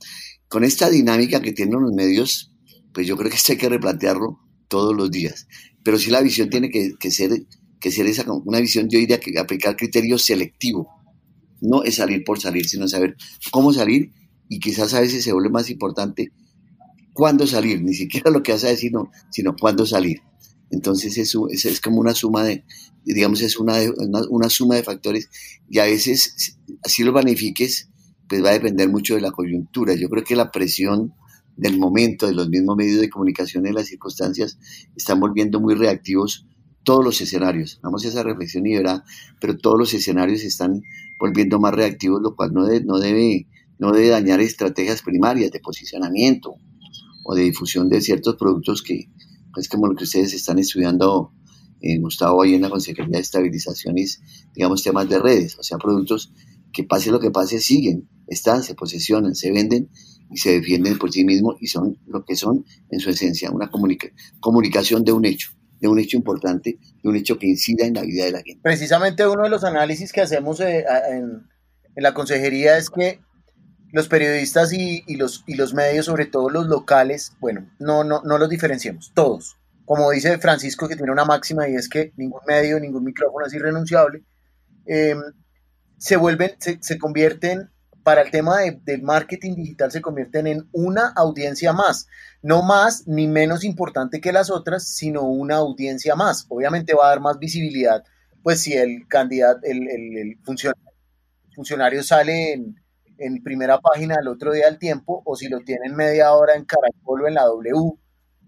con 0.55 0.62
esta 0.62 0.89
dinámica 0.89 1.43
que 1.43 1.53
tienen 1.53 1.81
los 1.81 1.93
medios, 1.93 2.53
pues 2.93 3.09
yo 3.09 3.16
creo 3.16 3.29
que 3.29 3.37
esto 3.37 3.51
hay 3.51 3.59
que 3.59 3.68
replantearlo 3.68 4.39
todos 4.68 4.95
los 4.95 5.11
días. 5.11 5.49
Pero 5.83 5.99
sí 5.99 6.12
la 6.12 6.20
visión 6.20 6.49
tiene 6.49 6.70
que, 6.70 7.11
ser, 7.11 7.33
que 7.81 7.91
ser 7.91 8.07
esa, 8.07 8.25
una 8.31 8.61
visión, 8.61 8.89
yo 8.89 9.01
diría 9.01 9.18
que 9.18 9.37
aplicar 9.37 9.75
criterio 9.75 10.16
selectivo. 10.16 10.89
no 11.61 11.83
es 11.83 11.97
salir 11.97 12.22
por 12.22 12.41
salir, 12.41 12.68
sino 12.68 12.87
saber 12.87 13.16
cómo 13.51 13.72
salir 13.72 14.12
y 14.49 14.61
quizás 14.61 14.95
a 14.95 15.01
veces 15.01 15.24
se 15.24 15.32
vuelve 15.32 15.51
más 15.51 15.70
importante 15.70 16.32
cuándo 17.12 17.47
salir, 17.47 17.82
ni 17.82 17.95
siquiera 17.95 18.30
lo 18.30 18.42
que 18.42 18.53
vas 18.53 18.64
a 18.64 18.68
decir, 18.68 18.92
sino 19.30 19.57
cuándo 19.57 19.86
salir. 19.86 20.20
Entonces 20.70 21.16
eso, 21.18 21.49
es 21.49 21.80
como 21.80 22.01
una 22.01 22.14
suma 22.14 22.42
de, 22.42 22.64
digamos, 23.05 23.42
es 23.42 23.59
una, 23.59 23.74
una, 24.28 24.51
suma 24.51 24.74
de 24.74 24.82
factores 24.82 25.28
y 25.68 25.78
a 25.78 25.84
veces, 25.84 26.59
así 26.82 27.05
lo 27.05 27.12
planifiques, 27.12 27.88
pues 28.28 28.45
va 28.45 28.51
a 28.51 28.55
depender 28.55 28.88
mucho 28.88 29.14
de 29.14 29.20
la 29.20 29.30
coyuntura. 29.30 29.95
Yo 29.95 30.09
creo 30.09 30.24
que 30.24 30.34
la 30.34 30.51
presión 30.51 31.14
del 31.57 31.78
momento, 31.78 32.26
de 32.26 32.34
los 32.34 32.49
mismos 32.49 32.76
medios 32.76 33.01
de 33.01 33.09
comunicación, 33.09 33.66
en 33.66 33.74
las 33.74 33.86
circunstancias, 33.86 34.59
están 34.97 35.20
volviendo 35.20 35.61
muy 35.61 35.74
reactivos 35.74 36.47
todos 36.82 37.05
los 37.05 37.20
escenarios. 37.20 37.78
Vamos 37.82 38.05
a 38.05 38.09
esa 38.09 38.22
reflexión 38.22 38.66
y 38.66 38.74
verá, 38.74 39.05
pero 39.40 39.57
todos 39.57 39.78
los 39.78 39.95
escenarios 39.95 40.42
están 40.42 40.82
volviendo 41.18 41.59
más 41.59 41.74
reactivos, 41.74 42.20
lo 42.22 42.34
cual 42.34 42.53
no, 42.53 42.66
no, 42.84 42.99
debe, 42.99 43.47
no 43.79 43.93
debe 43.93 44.09
dañar 44.09 44.41
estrategias 44.41 45.03
primarias 45.03 45.51
de 45.51 45.61
posicionamiento 45.61 46.57
o 47.25 47.35
de 47.35 47.43
difusión 47.43 47.89
de 47.89 48.01
ciertos 48.01 48.37
productos 48.37 48.83
que, 48.83 49.09
es 49.57 49.68
como 49.68 49.87
lo 49.87 49.95
que 49.95 50.05
ustedes 50.05 50.35
están 50.35 50.59
estudiando, 50.59 51.33
en 51.81 52.01
Gustavo, 52.01 52.43
ahí 52.43 52.55
en 52.55 52.62
la 52.62 52.70
Consejería 52.70 53.16
de 53.16 53.20
Estabilización, 53.20 53.99
y, 53.99 54.07
digamos, 54.55 54.83
temas 54.83 55.09
de 55.09 55.18
redes, 55.18 55.59
o 55.59 55.62
sea, 55.62 55.77
productos 55.77 56.33
que 56.72 56.85
pase 56.85 57.11
lo 57.11 57.20
que 57.20 57.31
pase, 57.31 57.61
siguen, 57.61 58.09
están, 58.27 58.62
se 58.62 58.75
posesionan, 58.75 59.35
se 59.35 59.53
venden 59.53 59.91
y 60.31 60.39
se 60.39 60.53
defienden 60.53 60.99
por 60.99 61.12
sí 61.12 61.25
mismos 61.25 61.57
y 61.61 61.66
son 61.66 61.99
lo 62.07 62.25
que 62.25 62.37
son 62.37 62.64
en 62.91 63.01
su 63.01 63.11
esencia, 63.11 63.51
una 63.51 63.70
comunicación 64.41 65.05
de 65.05 65.12
un 65.12 65.27
hecho, 65.27 65.51
de 65.79 65.89
un 65.89 65.99
hecho 65.99 66.16
importante, 66.16 66.79
de 67.03 67.09
un 67.09 67.16
hecho 67.16 67.39
que 67.39 67.47
incida 67.47 67.87
en 67.87 67.95
la 67.95 68.03
vida 68.03 68.25
de 68.25 68.33
la 68.33 68.43
gente. 68.43 68.61
Precisamente 68.62 69.27
uno 69.27 69.45
de 69.45 69.51
los 69.51 69.62
análisis 69.62 70.12
que 70.12 70.22
hacemos 70.22 70.61
eh, 70.61 70.85
en 71.97 72.03
la 72.03 72.14
consejería 72.14 72.79
es 72.79 72.91
que 72.91 73.20
los 73.95 74.09
periodistas 74.09 74.72
y, 74.72 75.05
los, 75.14 75.45
y 75.47 75.55
los 75.55 75.72
medios, 75.72 76.07
sobre 76.07 76.26
todo 76.26 76.51
los 76.51 76.66
locales, 76.66 77.30
bueno, 77.38 77.70
no, 77.78 78.03
no, 78.03 78.22
no 78.24 78.38
los 78.38 78.49
diferenciemos, 78.49 79.12
todos. 79.14 79.57
Como 79.84 80.11
dice 80.11 80.36
Francisco, 80.38 80.88
que 80.88 80.97
tiene 80.97 81.12
una 81.12 81.24
máxima 81.24 81.68
y 81.68 81.76
es 81.76 81.88
que 81.88 82.12
ningún 82.16 82.40
medio, 82.45 82.80
ningún 82.80 83.05
micrófono 83.05 83.47
es 83.47 83.55
irrenunciable, 83.55 84.24
em, 84.86 85.22
se 85.97 86.16
vuelven, 86.16 86.57
se, 86.59 86.99
convierten, 86.99 87.70
para 88.03 88.22
el 88.22 88.32
tema 88.32 88.62
del 88.84 89.03
marketing 89.03 89.55
digital, 89.55 89.92
se 89.92 90.03
convierten 90.03 90.49
en 90.49 90.68
una 90.72 91.12
audiencia 91.14 91.72
más. 91.72 92.09
No 92.42 92.64
más 92.64 93.07
ni 93.07 93.28
menos 93.28 93.62
importante 93.62 94.20
que 94.20 94.32
las 94.32 94.51
otras, 94.51 94.88
sino 94.88 95.22
una 95.22 95.57
audiencia 95.59 96.16
más. 96.16 96.47
Obviamente 96.49 96.95
va 96.95 97.07
a 97.07 97.11
dar 97.11 97.20
más 97.20 97.38
visibilidad, 97.38 98.03
pues 98.42 98.61
si 98.61 98.72
el 98.72 99.07
candidato, 99.07 99.61
el, 99.62 99.88
el 99.88 100.38
funcionario 101.55 102.03
sale 102.03 102.55
en 102.55 102.84
en 103.19 103.43
primera 103.43 103.79
página 103.79 104.17
el 104.21 104.29
otro 104.29 104.53
día 104.53 104.67
del 104.67 104.79
tiempo, 104.79 105.23
o 105.25 105.37
si 105.37 105.49
lo 105.49 105.61
tienen 105.61 105.95
media 105.95 106.33
hora 106.33 106.55
en 106.55 106.65
Caracol 106.65 107.23
o 107.23 107.29
en 107.29 107.35
la 107.35 107.45
W, 107.45 107.93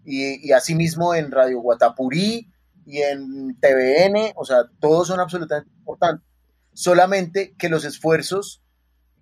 y, 0.05 0.49
y 0.49 0.53
asimismo 0.53 1.15
en 1.15 1.31
Radio 1.31 1.61
Guatapurí 1.61 2.51
y 2.87 2.99
en 2.99 3.59
TVN, 3.59 4.33
o 4.37 4.45
sea, 4.45 4.59
todos 4.81 5.09
son 5.09 5.21
absolutamente 5.21 5.71
importantes. 5.79 6.27
Solamente 6.73 7.55
que 7.59 7.69
los 7.69 7.85
esfuerzos 7.85 8.63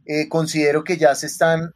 eh, 0.07 0.29
considero 0.29 0.85
que 0.85 0.99
ya 0.99 1.15
se 1.15 1.27
están, 1.27 1.73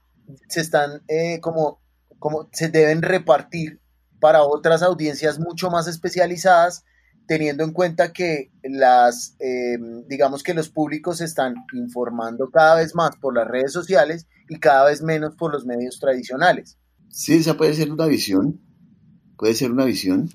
se 0.48 0.60
están 0.60 1.02
eh, 1.08 1.40
como, 1.40 1.80
como 2.18 2.48
se 2.52 2.68
deben 2.68 3.00
repartir 3.00 3.80
para 4.20 4.42
otras 4.42 4.82
audiencias 4.82 5.38
mucho 5.38 5.70
más 5.70 5.86
especializadas 5.86 6.84
teniendo 7.28 7.62
en 7.62 7.72
cuenta 7.72 8.12
que 8.12 8.50
las, 8.62 9.36
eh, 9.38 9.76
digamos 10.08 10.42
que 10.42 10.54
los 10.54 10.70
públicos 10.70 11.18
se 11.18 11.26
están 11.26 11.54
informando 11.74 12.50
cada 12.50 12.76
vez 12.76 12.94
más 12.94 13.16
por 13.16 13.36
las 13.36 13.46
redes 13.46 13.70
sociales 13.70 14.26
y 14.48 14.58
cada 14.58 14.86
vez 14.86 15.02
menos 15.02 15.36
por 15.36 15.52
los 15.52 15.66
medios 15.66 16.00
tradicionales. 16.00 16.78
Sí, 17.10 17.34
esa 17.34 17.58
puede 17.58 17.74
ser 17.74 17.92
una 17.92 18.06
visión, 18.06 18.60
puede 19.36 19.54
ser 19.54 19.70
una 19.70 19.84
visión. 19.84 20.30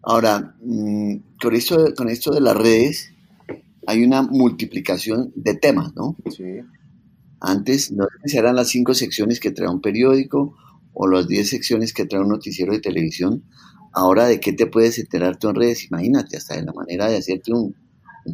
Ahora, 0.00 0.54
mm, 0.62 1.16
con 1.42 1.54
esto, 1.56 1.92
con 1.96 2.08
esto 2.08 2.32
de 2.32 2.40
las 2.40 2.56
redes 2.56 3.12
hay 3.88 4.04
una 4.04 4.22
multiplicación 4.22 5.32
de 5.34 5.54
temas, 5.54 5.92
¿no? 5.96 6.16
Sí. 6.30 6.60
Antes 7.40 7.90
no 7.90 8.06
eran 8.32 8.54
las 8.54 8.68
cinco 8.68 8.94
secciones 8.94 9.40
que 9.40 9.50
trae 9.50 9.68
un 9.68 9.80
periódico 9.80 10.56
o 10.94 11.08
las 11.08 11.26
diez 11.26 11.50
secciones 11.50 11.92
que 11.92 12.06
trae 12.06 12.22
un 12.22 12.28
noticiero 12.28 12.72
de 12.72 12.80
televisión. 12.80 13.42
Ahora, 13.96 14.26
¿de 14.26 14.40
qué 14.40 14.52
te 14.52 14.66
puedes 14.66 14.98
enterar 14.98 15.38
tú 15.38 15.48
en 15.48 15.54
redes? 15.54 15.86
Imagínate, 15.90 16.36
hasta 16.36 16.54
de 16.54 16.64
la 16.64 16.74
manera 16.74 17.08
de 17.08 17.16
hacerte 17.16 17.50
un, 17.54 17.74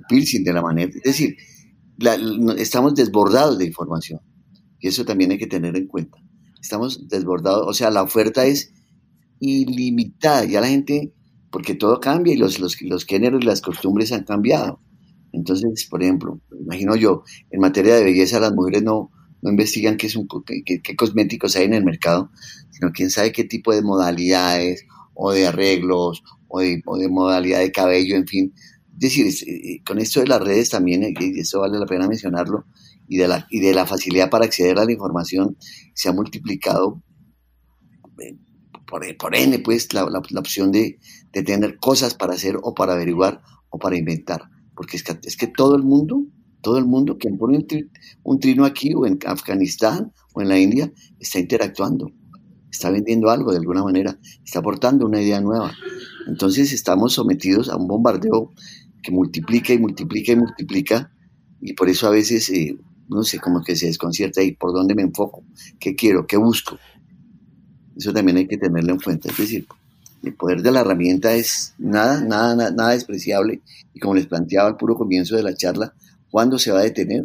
piercing, 0.08 0.42
de 0.42 0.52
la 0.52 0.60
manera. 0.60 0.90
Es 0.92 1.02
decir, 1.04 1.36
estamos 2.58 2.96
desbordados 2.96 3.58
de 3.58 3.66
información. 3.66 4.20
Y 4.80 4.88
eso 4.88 5.04
también 5.04 5.30
hay 5.30 5.38
que 5.38 5.46
tener 5.46 5.76
en 5.76 5.86
cuenta. 5.86 6.18
Estamos 6.60 7.06
desbordados, 7.06 7.64
o 7.68 7.72
sea, 7.74 7.92
la 7.92 8.02
oferta 8.02 8.44
es 8.44 8.72
ilimitada. 9.38 10.44
Ya 10.46 10.60
la 10.60 10.66
gente, 10.66 11.14
porque 11.52 11.76
todo 11.76 12.00
cambia 12.00 12.34
y 12.34 12.38
los, 12.38 12.58
los, 12.58 12.82
los 12.82 13.04
géneros 13.04 13.40
y 13.40 13.46
las 13.46 13.60
costumbres 13.60 14.10
han 14.10 14.24
cambiado. 14.24 14.80
Entonces, 15.30 15.86
por 15.88 16.02
ejemplo, 16.02 16.40
imagino 16.60 16.96
yo, 16.96 17.22
en 17.52 17.60
materia 17.60 17.94
de 17.94 18.02
belleza, 18.02 18.40
las 18.40 18.52
mujeres 18.52 18.82
no, 18.82 19.12
no 19.40 19.50
investigan 19.50 19.96
qué, 19.96 20.08
es 20.08 20.16
un, 20.16 20.26
qué, 20.44 20.80
qué, 20.82 20.96
cosméticos 20.96 21.54
hay 21.54 21.66
en 21.66 21.74
el 21.74 21.84
mercado, 21.84 22.32
sino 22.70 22.90
quién 22.90 23.10
sabe 23.10 23.30
qué 23.30 23.44
tipo 23.44 23.72
de 23.72 23.82
modalidades 23.82 24.86
o 25.24 25.30
de 25.30 25.46
arreglos 25.46 26.24
o 26.48 26.60
de, 26.60 27.08
modalidad 27.08 27.60
de 27.60 27.70
cabello, 27.70 28.16
en 28.16 28.26
fin. 28.26 28.52
Es 28.94 28.98
decir, 28.98 29.26
eh, 29.48 29.80
con 29.86 29.98
esto 30.00 30.20
de 30.20 30.26
las 30.26 30.40
redes 30.40 30.70
también, 30.70 31.04
eh, 31.04 31.14
y 31.18 31.38
eso 31.38 31.60
vale 31.60 31.78
la 31.78 31.86
pena 31.86 32.08
mencionarlo, 32.08 32.66
y 33.08 33.18
de 33.18 33.28
la, 33.28 33.46
y 33.48 33.60
de 33.60 33.72
la 33.72 33.86
facilidad 33.86 34.30
para 34.30 34.46
acceder 34.46 34.78
a 34.78 34.84
la 34.84 34.92
información, 34.92 35.56
se 35.94 36.08
ha 36.08 36.12
multiplicado 36.12 37.02
eh, 38.20 38.36
por, 38.84 39.16
por 39.16 39.36
N, 39.36 39.60
pues, 39.60 39.94
la, 39.94 40.04
opción 40.04 40.72
de, 40.72 40.98
tener 41.30 41.78
cosas 41.78 42.14
para 42.14 42.34
hacer 42.34 42.58
o 42.60 42.74
para 42.74 42.94
averiguar 42.94 43.42
o 43.70 43.78
para 43.78 43.96
inventar. 43.96 44.42
Porque 44.74 44.96
es 44.96 45.04
que, 45.04 45.18
es 45.22 45.36
que 45.36 45.46
todo 45.46 45.76
el 45.76 45.84
mundo, 45.84 46.24
todo 46.62 46.78
el 46.78 46.84
mundo 46.84 47.16
que 47.16 47.30
pone 47.30 47.58
un, 47.58 47.66
un 48.24 48.40
trino 48.40 48.64
aquí 48.64 48.92
o 48.92 49.06
en 49.06 49.20
Afganistán 49.24 50.12
o 50.34 50.42
en 50.42 50.48
la 50.48 50.58
India 50.58 50.92
está 51.20 51.38
interactuando 51.38 52.10
está 52.72 52.90
vendiendo 52.90 53.30
algo 53.30 53.52
de 53.52 53.58
alguna 53.58 53.84
manera, 53.84 54.18
está 54.44 54.58
aportando 54.58 55.06
una 55.06 55.20
idea 55.20 55.40
nueva. 55.40 55.72
Entonces 56.26 56.72
estamos 56.72 57.12
sometidos 57.12 57.68
a 57.68 57.76
un 57.76 57.86
bombardeo 57.86 58.50
que 59.02 59.12
multiplica 59.12 59.72
y 59.72 59.78
multiplica 59.78 60.32
y 60.32 60.36
multiplica 60.36 61.12
y 61.60 61.74
por 61.74 61.88
eso 61.88 62.08
a 62.08 62.10
veces, 62.10 62.48
eh, 62.50 62.76
no 63.08 63.22
sé, 63.22 63.38
como 63.38 63.62
que 63.62 63.76
se 63.76 63.86
desconcierta 63.86 64.42
y 64.42 64.52
por 64.52 64.72
dónde 64.72 64.94
me 64.94 65.02
enfoco, 65.02 65.44
qué 65.78 65.94
quiero, 65.94 66.26
qué 66.26 66.36
busco. 66.36 66.78
Eso 67.96 68.12
también 68.12 68.38
hay 68.38 68.48
que 68.48 68.56
tenerlo 68.56 68.94
en 68.94 69.00
cuenta. 69.00 69.28
Es 69.28 69.36
decir, 69.36 69.66
el 70.22 70.34
poder 70.34 70.62
de 70.62 70.72
la 70.72 70.80
herramienta 70.80 71.34
es 71.34 71.74
nada, 71.78 72.20
nada, 72.22 72.56
nada, 72.56 72.70
nada 72.70 72.90
despreciable 72.92 73.60
y 73.92 74.00
como 74.00 74.14
les 74.14 74.26
planteaba 74.26 74.68
al 74.68 74.76
puro 74.76 74.96
comienzo 74.96 75.36
de 75.36 75.42
la 75.42 75.54
charla, 75.54 75.94
¿cuándo 76.30 76.58
se 76.58 76.72
va 76.72 76.80
a 76.80 76.84
detener? 76.84 77.22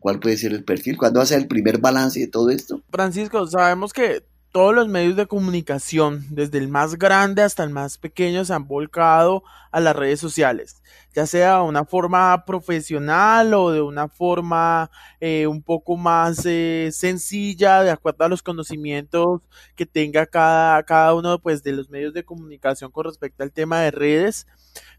¿Cuál 0.00 0.18
puede 0.18 0.36
ser 0.36 0.52
el 0.52 0.64
perfil? 0.64 0.96
¿Cuándo 0.96 1.18
va 1.18 1.24
a 1.24 1.26
ser 1.26 1.38
el 1.38 1.46
primer 1.46 1.78
balance 1.78 2.18
de 2.18 2.26
todo 2.26 2.50
esto? 2.50 2.82
Francisco, 2.90 3.46
sabemos 3.46 3.92
que 3.92 4.24
todos 4.52 4.74
los 4.74 4.88
medios 4.88 5.16
de 5.16 5.26
comunicación, 5.26 6.26
desde 6.28 6.58
el 6.58 6.68
más 6.68 6.96
grande 6.96 7.42
hasta 7.42 7.62
el 7.62 7.70
más 7.70 7.98
pequeño, 7.98 8.44
se 8.44 8.52
han 8.52 8.66
volcado 8.66 9.44
a 9.70 9.78
las 9.78 9.94
redes 9.94 10.18
sociales, 10.18 10.82
ya 11.14 11.26
sea 11.26 11.58
de 11.58 11.62
una 11.62 11.84
forma 11.84 12.44
profesional 12.44 13.54
o 13.54 13.70
de 13.70 13.80
una 13.80 14.08
forma 14.08 14.90
eh, 15.20 15.46
un 15.46 15.62
poco 15.62 15.96
más 15.96 16.44
eh, 16.46 16.90
sencilla, 16.92 17.82
de 17.82 17.90
acuerdo 17.90 18.24
a 18.24 18.28
los 18.28 18.42
conocimientos 18.42 19.40
que 19.76 19.86
tenga 19.86 20.26
cada, 20.26 20.82
cada 20.82 21.14
uno 21.14 21.38
pues, 21.38 21.62
de 21.62 21.72
los 21.72 21.88
medios 21.88 22.12
de 22.12 22.24
comunicación 22.24 22.90
con 22.90 23.04
respecto 23.04 23.44
al 23.44 23.52
tema 23.52 23.80
de 23.80 23.92
redes. 23.92 24.46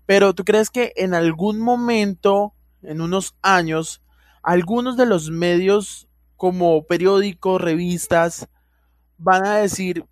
Pero 0.05 0.33
tú 0.33 0.45
crees 0.45 0.69
que 0.69 0.93
en 0.95 1.13
algún 1.13 1.59
momento, 1.59 2.53
en 2.81 3.01
unos 3.01 3.35
años, 3.41 4.01
algunos 4.43 4.95
de 4.97 5.05
los 5.05 5.29
medios 5.29 6.07
como 6.37 6.85
periódicos, 6.87 7.61
revistas, 7.61 8.47
van 9.21 9.45
a 9.45 9.57
decir, 9.57 10.05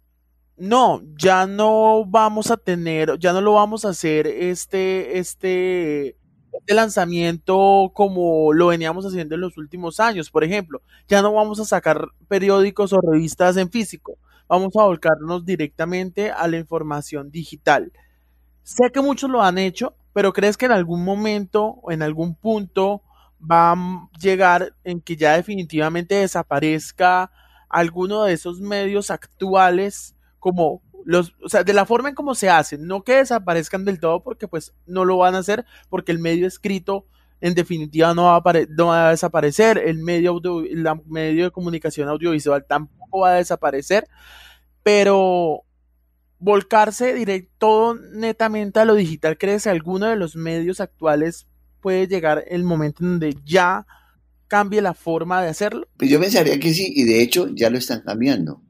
no, 0.58 1.02
ya 1.18 1.48
no 1.48 2.06
vamos 2.06 2.52
a 2.52 2.58
tener, 2.58 3.18
ya 3.20 3.34
no 3.34 3.42
lo 3.42 3.54
vamos 3.54 3.86
a 3.86 3.90
hacer 3.90 4.28
este, 4.28 5.18
este, 5.20 6.18
este 6.54 6.74
lanzamiento 6.74 7.92
como 7.94 8.54
lo 8.54 8.68
veníamos 8.68 9.06
haciendo 9.06 9.36
en 9.36 9.42
los 9.42 9.58
últimos 9.58 10.00
años. 10.00 10.30
Por 10.30 10.44
ejemplo, 10.44 10.82
ya 11.08 11.22
no 11.22 11.34
vamos 11.34 11.60
a 11.60 11.66
sacar 11.66 12.10
periódicos 12.28 12.94
o 12.94 13.02
revistas 13.02 13.58
en 13.58 13.72
físico, 13.72 14.18
vamos 14.48 14.76
a 14.78 14.84
volcarnos 14.84 15.46
directamente 15.46 16.32
a 16.32 16.48
la 16.48 16.58
información 16.58 17.32
digital. 17.32 17.92
Sé 18.64 18.92
que 18.92 19.02
muchos 19.02 19.30
lo 19.30 19.42
han 19.42 19.58
hecho, 19.58 19.96
pero 20.14 20.34
¿crees 20.34 20.58
que 20.58 20.66
en 20.68 20.74
algún 20.74 21.04
momento 21.04 21.80
o 21.82 21.92
en 21.92 22.02
algún 22.04 22.36
punto 22.36 23.02
va 23.40 23.72
a 23.72 24.10
llegar 24.20 24.76
en 24.84 25.02
que 25.02 25.16
ya 25.16 25.36
definitivamente 25.38 26.16
desaparezca 26.16 27.32
alguno 27.70 28.24
de 28.24 28.34
esos 28.34 28.60
medios 28.60 29.12
actuales 29.12 30.16
como 30.40 30.82
los, 31.06 31.34
o 31.44 31.50
sea, 31.50 31.64
de 31.64 31.74
la 31.74 31.86
forma 31.86 32.10
en 32.10 32.16
cómo 32.16 32.36
se 32.36 32.50
hacen, 32.50 32.86
no 32.86 33.04
que 33.04 33.16
desaparezcan 33.16 33.86
del 33.86 34.00
todo 34.00 34.22
porque 34.22 34.48
pues 34.48 34.74
no 34.86 35.06
lo 35.06 35.18
van 35.18 35.36
a 35.36 35.40
hacer 35.40 35.66
porque 35.90 36.12
el 36.12 36.20
medio 36.20 36.48
escrito 36.48 37.06
en 37.42 37.56
definitiva 37.56 38.14
no 38.14 38.24
va 38.24 38.38
a, 38.38 38.54
no 38.70 38.88
va 38.88 39.08
a 39.08 39.12
desaparecer, 39.12 39.78
el 39.78 40.00
medio, 40.00 40.32
audio, 40.32 40.64
medio 41.06 41.46
de 41.46 41.52
comunicación 41.52 42.10
audiovisual 42.10 42.66
tampoco 42.68 43.20
va 43.22 43.32
a 43.32 43.36
desaparecer, 43.36 44.08
pero 44.84 45.64
volcarse 46.38 47.14
directo 47.14 47.96
netamente 48.14 48.80
a 48.80 48.86
lo 48.86 48.96
digital, 48.96 49.38
¿crees 49.38 49.64
que 49.64 49.70
alguno 49.70 50.08
de 50.08 50.16
los 50.16 50.36
medios 50.36 50.82
actuales 50.82 51.48
puede 51.82 52.08
llegar 52.08 52.44
el 52.48 52.64
momento 52.64 53.04
en 53.04 53.12
donde 53.12 53.38
ya 53.46 53.86
cambie 54.50 54.82
la 54.82 54.94
forma 54.94 55.42
de 55.42 55.50
hacerlo? 55.50 55.88
Pues 55.96 56.12
yo 56.12 56.20
pensaría 56.20 56.60
que 56.60 56.74
sí, 56.74 56.92
y 56.94 57.06
de 57.06 57.22
hecho 57.22 57.48
ya 57.56 57.70
lo 57.70 57.78
están 57.78 58.02
cambiando. 58.02 58.62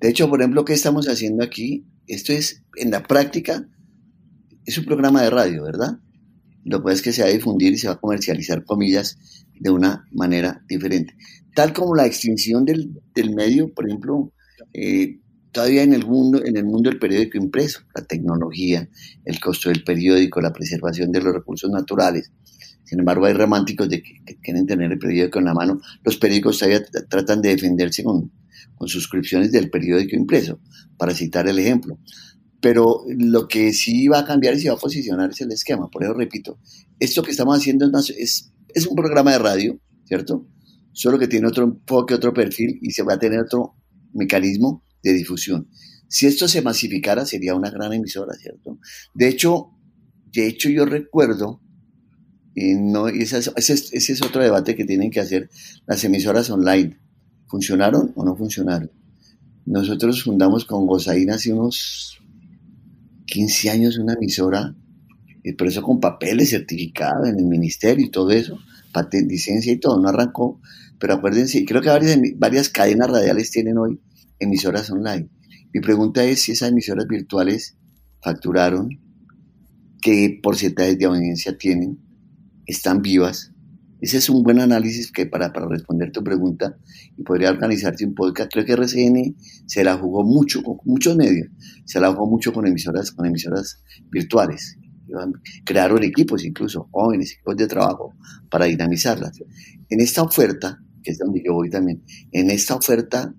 De 0.00 0.08
hecho, 0.08 0.28
por 0.28 0.40
ejemplo, 0.40 0.64
¿qué 0.64 0.72
estamos 0.72 1.06
haciendo 1.06 1.44
aquí? 1.44 1.86
Esto 2.06 2.32
es, 2.32 2.64
en 2.76 2.90
la 2.90 3.04
práctica, 3.04 3.68
es 4.64 4.78
un 4.78 4.84
programa 4.84 5.22
de 5.22 5.30
radio, 5.30 5.62
¿verdad? 5.62 5.98
Lo 6.64 6.82
que 6.82 6.92
es 6.92 7.02
que 7.02 7.12
se 7.12 7.22
va 7.22 7.28
a 7.28 7.32
difundir 7.32 7.72
y 7.72 7.78
se 7.78 7.88
va 7.88 7.94
a 7.94 8.00
comercializar, 8.00 8.64
comillas, 8.64 9.18
de 9.60 9.70
una 9.70 10.06
manera 10.12 10.64
diferente. 10.68 11.14
Tal 11.54 11.72
como 11.72 11.94
la 11.94 12.06
extinción 12.06 12.64
del, 12.64 12.90
medio, 13.34 13.72
por 13.74 13.86
ejemplo, 13.86 14.32
eh, 14.72 15.18
todavía 15.52 15.82
en 15.82 15.92
el 15.92 16.06
mundo, 16.06 16.44
en 16.44 16.56
el 16.56 16.64
mundo 16.64 16.90
del 16.90 16.98
periódico 16.98 17.38
impreso, 17.38 17.80
la 17.94 18.04
tecnología, 18.04 18.88
el 19.24 19.40
costo 19.40 19.68
del 19.68 19.82
periódico, 19.82 20.40
la 20.40 20.52
preservación 20.52 21.10
de 21.10 21.20
los 21.20 21.34
recursos 21.34 21.70
naturales, 21.70 22.30
sin 22.88 23.00
embargo, 23.00 23.26
hay 23.26 23.34
románticos 23.34 23.86
de 23.86 24.02
que, 24.02 24.38
quieren 24.42 24.64
tener 24.64 24.90
el 24.90 24.98
periódico 24.98 25.38
en 25.38 25.44
la 25.44 25.52
mano. 25.52 25.78
Los 26.02 26.16
periódicos 26.16 26.58
todavía 26.58 26.82
tratan 27.10 27.42
de 27.42 27.50
defenderse 27.50 28.02
con, 28.02 28.32
con 28.76 28.88
suscripciones 28.88 29.52
del 29.52 29.68
periódico 29.68 30.16
impreso, 30.16 30.58
para 30.96 31.14
citar 31.14 31.46
el 31.48 31.58
ejemplo. 31.58 31.98
Pero 32.62 33.04
lo 33.06 33.46
que 33.46 33.74
sí 33.74 34.08
va 34.08 34.20
a 34.20 34.24
cambiar 34.24 34.54
y 34.54 34.60
se 34.60 34.70
va 34.70 34.76
a 34.76 34.78
posicionar 34.78 35.28
es 35.32 35.40
el 35.42 35.52
esquema. 35.52 35.90
Por 35.90 36.02
eso 36.02 36.14
repito, 36.14 36.60
esto 36.98 37.22
que 37.22 37.32
estamos 37.32 37.58
haciendo 37.58 37.90
es, 38.16 38.54
es 38.74 38.86
un 38.86 38.96
programa 38.96 39.32
de 39.32 39.38
radio, 39.38 39.78
¿cierto? 40.06 40.48
Solo 40.92 41.18
que 41.18 41.28
tiene 41.28 41.46
otro 41.46 41.64
enfoque, 41.64 42.14
otro 42.14 42.32
perfil 42.32 42.78
y 42.80 42.92
se 42.92 43.02
va 43.02 43.14
a 43.14 43.18
tener 43.18 43.40
otro 43.40 43.74
mecanismo 44.14 44.82
de 45.02 45.12
difusión. 45.12 45.68
Si 46.08 46.26
esto 46.26 46.48
se 46.48 46.62
masificara, 46.62 47.26
sería 47.26 47.54
una 47.54 47.70
gran 47.70 47.92
emisora, 47.92 48.32
¿cierto? 48.32 48.78
De 49.12 49.28
hecho, 49.28 49.72
de 50.32 50.46
hecho 50.46 50.70
yo 50.70 50.86
recuerdo 50.86 51.60
no, 52.74 53.08
ese, 53.08 53.38
es, 53.38 54.22
otro 54.22 54.42
debate 54.42 54.74
que 54.74 54.84
tienen 54.84 55.10
que 55.10 55.20
hacer 55.20 55.50
las 55.86 56.02
emisoras 56.04 56.50
online. 56.50 56.98
¿Funcionaron 57.46 58.12
o 58.14 58.24
no 58.24 58.36
funcionaron? 58.36 58.90
Nosotros 59.64 60.22
fundamos 60.22 60.64
con 60.64 60.86
Gozaín 60.86 61.30
hace 61.30 61.52
unos 61.52 62.18
15 63.26 63.70
años 63.70 63.98
una 63.98 64.14
emisora, 64.14 64.74
y 65.44 65.52
por 65.52 65.68
eso 65.68 65.82
con 65.82 66.00
papeles 66.00 66.50
certificados 66.50 67.28
en 67.28 67.38
el 67.38 67.44
ministerio 67.44 68.04
y 68.04 68.10
todo 68.10 68.30
eso, 68.30 68.58
patente, 68.92 69.32
licencia 69.32 69.72
y 69.72 69.78
todo, 69.78 70.00
no 70.00 70.08
arrancó. 70.08 70.60
Pero 70.98 71.14
acuérdense, 71.14 71.64
creo 71.64 71.80
que 71.80 71.90
varias, 71.90 72.18
varias 72.36 72.68
cadenas 72.68 73.10
radiales 73.10 73.50
tienen 73.50 73.78
hoy 73.78 74.00
emisoras 74.40 74.90
online. 74.90 75.28
Mi 75.72 75.80
pregunta 75.80 76.24
es 76.24 76.42
si 76.42 76.52
esas 76.52 76.70
emisoras 76.70 77.06
virtuales 77.06 77.76
facturaron, 78.20 78.88
qué 80.00 80.40
porcentajes 80.42 80.98
de 80.98 81.04
audiencia 81.04 81.56
tienen, 81.56 81.98
están 82.68 83.02
vivas. 83.02 83.52
Ese 84.00 84.18
es 84.18 84.28
un 84.28 84.44
buen 84.44 84.60
análisis 84.60 85.10
que 85.10 85.26
para, 85.26 85.52
para 85.52 85.66
responder 85.66 86.12
tu 86.12 86.22
pregunta 86.22 86.78
y 87.16 87.24
podría 87.24 87.50
organizarse 87.50 88.06
un 88.06 88.14
podcast. 88.14 88.52
Creo 88.52 88.64
que 88.64 88.74
RCN 88.74 89.34
se 89.66 89.82
la 89.82 89.96
jugó 89.96 90.22
mucho 90.22 90.62
con 90.62 90.76
muchos 90.84 91.16
medios, 91.16 91.48
se 91.84 91.98
la 91.98 92.12
jugó 92.12 92.30
mucho 92.30 92.52
con 92.52 92.64
emisoras, 92.66 93.10
con 93.10 93.26
emisoras 93.26 93.82
virtuales. 94.10 94.78
Crearon 95.64 96.04
equipos 96.04 96.44
incluso, 96.44 96.88
jóvenes, 96.92 97.32
equipos 97.32 97.56
de 97.56 97.66
trabajo 97.66 98.14
para 98.50 98.66
dinamizarlas. 98.66 99.40
En 99.88 100.00
esta 100.00 100.22
oferta, 100.22 100.78
que 101.02 101.12
es 101.12 101.18
donde 101.18 101.42
yo 101.44 101.54
voy 101.54 101.70
también, 101.70 102.04
en 102.30 102.50
esta 102.50 102.76
oferta 102.76 103.34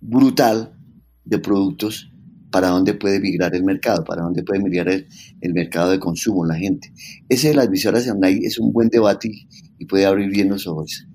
brutal 0.00 0.78
de 1.24 1.38
productos 1.40 2.10
para 2.50 2.68
dónde 2.68 2.94
puede 2.94 3.20
migrar 3.20 3.54
el 3.54 3.64
mercado, 3.64 4.04
para 4.04 4.22
dónde 4.22 4.42
puede 4.42 4.60
migrar 4.60 4.88
el, 4.88 5.54
mercado 5.54 5.90
de 5.90 5.98
consumo, 5.98 6.44
la 6.44 6.56
gente. 6.56 6.92
Ese 7.28 7.48
de 7.48 7.54
las 7.54 7.66
emisoras 7.66 8.08
online 8.08 8.40
es 8.44 8.58
un 8.58 8.72
buen 8.72 8.88
debate 8.88 9.30
y, 9.78 9.86
puede 9.86 10.06
abrir 10.06 10.30
bien 10.30 10.48
los 10.48 10.66
ojos. 10.66 11.06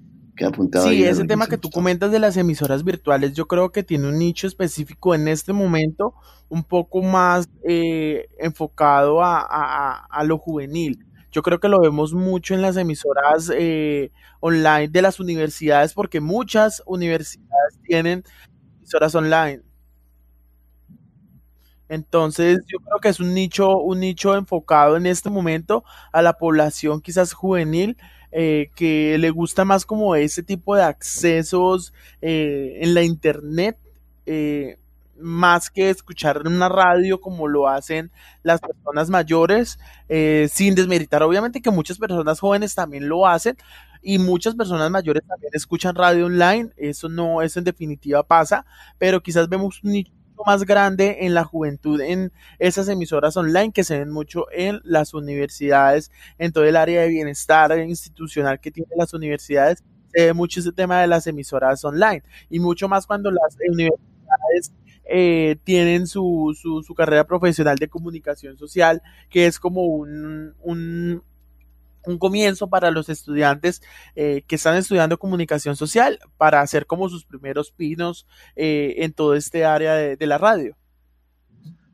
apuntado 0.46 0.90
sí, 0.90 1.04
ese 1.04 1.26
tema 1.26 1.48
que 1.48 1.58
tú 1.58 1.70
comentas 1.70 2.12
de 2.12 2.20
las 2.20 2.36
emisoras 2.38 2.84
virtuales, 2.84 3.34
yo 3.34 3.48
creo 3.48 3.72
que 3.72 3.84
tiene 3.84 4.08
un 4.08 4.18
nicho 4.18 4.48
específico 4.48 5.14
en 5.14 5.28
este 5.28 5.54
momento, 5.54 6.14
un 6.50 6.64
poco 6.64 7.02
más 7.02 7.50
eh, 7.64 8.28
enfocado 8.40 9.20
a, 9.22 10.24
lo 10.26 10.38
juvenil. 10.38 11.00
Yo 11.32 11.42
creo 11.42 11.60
que 11.60 11.68
lo 11.68 11.82
vemos 11.82 12.14
mucho 12.14 12.54
en 12.54 12.62
las 12.62 12.78
emisoras 12.78 13.52
eh, 13.54 14.12
online 14.40 14.88
de 14.88 15.02
las 15.02 15.20
universidades, 15.20 15.94
porque 15.94 16.22
muchas 16.22 16.82
universidades 16.86 17.78
tienen 17.84 18.24
emisoras 18.80 19.14
online. 19.16 19.62
Entonces, 21.90 22.60
yo 22.68 22.80
creo 22.80 23.00
que 23.00 23.10
es 23.10 23.20
un 23.20 23.34
nicho, 23.34 23.78
un 23.78 24.00
nicho 24.00 24.36
enfocado 24.36 24.98
en 24.98 25.06
este 25.06 25.30
momento 25.30 25.84
a 26.12 26.22
la 26.22 26.34
población 26.34 27.02
quizás 27.02 27.34
juvenil, 27.34 27.98
eh, 28.32 28.70
que 28.76 29.18
le 29.20 29.30
gusta 29.30 29.64
más 29.66 29.86
como 29.86 30.16
ese 30.16 30.44
tipo 30.44 30.76
de 30.76 30.84
accesos 30.84 31.94
eh, 32.22 32.80
en 32.82 32.94
la 32.94 33.04
internet, 33.04 33.78
eh, 34.26 34.78
más 35.18 35.70
que 35.70 35.90
escuchar 35.90 36.46
una 36.46 36.68
radio 36.68 37.22
como 37.22 37.48
lo 37.48 37.70
hacen 37.70 38.12
las 38.44 38.60
personas 38.60 39.10
mayores, 39.10 39.80
sin 40.52 40.76
desmeritar 40.76 41.24
obviamente 41.24 41.62
que 41.62 41.72
muchas 41.72 41.98
personas 41.98 42.40
jóvenes 42.42 42.76
también 42.76 43.08
lo 43.08 43.26
hacen, 43.26 43.56
y 44.02 44.20
muchas 44.20 44.56
personas 44.56 44.92
mayores 44.92 45.24
también 45.26 45.52
escuchan 45.56 45.96
radio 45.96 46.26
online, 46.26 46.70
eso 46.78 47.08
no, 47.10 47.42
eso 47.42 47.60
en 47.60 47.66
definitiva 47.66 48.24
pasa, 48.24 48.66
pero 48.98 49.22
quizás 49.24 49.48
vemos 49.50 49.82
un 49.84 49.94
nicho 49.94 50.12
más 50.46 50.64
grande 50.64 51.18
en 51.22 51.34
la 51.34 51.44
juventud 51.44 52.02
en 52.02 52.32
esas 52.60 52.88
emisoras 52.88 53.38
online 53.38 53.72
que 53.72 53.84
se 53.84 54.00
ven 54.00 54.12
mucho 54.12 54.46
en 54.52 54.80
las 54.84 55.14
universidades, 55.14 56.12
en 56.38 56.52
todo 56.52 56.66
el 56.66 56.76
área 56.76 57.02
de 57.02 57.10
bienestar 57.10 57.78
institucional 57.80 58.60
que 58.60 58.72
tienen 58.72 58.98
las 58.98 59.14
universidades, 59.14 59.84
se 60.14 60.26
ve 60.26 60.34
mucho 60.34 60.60
ese 60.60 60.72
tema 60.72 61.02
de 61.02 61.08
las 61.08 61.28
emisoras 61.28 61.84
online. 61.84 62.24
Y 62.50 62.60
mucho 62.60 62.88
más 62.88 63.06
cuando 63.06 63.32
las 63.32 63.58
universidades 63.70 64.74
eh, 65.06 65.58
tienen 65.64 66.08
su, 66.08 66.58
su, 66.60 66.82
su, 66.82 66.96
carrera 66.96 67.26
profesional 67.26 67.78
de 67.78 67.88
comunicación 67.88 68.58
social, 68.58 69.02
que 69.30 69.46
es 69.46 69.60
como 69.60 69.84
un, 69.84 70.56
un 70.62 71.22
un 72.08 72.18
comienzo 72.18 72.68
para 72.68 72.92
los 72.92 73.10
estudiantes 73.10 73.82
eh, 74.16 74.44
que 74.48 74.56
están 74.56 74.78
estudiando 74.78 75.18
comunicación 75.18 75.76
social 75.76 76.20
para 76.38 76.62
hacer 76.62 76.86
como 76.86 77.10
sus 77.10 77.26
primeros 77.26 77.72
pinos 77.72 78.28
eh, 78.56 78.96
en 79.00 79.14
todo 79.14 79.36
este 79.36 79.66
área 79.66 79.96
de, 79.96 80.26
la 80.26 80.38
radio. 80.38 80.76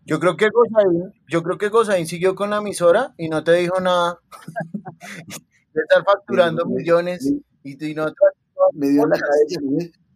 Yo 0.06 0.20
creo 0.20 0.38
que 0.38 0.48
Gozaín, 0.50 1.14
yo 1.28 1.44
creo 1.44 1.58
que 1.58 1.70
Gozaín 1.70 2.08
siguió 2.08 2.34
con 2.34 2.50
la 2.50 2.58
emisora 2.58 3.14
y 3.18 3.30
no 3.30 3.44
te 3.44 3.54
dijo 3.54 3.80
nada 3.80 4.20
de 5.74 5.82
estar 5.82 6.04
facturando 6.04 6.66
millones 6.66 7.26
y, 7.64 7.94
no 7.94 8.12
me 8.74 8.90
dio 8.90 9.06
la 9.06 9.18
cabeza. 9.18 9.60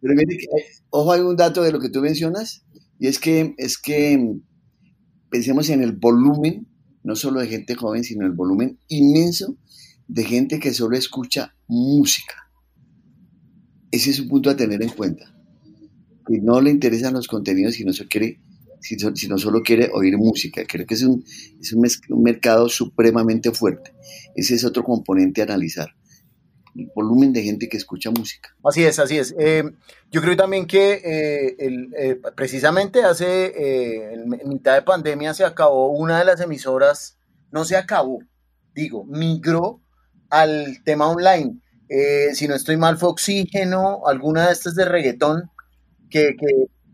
Pero 0.00 0.14
mire 0.14 0.36
que, 0.36 0.44
eh, 0.44 0.66
ojo, 0.90 1.12
hay 1.12 1.20
un 1.20 1.36
dato 1.36 1.62
de 1.62 1.72
lo 1.72 1.78
que 1.78 1.90
tú 1.90 2.00
mencionas 2.00 2.64
y 2.98 3.08
es 3.08 3.18
que 3.18 3.54
es 3.58 3.78
que 3.78 4.36
pensemos 5.30 5.68
en 5.68 5.82
el 5.82 5.92
volumen, 5.92 6.66
no 7.02 7.14
solo 7.14 7.40
de 7.40 7.48
gente 7.48 7.74
joven, 7.74 8.04
sino 8.04 8.26
el 8.26 8.32
volumen 8.32 8.78
inmenso 8.88 9.56
de 10.08 10.24
gente 10.24 10.58
que 10.58 10.72
solo 10.72 10.96
escucha 10.96 11.54
música. 11.66 12.50
Ese 13.90 14.10
es 14.10 14.20
un 14.20 14.28
punto 14.28 14.50
a 14.50 14.56
tener 14.56 14.82
en 14.82 14.90
cuenta. 14.90 15.32
Que 16.26 16.38
no 16.40 16.60
le 16.60 16.70
interesan 16.70 17.14
los 17.14 17.28
contenidos 17.28 17.76
quiere, 18.08 18.40
si, 18.80 18.96
no 19.28 19.38
solo 19.38 19.62
quiere 19.62 19.90
oír 19.92 20.16
música. 20.18 20.64
Creo 20.66 20.86
que 20.86 20.94
es, 20.94 21.02
un, 21.02 21.24
es 21.60 21.72
un, 21.72 22.22
mercado 22.22 22.68
supremamente 22.68 23.52
fuerte. 23.52 23.92
Ese 24.34 24.54
es 24.54 24.64
otro 24.64 24.82
componente 24.84 25.40
a 25.40 25.44
analizar. 25.44 25.88
El 26.74 26.90
volumen 26.94 27.32
de 27.32 27.42
gente 27.42 27.68
que 27.68 27.78
escucha 27.78 28.10
música. 28.10 28.54
Así 28.62 28.84
es, 28.84 28.98
así 28.98 29.16
es. 29.16 29.34
Eh, 29.38 29.64
yo 30.10 30.20
creo 30.20 30.36
también 30.36 30.66
que 30.66 30.92
eh, 30.92 31.56
eh, 31.58 32.20
precisamente 32.36 33.02
hace, 33.02 34.12
en 34.12 34.28
mitad 34.46 34.74
de 34.74 34.82
pandemia 34.82 35.32
se 35.32 35.44
acabó 35.44 35.96
una 35.96 36.18
de 36.18 36.26
las 36.26 36.40
emisoras, 36.40 37.18
no 37.50 37.64
se 37.64 37.76
acabó, 37.76 38.18
digo, 38.74 39.04
migró 39.04 39.80
al 40.30 40.82
tema 40.84 41.08
online. 41.08 41.60
Eh, 41.88 42.34
si 42.34 42.48
no 42.48 42.54
estoy 42.54 42.76
mal, 42.76 42.98
fue 42.98 43.08
Oxígeno, 43.08 44.06
alguna 44.06 44.46
de 44.46 44.52
estas 44.52 44.74
de 44.74 44.84
reggaetón, 44.84 45.50
que, 46.10 46.36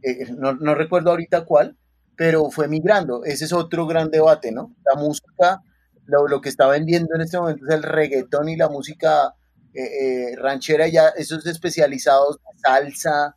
eh, 0.03 0.27
no, 0.37 0.75
recuerdo 0.75 1.11
ahorita 1.11 1.45
cuál, 1.45 1.77
pero 2.17 2.51
fue 2.51 2.69
migrando. 2.69 3.25
Ese 3.25 3.45
es 3.45 3.53
otro 3.53 3.87
gran 3.87 4.11
debate, 4.11 4.53
¿no? 4.53 4.75
La 4.85 5.01
música, 5.01 5.63
lo, 6.07 6.41
que 6.41 6.49
está 6.49 6.67
vendiendo 6.67 7.15
en 7.15 7.23
este 7.23 7.39
momento 7.39 7.65
es 7.67 7.75
el 7.75 7.83
reggaetón 7.83 8.49
y 8.49 8.57
la 8.57 8.69
música 8.69 9.35
eh, 9.75 10.37
ranchera, 10.37 10.89
ya 10.89 11.09
esos 11.09 11.47
especializados, 11.47 12.39
salsa, 12.63 13.37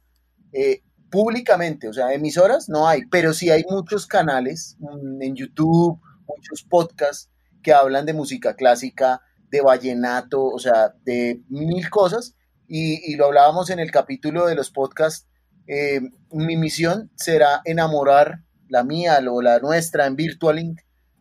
públicamente, 1.10 1.88
o 1.88 1.94
sea, 1.94 2.14
emisoras 2.14 2.68
no 2.68 2.88
hay, 2.88 3.06
pero 3.06 3.34
sí 3.34 3.50
hay 3.50 3.64
muchos 3.70 4.08
canales 4.08 4.76
mm, 4.80 5.22
en 5.22 5.36
YouTube, 5.36 6.00
muchos 6.28 6.64
podcasts 6.64 7.30
que 7.64 7.74
hablan 7.74 8.06
de 8.06 8.14
música 8.14 8.56
clásica, 8.56 9.22
de 9.50 9.62
vallenato, 9.62 10.44
o 10.44 10.60
sea, 10.60 10.94
de 11.04 11.42
mil 11.50 11.90
cosas. 11.90 12.36
Y, 12.68 13.16
lo 13.16 13.28
hablábamos 13.28 13.70
en 13.70 13.80
el 13.80 13.92
capítulo 13.92 14.48
de 14.48 14.56
los 14.56 14.72
podcasts. 14.72 15.28
Eh, 15.68 16.02
mi 16.32 16.58
misión 16.58 17.12
será 17.16 17.62
enamorar 17.66 18.42
la 18.70 18.84
mía 18.84 19.20
o 19.30 19.42
la 19.42 19.60
nuestra 19.60 20.06
en 20.06 20.16
Virtualing 20.16 20.76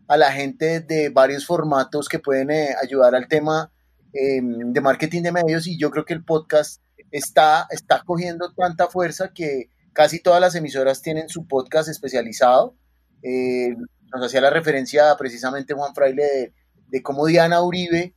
a 0.08 0.16
la 0.16 0.32
gente 0.32 0.80
de 0.80 1.08
varios 1.08 1.46
formatos 1.46 2.08
que 2.08 2.18
pueden 2.18 2.50
eh, 2.50 2.74
ayudar 2.82 3.14
al 3.14 3.28
tema 3.28 3.72
em, 4.12 4.72
de 4.72 4.80
marketing 4.80 5.22
de 5.22 5.32
medios 5.32 5.66
y 5.66 5.78
yo 5.78 5.90
creo 5.90 6.04
que 6.04 6.14
el 6.14 6.24
podcast 6.24 6.82
está, 7.10 7.66
está 7.70 8.02
cogiendo 8.04 8.52
tanta 8.52 8.88
fuerza 8.88 9.32
que 9.32 9.70
casi 9.92 10.20
todas 10.20 10.40
las 10.40 10.54
emisoras 10.54 11.00
tienen 11.00 11.28
su 11.28 11.46
podcast 11.46 11.88
especializado. 11.88 12.76
Eh, 13.22 13.74
nos 14.12 14.26
hacía 14.26 14.40
la 14.40 14.50
referencia 14.50 15.16
precisamente 15.16 15.74
Juan 15.74 15.94
Fraile 15.94 16.22
de, 16.22 16.54
cómo 17.02 17.26
Diana 17.26 17.62
Uribe 17.62 18.14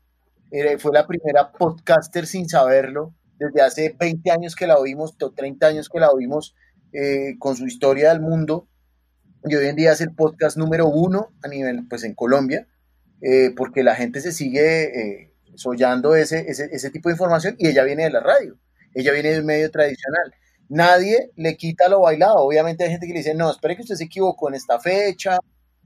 eh, 0.51 0.78
fue 0.78 0.93
la 0.93 1.07
primera 1.07 1.51
podcaster 1.51 2.26
sin 2.28 2.47
saberlo, 2.47 3.13
desde 3.39 3.61
hace 3.61 3.95
20 3.99 4.32
años 4.32 4.55
que 4.55 4.68
la 4.68 4.78
oímos, 4.78 5.18
30 5.18 5.68
años 5.68 5.89
que 5.89 5.99
la 5.99 6.09
oímos 6.09 6.55
con 7.38 7.55
su 7.55 7.68
historia 7.68 8.09
del 8.09 8.22
mundo 8.22 8.68
y 9.49 9.55
hoy 9.55 9.68
en 9.68 9.76
día 9.76 9.91
es 9.91 10.01
el 10.01 10.13
podcast 10.13 10.57
número 10.57 10.88
uno 10.88 11.30
a 11.43 11.47
nivel, 11.47 11.88
pues 11.88 12.03
en 12.03 12.15
Colombia, 12.15 12.68
eh, 13.22 13.51
porque 13.55 13.84
la 13.84 13.95
gente 13.95 14.20
se 14.20 14.32
sigue 14.32 14.84
eh, 14.84 15.34
ese, 16.18 16.45
ese, 16.49 16.70
ese, 16.72 16.89
tipo 16.91 17.09
de 17.09 17.13
información 17.13 17.55
y 17.57 17.68
ella 17.68 17.84
viene 17.84 18.03
de 18.03 18.09
la 18.09 18.20
radio, 18.20 18.57
ella 18.93 19.11
viene 19.13 19.32
de 19.32 19.39
un 19.39 19.45
medio 19.45 19.72
tradicional. 19.72 20.34
Nadie 20.70 21.32
le 21.36 21.55
quita 21.55 21.88
lo 21.88 22.01
bailado. 22.01 22.39
Obviamente 22.39 22.84
hay 22.84 22.91
gente 22.91 23.07
que 23.07 23.13
le 23.13 23.20
dice, 23.20 23.34
no, 23.34 23.49
espere 23.49 23.78
que 23.78 23.84
usted 23.84 23.95
se 23.95 24.03
equivocó 24.03 24.49
en 24.49 24.55
esta 24.55 24.80
fecha, 24.80 25.38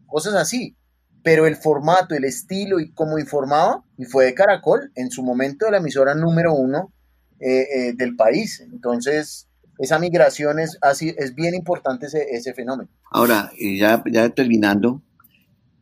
cosas 0.07 0.33
así. 0.33 0.75
Pero 1.23 1.45
el 1.45 1.55
formato, 1.55 2.15
el 2.15 2.25
estilo 2.25 2.79
y 2.79 2.91
cómo 2.93 3.19
informaba, 3.19 3.83
y 3.97 4.05
fue 4.05 4.25
de 4.25 4.33
Caracol, 4.33 4.91
en 4.95 5.11
su 5.11 5.23
momento 5.23 5.65
de 5.65 5.71
la 5.71 5.77
emisora 5.77 6.15
número 6.15 6.53
uno 6.53 6.93
eh, 7.39 7.93
del 7.95 8.15
país. 8.15 8.61
Entonces, 8.71 9.47
esa 9.81 9.97
migración 9.97 10.59
es, 10.59 10.77
así, 10.81 11.13
es 11.17 11.33
bien 11.33 11.55
importante 11.55 12.05
ese, 12.05 12.27
ese 12.31 12.53
fenómeno. 12.53 12.89
Ahora, 13.09 13.51
ya, 13.59 14.03
ya 14.11 14.29
terminando, 14.29 15.01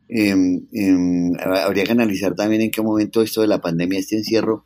em, 0.08 0.66
em, 0.72 1.32
habría 1.38 1.84
que 1.84 1.92
analizar 1.92 2.34
también 2.34 2.62
en 2.62 2.70
qué 2.70 2.80
momento 2.80 3.20
esto 3.20 3.42
de 3.42 3.46
la 3.46 3.60
pandemia, 3.60 3.98
este 3.98 4.16
encierro 4.16 4.64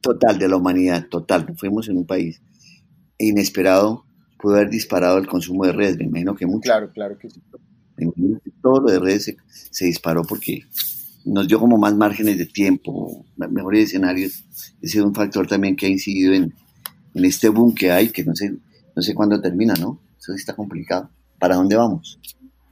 total 0.00 0.38
de 0.38 0.48
la 0.48 0.56
humanidad, 0.56 1.06
total, 1.08 1.54
fuimos 1.56 1.88
en 1.88 1.96
un 1.96 2.06
país 2.06 2.42
inesperado, 3.18 4.04
pudo 4.38 4.56
haber 4.56 4.68
disparado 4.68 5.18
el 5.18 5.28
consumo 5.28 5.64
de 5.64 5.72
redes, 5.72 5.96
me 5.96 6.04
imagino 6.04 6.34
que 6.34 6.46
mucho. 6.46 6.62
Claro, 6.62 6.90
claro 6.92 7.16
que 7.16 7.30
sí. 7.30 7.40
Todo 8.64 8.80
lo 8.80 8.90
de 8.90 8.98
redes 8.98 9.36
se, 9.70 9.84
disparó 9.84 10.24
porque 10.24 10.62
nos 11.26 11.46
dio 11.46 11.60
como 11.60 11.76
más 11.76 11.94
márgenes 11.94 12.38
de 12.38 12.46
tiempo, 12.46 13.26
mejores 13.36 13.90
escenarios. 13.90 14.42
Ese 14.80 14.98
es 15.00 15.04
un 15.04 15.14
factor 15.14 15.46
también 15.46 15.76
que 15.76 15.84
ha 15.84 15.90
incidido 15.90 16.32
en, 16.32 16.54
este 17.12 17.50
boom 17.50 17.74
que 17.74 17.92
hay, 17.92 18.08
que 18.08 18.24
no 18.24 18.34
sé, 18.34 18.54
no 18.96 19.02
sé 19.02 19.14
cuándo 19.14 19.38
termina, 19.42 19.74
¿no? 19.74 20.00
Eso 20.18 20.32
está 20.32 20.56
complicado. 20.56 21.10
¿Para 21.38 21.56
dónde 21.56 21.76
vamos? 21.76 22.18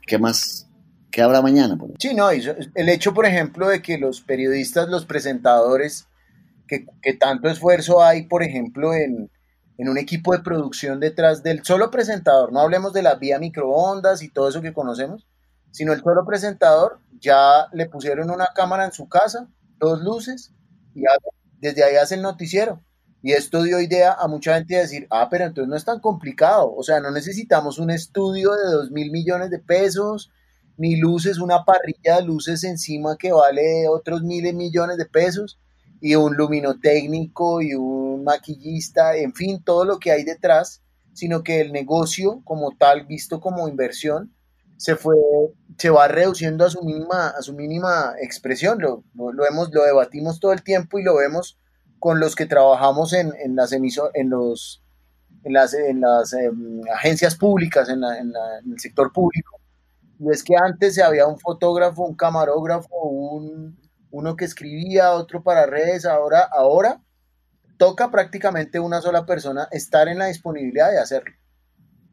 ¿Qué 0.07 0.18
más? 0.18 0.66
¿Qué 1.11 1.20
habrá 1.20 1.43
mañana? 1.43 1.76
Sí, 1.99 2.14
no, 2.14 2.30
el 2.30 2.88
hecho, 2.88 3.12
por 3.12 3.26
ejemplo, 3.26 3.68
de 3.68 3.82
que 3.82 3.99
los 3.99 4.22
periodistas, 4.22 4.88
los 4.88 5.05
presentadores, 5.05 6.07
que, 6.66 6.86
tanto 7.20 7.51
esfuerzo 7.51 8.03
hay, 8.03 8.22
por 8.22 8.43
ejemplo, 8.43 8.95
en, 8.95 9.30
en, 9.76 9.88
un 9.90 9.99
equipo 9.99 10.32
de 10.32 10.43
producción 10.43 11.01
detrás 11.01 11.43
del 11.43 11.62
solo 11.64 11.90
presentador, 11.90 12.51
no 12.51 12.61
hablemos 12.61 12.95
de 12.95 13.03
la 13.03 13.16
vía 13.16 13.38
microondas 13.38 14.22
y 14.22 14.30
todo 14.30 14.49
eso 14.49 14.62
que 14.62 14.72
conocemos, 14.72 15.26
sino 15.73 15.93
el 15.93 16.03
solo 16.03 16.25
presentador, 16.25 17.01
ya 17.20 17.66
le 17.73 17.87
pusieron 17.87 18.31
una 18.31 18.49
cámara 18.55 18.85
en 18.85 18.93
su 18.93 19.09
casa, 19.09 19.49
dos 19.79 20.01
luces, 20.03 20.53
y 20.95 21.03
desde 21.59 21.83
ahí 21.83 21.97
hace 21.97 22.14
el 22.14 22.23
noticiero. 22.23 22.81
Y 23.23 23.33
esto 23.33 23.62
dio 23.62 23.81
idea 23.81 24.12
a 24.12 24.27
mucha 24.27 24.57
gente 24.57 24.75
de 24.75 24.83
decir, 24.83 25.07
ah, 25.11 25.29
pero 25.31 25.45
entonces 25.45 25.68
no 25.68 25.77
es 25.77 25.85
tan 25.85 26.01
complicado. 26.01 26.75
O 26.75 26.83
sea, 26.83 27.01
no 27.01 27.11
necesitamos 27.11 27.79
un 27.79 27.91
estudio 27.91 28.53
de 28.53 28.70
dos 28.70 28.91
mil 28.91 29.11
millones 29.12 29.51
de 29.51 29.61
pesos, 29.61 30.31
ni 30.77 30.97
luces, 30.97 31.39
una 31.39 31.64
parrilla 31.64 32.16
de 32.16 32.25
luces 32.25 32.64
encima 32.64 33.16
que 33.16 33.33
vale 33.33 33.87
otros 33.89 34.23
miles 34.23 34.55
millones 34.55 34.97
de 34.97 35.07
pesos, 35.07 35.61
y 36.01 36.16
un 36.16 36.35
luminotécnico 36.37 37.62
y 37.62 37.75
un 37.75 38.25
maquillista, 38.25 39.16
en 39.16 39.33
fin, 39.35 39.62
todo 39.62 39.85
lo 39.85 39.99
que 39.99 40.11
hay 40.11 40.25
detrás, 40.25 40.83
sino 41.12 41.45
que 41.45 41.61
el 41.61 41.73
negocio 41.73 42.41
como 42.45 42.73
tal, 42.73 43.07
visto 43.07 43.41
como 43.41 43.68
inversión, 43.68 44.35
se 44.83 44.97
fue, 44.97 45.14
se 45.78 45.91
va 45.91 46.09
reduciendo 46.09 46.64
a 46.64 46.70
su 46.70 46.83
mínima, 46.83 47.28
a 47.28 47.41
su 47.41 47.55
mínima 47.55 48.14
expresión. 48.20 48.80
Lo, 48.80 49.05
lo, 49.14 49.47
hemos, 49.47 49.72
lo 49.72 49.85
debatimos 49.85 50.41
todo 50.41 50.53
el 50.53 50.64
tiempo 50.64 50.99
y 50.99 51.05
lo 51.05 51.14
vemos 51.14 51.57
con 52.01 52.18
los 52.18 52.35
que 52.35 52.47
trabajamos 52.47 53.12
en, 53.12 53.33
en 53.45 53.55
las 53.55 53.70
emisoras, 53.70 54.11
en 54.16 54.30
los 54.30 54.83
en 55.45 55.53
las, 55.53 55.72
en 55.74 56.01
las 56.01 56.33
em, 56.33 56.80
agencias 56.93 57.37
públicas, 57.37 57.89
en, 57.89 58.03
el 58.03 58.80
sector 58.80 59.12
público. 59.12 59.61
Y 60.18 60.30
es 60.30 60.43
que 60.43 60.55
antes 60.57 60.99
había 60.99 61.28
un 61.28 61.39
fotógrafo, 61.39 62.03
un 62.03 62.16
camarógrafo, 62.16 62.89
un, 63.05 63.78
uno 64.11 64.35
que 64.35 64.45
escribía, 64.45 65.12
otro 65.12 65.45
para 65.45 65.64
redes, 65.66 66.07
ahora, 66.07 66.41
ahora 66.41 67.01
toca 67.76 68.11
prácticamente 68.11 68.80
una 68.80 69.01
sola 69.01 69.26
persona 69.26 69.68
estar 69.70 70.09
en 70.09 70.18
la 70.18 70.26
disponibilidad 70.26 70.91
de 70.91 70.99
hacerlo. 70.99 71.37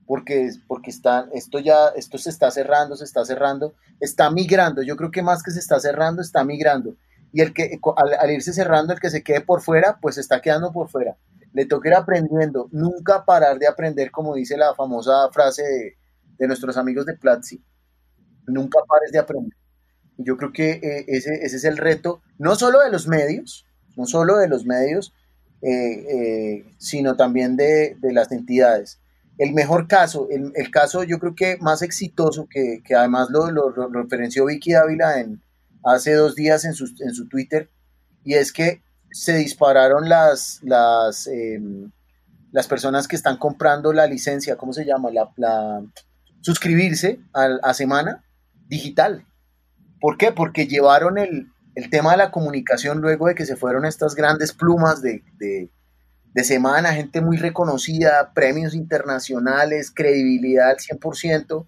Porque, 0.10 0.50
porque 0.68 0.90
está, 0.90 1.30
esto 1.34 1.60
ya, 1.60 1.90
esto 1.96 2.18
se 2.18 2.32
está 2.32 2.50
cerrando, 2.50 2.96
se 2.96 3.04
está 3.04 3.24
cerrando, 3.24 3.76
está 4.00 4.32
migrando. 4.32 4.82
Yo 4.82 4.98
creo 4.98 5.12
que 5.12 5.22
más 5.22 5.44
que 5.44 5.52
se 5.52 5.60
está 5.60 5.80
cerrando, 5.80 6.24
está 6.24 6.44
migrando 6.44 6.96
y 7.32 7.42
el 7.42 7.54
que 7.54 7.80
al, 7.96 8.32
irse 8.32 8.54
cerrando, 8.54 8.94
el 8.94 9.00
que 9.00 9.10
se 9.10 9.24
quede 9.24 9.42
por 9.42 9.62
fuera, 9.62 10.00
pues 10.02 10.18
está 10.18 10.42
quedando 10.42 10.72
por 10.72 10.90
fuera. 10.90 11.18
Le 11.54 11.66
toca 11.66 11.90
ir 11.90 11.96
aprendiendo, 11.96 12.70
nunca 12.72 13.26
parar 13.26 13.60
de 13.60 13.68
aprender, 13.68 14.12
como 14.12 14.36
dice 14.36 14.58
la 14.58 14.74
famosa 14.76 15.30
frase 15.32 15.96
de, 16.38 16.48
nuestros 16.48 16.78
amigos 16.78 17.06
de 17.06 17.16
Platzi. 17.16 17.62
Nunca 18.48 18.80
pares 18.88 19.12
de 19.12 19.20
aprender. 19.20 19.58
Yo 20.18 20.38
creo 20.38 20.52
que 20.52 20.72
eh, 20.72 21.06
ese, 21.08 21.36
ese, 21.44 21.58
es 21.58 21.64
el 21.64 21.78
reto, 21.78 22.22
no 22.38 22.56
solo 22.56 22.80
de 22.82 22.92
los 22.92 23.08
medios, 23.08 23.66
no 23.96 24.06
solo 24.06 24.38
de 24.38 24.48
los 24.48 24.66
medios, 24.66 25.14
eh, 25.62 25.70
eh, 25.70 26.66
sino 26.78 27.16
también 27.16 27.56
de, 27.56 27.96
de, 28.00 28.14
las 28.14 28.32
entidades. 28.32 29.00
El 29.40 29.54
mejor 29.54 29.88
caso, 29.88 30.28
el, 30.30 30.52
el, 30.54 30.70
caso 30.70 31.04
yo 31.04 31.18
creo 31.18 31.34
que 31.34 31.58
más 31.62 31.82
exitoso, 31.82 32.48
que, 32.50 32.82
que 32.84 32.94
además 32.94 33.30
lo, 33.30 33.50
lo, 33.50 33.72
referenció 33.88 34.46
Vicky 34.46 34.74
Dávila 34.74 35.22
en, 35.22 35.42
hace 35.86 36.14
dos 36.14 36.36
días 36.36 36.66
en 36.66 36.74
su, 36.74 36.94
en 37.00 37.14
su 37.14 37.28
Twitter, 37.30 37.70
y 38.26 38.34
es 38.34 38.52
que 38.52 38.84
se 39.12 39.38
dispararon 39.38 40.10
las, 40.10 40.60
las, 40.62 41.26
em, 41.28 41.90
las 42.52 42.68
personas 42.68 43.08
que 43.08 43.16
están 43.16 43.38
comprando 43.38 43.94
la 43.94 44.08
licencia, 44.08 44.58
¿cómo 44.58 44.74
se 44.74 44.86
llama? 44.86 45.10
La, 45.12 45.82
suscribirse 46.42 47.20
a, 47.34 47.74
semana 47.74 48.24
digital. 48.68 49.26
¿Por 50.00 50.18
qué? 50.18 50.32
Porque 50.32 50.68
llevaron 50.68 51.18
el, 51.18 51.50
tema 51.90 52.12
de 52.12 52.18
la 52.18 52.32
comunicación 52.32 53.00
luego 53.00 53.28
de 53.28 53.36
que 53.36 53.46
se 53.46 53.56
fueron 53.56 53.86
estas 53.86 54.14
grandes 54.14 54.52
plumas 54.52 55.02
de, 55.02 55.24
de 56.34 56.44
semana, 56.44 56.94
gente 56.94 57.22
muy 57.22 57.38
reconocida, 57.38 58.32
premios 58.34 58.74
internacionales, 58.74 59.92
credibilidad 59.92 60.70
al 60.70 60.78
100%, 60.78 61.66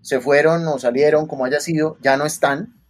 se 0.00 0.20
fueron 0.20 0.66
o 0.66 0.78
salieron, 0.78 1.26
como 1.26 1.44
haya 1.44 1.60
sido, 1.60 1.98
ya 2.00 2.16
no 2.16 2.24
están 2.24 2.80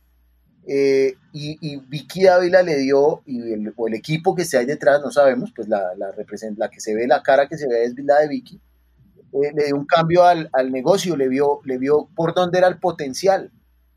eh, 0.66 1.14
y, 1.32 1.76
Vicky 1.88 2.26
Ávila 2.26 2.62
le 2.62 2.76
dio, 2.76 3.22
y 3.26 3.52
el, 3.52 3.72
o 3.76 3.88
el 3.88 3.94
equipo 3.94 4.34
que 4.34 4.44
se 4.44 4.58
hay 4.58 4.66
detrás, 4.66 5.00
no 5.02 5.10
sabemos, 5.10 5.52
pues 5.54 5.68
la, 5.68 5.94
la, 5.96 6.12
la 6.56 6.70
que 6.70 6.80
se 6.80 6.94
ve, 6.94 7.06
la 7.06 7.22
cara 7.22 7.48
que 7.48 7.56
se 7.56 7.68
ve 7.68 7.84
es 7.84 7.94
la 7.98 8.20
de 8.20 8.28
Vicky, 8.28 8.60
eh, 9.32 9.52
le 9.54 9.66
dio 9.66 9.76
un 9.76 9.86
cambio 9.86 10.24
al, 10.24 10.48
al, 10.52 10.70
negocio, 10.70 11.16
le 11.16 11.28
vio, 11.28 11.60
le 11.64 11.78
vio 11.78 12.08
por 12.14 12.34
dónde 12.34 12.58
era 12.58 12.68
el 12.68 12.78
potencial. 12.78 13.52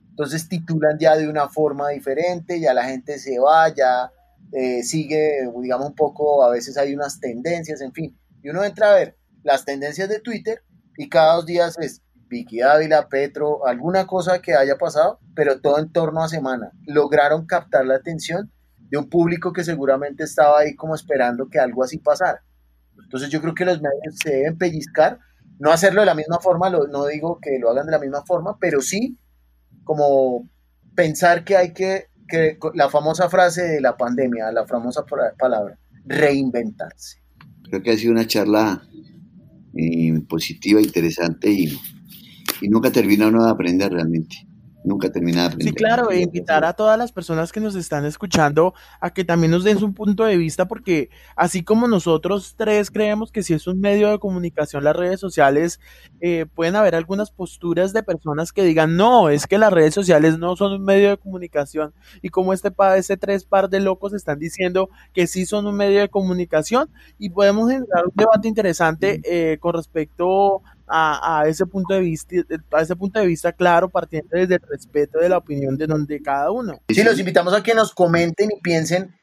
Entonces 0.09 0.47
titulan 0.47 0.97
ya 0.99 1.16
de 1.16 1.28
una 1.28 1.49
forma 1.49 1.89
diferente, 1.89 2.59
ya 2.59 2.74
la 2.74 2.86
gente 2.86 3.18
se 3.18 3.39
va, 3.39 3.70
ya 3.70 4.11
eh, 4.56 4.84
sigue, 4.84 5.49
digamos, 5.62 5.88
un 5.88 5.95
poco, 5.95 6.43
a 6.43 6.51
veces 6.51 6.78
hay 6.78 6.93
unas 6.93 7.20
tendencias, 7.20 7.82
en 7.82 7.93
fin. 7.93 8.18
Y 8.41 8.49
uno 8.49 8.64
entra 8.64 8.91
a 8.91 8.95
ver 8.95 9.18
las 9.43 9.66
tendencias 9.66 10.10
de 10.10 10.20
Twitter 10.20 10.64
y 10.97 11.10
cada 11.10 11.36
dos 11.36 11.45
días 11.45 11.78
es 11.80 12.01
Vicky 12.28 12.62
Ávila, 12.62 13.10
Petro, 13.10 13.66
alguna 13.66 14.08
cosa 14.08 14.41
que 14.41 14.54
haya 14.54 14.78
pasado, 14.78 15.20
pero 15.36 15.62
todo 15.62 15.80
en 15.80 15.91
torno 15.91 16.24
a 16.24 16.30
semana. 16.30 16.72
Lograron 16.86 17.45
captar 17.45 17.86
la 17.86 17.95
atención 17.95 18.51
de 18.78 18.97
un 18.97 19.10
público 19.10 19.54
que 19.54 19.64
seguramente 19.64 20.24
estaba 20.24 20.60
ahí 20.60 20.76
como 20.76 20.95
esperando 20.95 21.47
que 21.49 21.60
algo 21.60 21.84
así 21.84 21.97
pasara. 21.97 22.43
Entonces 23.04 23.30
yo 23.30 23.41
creo 23.41 23.56
que 23.56 23.66
los 23.66 23.82
medios 23.82 24.16
se 24.24 24.32
deben 24.32 24.58
pellizcar, 24.58 25.20
no 25.60 25.72
hacerlo 25.72 26.01
de 26.01 26.08
la 26.08 26.16
misma 26.16 26.39
forma, 26.39 26.70
no 26.70 27.06
digo 27.06 27.39
que 27.41 27.58
lo 27.60 27.70
hagan 27.70 27.86
de 27.86 27.91
la 27.91 27.99
misma 27.99 28.24
forma, 28.26 28.58
pero 28.60 28.82
sí 28.82 29.18
como 29.84 30.49
pensar 30.95 31.43
que 31.43 31.58
hay 31.58 31.74
que, 31.74 32.08
la 32.74 32.90
famosa 32.90 33.30
frase 33.30 33.64
de 33.64 33.82
la 33.82 33.96
pandemia, 33.96 34.52
la 34.52 34.66
famosa 34.66 35.06
palabra, 35.38 35.78
reinventarse. 36.06 37.22
Creo 37.70 37.82
que 37.82 37.92
ha 37.92 37.98
sido 37.98 38.12
una 38.12 38.28
charla 38.28 38.84
eh, 39.76 40.20
positiva, 40.28 40.82
interesante 40.82 41.50
y 41.50 41.78
y 42.64 42.70
nunca 42.70 42.92
termina 42.92 43.28
uno 43.28 43.44
de 43.44 43.52
aprender 43.52 43.92
realmente. 43.92 44.48
Nunca 44.84 45.12
termina 45.12 45.42
de 45.42 45.48
aprender. 45.48 45.68
Sí, 45.70 45.74
claro, 45.74 46.12
e 46.12 46.22
invitar 46.22 46.66
a 46.66 46.74
todas 46.74 46.98
las 46.98 47.12
personas 47.12 47.52
que 47.52 47.60
nos 47.60 47.76
están 47.76 48.06
escuchando 48.06 48.74
a 49.00 49.12
que 49.12 49.24
también 49.24 49.52
nos 49.52 49.64
den 49.64 49.80
su 49.80 49.94
punto 49.94 50.24
de 50.26 50.38
vista, 50.38 50.68
porque 50.68 51.10
así 51.36 51.64
como 51.64 51.88
nosotros 51.88 52.56
tres 52.58 52.92
creemos 52.92 53.32
que 53.32 53.44
si 53.44 53.54
es 53.54 53.68
un 53.68 53.80
medio 53.80 54.10
de 54.10 54.20
comunicación 54.20 54.84
las 54.84 54.96
redes 54.96 55.20
sociales, 55.20 55.80
eh, 56.22 56.46
pueden 56.54 56.76
haber 56.76 56.96
algunas 56.96 57.32
posturas 57.32 57.94
de 57.94 58.04
personas 58.04 58.52
que 58.52 58.64
digan, 58.64 58.98
no, 58.98 59.30
es 59.30 59.48
que 59.48 59.58
las 59.58 59.74
redes 59.74 59.94
sociales 59.94 60.38
no 60.38 60.56
son 60.56 60.74
un 60.74 60.84
medio 60.84 61.10
de 61.10 61.18
comunicación, 61.18 61.94
y 62.22 62.30
como 62.30 62.54
este, 62.54 62.72
este 62.98 63.18
tres 63.18 63.46
par 63.46 63.70
de 63.70 63.80
locos 63.80 64.14
están 64.14 64.40
diciendo 64.40 64.90
que 65.14 65.28
sí 65.28 65.46
son 65.46 65.68
un 65.68 65.76
medio 65.76 66.00
de 66.00 66.10
comunicación, 66.10 66.90
y 67.18 67.30
podemos 67.30 67.70
generar 67.70 68.06
un 68.06 68.14
debate 68.16 68.48
interesante 68.48 69.22
eh, 69.24 69.58
con 69.60 69.74
respecto 69.74 70.62
a, 70.88 71.44
ese 71.48 71.66
punto 71.66 71.94
de 71.94 72.02
vista, 72.02 72.36
a 72.72 72.82
ese 72.82 72.96
punto 72.96 73.20
de 73.20 73.28
vista 73.28 73.52
claro, 73.54 73.90
partiendo 73.90 74.30
desde 74.32 74.56
el 74.56 74.62
respeto 74.62 75.20
de 75.20 75.30
la 75.30 75.38
opinión 75.38 75.78
de, 75.78 75.88
donde 75.88 76.22
cada 76.22 76.52
uno. 76.52 76.82
Sí, 76.90 77.04
los 77.04 77.20
invitamos 77.20 77.54
a 77.54 77.64
que 77.64 77.74
nos 77.74 77.94
comenten 77.94 78.50
y 78.52 78.62
piensen 78.62 79.16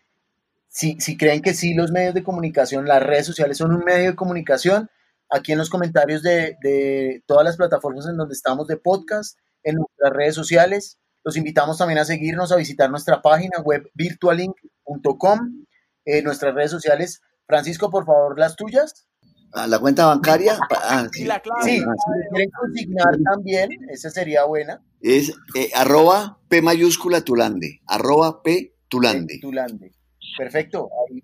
si, 0.68 1.00
si 1.00 1.16
creen 1.16 1.42
que 1.42 1.54
sí 1.54 1.74
los 1.74 1.90
medios 1.90 2.14
de 2.14 2.22
comunicación, 2.22 2.86
las 2.86 3.02
redes 3.02 3.26
sociales 3.26 3.58
son 3.58 3.74
un 3.74 3.84
medio 3.84 4.10
de 4.10 4.16
comunicación. 4.16 4.90
Aquí 5.32 5.52
en 5.52 5.58
los 5.58 5.70
comentarios 5.70 6.22
de, 6.22 6.56
de 6.60 7.22
todas 7.26 7.44
las 7.44 7.56
plataformas 7.56 8.06
en 8.06 8.16
donde 8.16 8.34
estamos 8.34 8.66
de 8.66 8.76
podcast, 8.76 9.38
en 9.62 9.76
nuestras 9.76 10.12
redes 10.12 10.34
sociales. 10.34 10.98
Los 11.22 11.36
invitamos 11.36 11.78
también 11.78 11.98
a 11.98 12.04
seguirnos, 12.04 12.50
a 12.50 12.56
visitar 12.56 12.90
nuestra 12.90 13.22
página 13.22 13.60
web 13.60 13.88
virtualink.com, 13.94 15.64
en 16.04 16.24
nuestras 16.24 16.54
redes 16.54 16.70
sociales. 16.70 17.20
Francisco, 17.46 17.90
por 17.90 18.06
favor, 18.06 18.38
las 18.38 18.56
tuyas 18.56 19.06
a 19.52 19.66
la 19.66 19.78
cuenta 19.78 20.06
bancaria. 20.06 20.58
Ah, 20.70 21.06
sí, 21.12 21.24
la 21.24 21.40
clave. 21.40 21.62
Sí, 21.62 21.78
si 21.78 22.28
quieren 22.30 22.50
consignar 22.50 23.18
también, 23.24 23.70
esa 23.90 24.10
sería 24.10 24.44
buena. 24.44 24.82
Es 25.00 25.30
eh, 25.54 25.70
arroba 25.74 26.38
P 26.48 26.62
mayúscula 26.62 27.22
Tulande, 27.22 27.80
arroba 27.86 28.42
P 28.42 28.74
Tulande. 28.88 29.38
Tulande. 29.40 29.92
Perfecto, 30.36 30.88
ahí, 31.08 31.22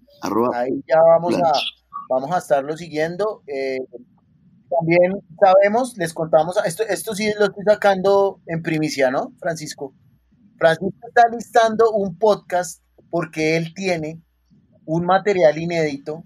ahí 0.55 0.85
ya 0.89 1.01
vamos 1.01 1.35
a, 1.37 1.53
vamos 2.09 2.33
a 2.33 2.39
estarlo 2.39 2.77
siguiendo. 2.77 3.43
Eh, 3.47 3.79
también 4.68 5.12
sabemos, 5.41 5.97
les 5.97 6.12
contamos, 6.12 6.57
esto, 6.64 6.83
esto 6.89 7.14
sí 7.14 7.31
lo 7.39 7.47
estoy 7.47 7.64
sacando 7.64 8.41
en 8.47 8.62
primicia, 8.62 9.11
¿no, 9.11 9.33
Francisco? 9.39 9.95
Francisco 10.59 11.07
está 11.07 11.29
listando 11.29 11.93
un 11.93 12.18
podcast 12.18 12.83
porque 13.11 13.57
él 13.57 13.74
tiene 13.74 14.20
un 14.85 15.05
material 15.05 15.57
inédito 15.59 16.24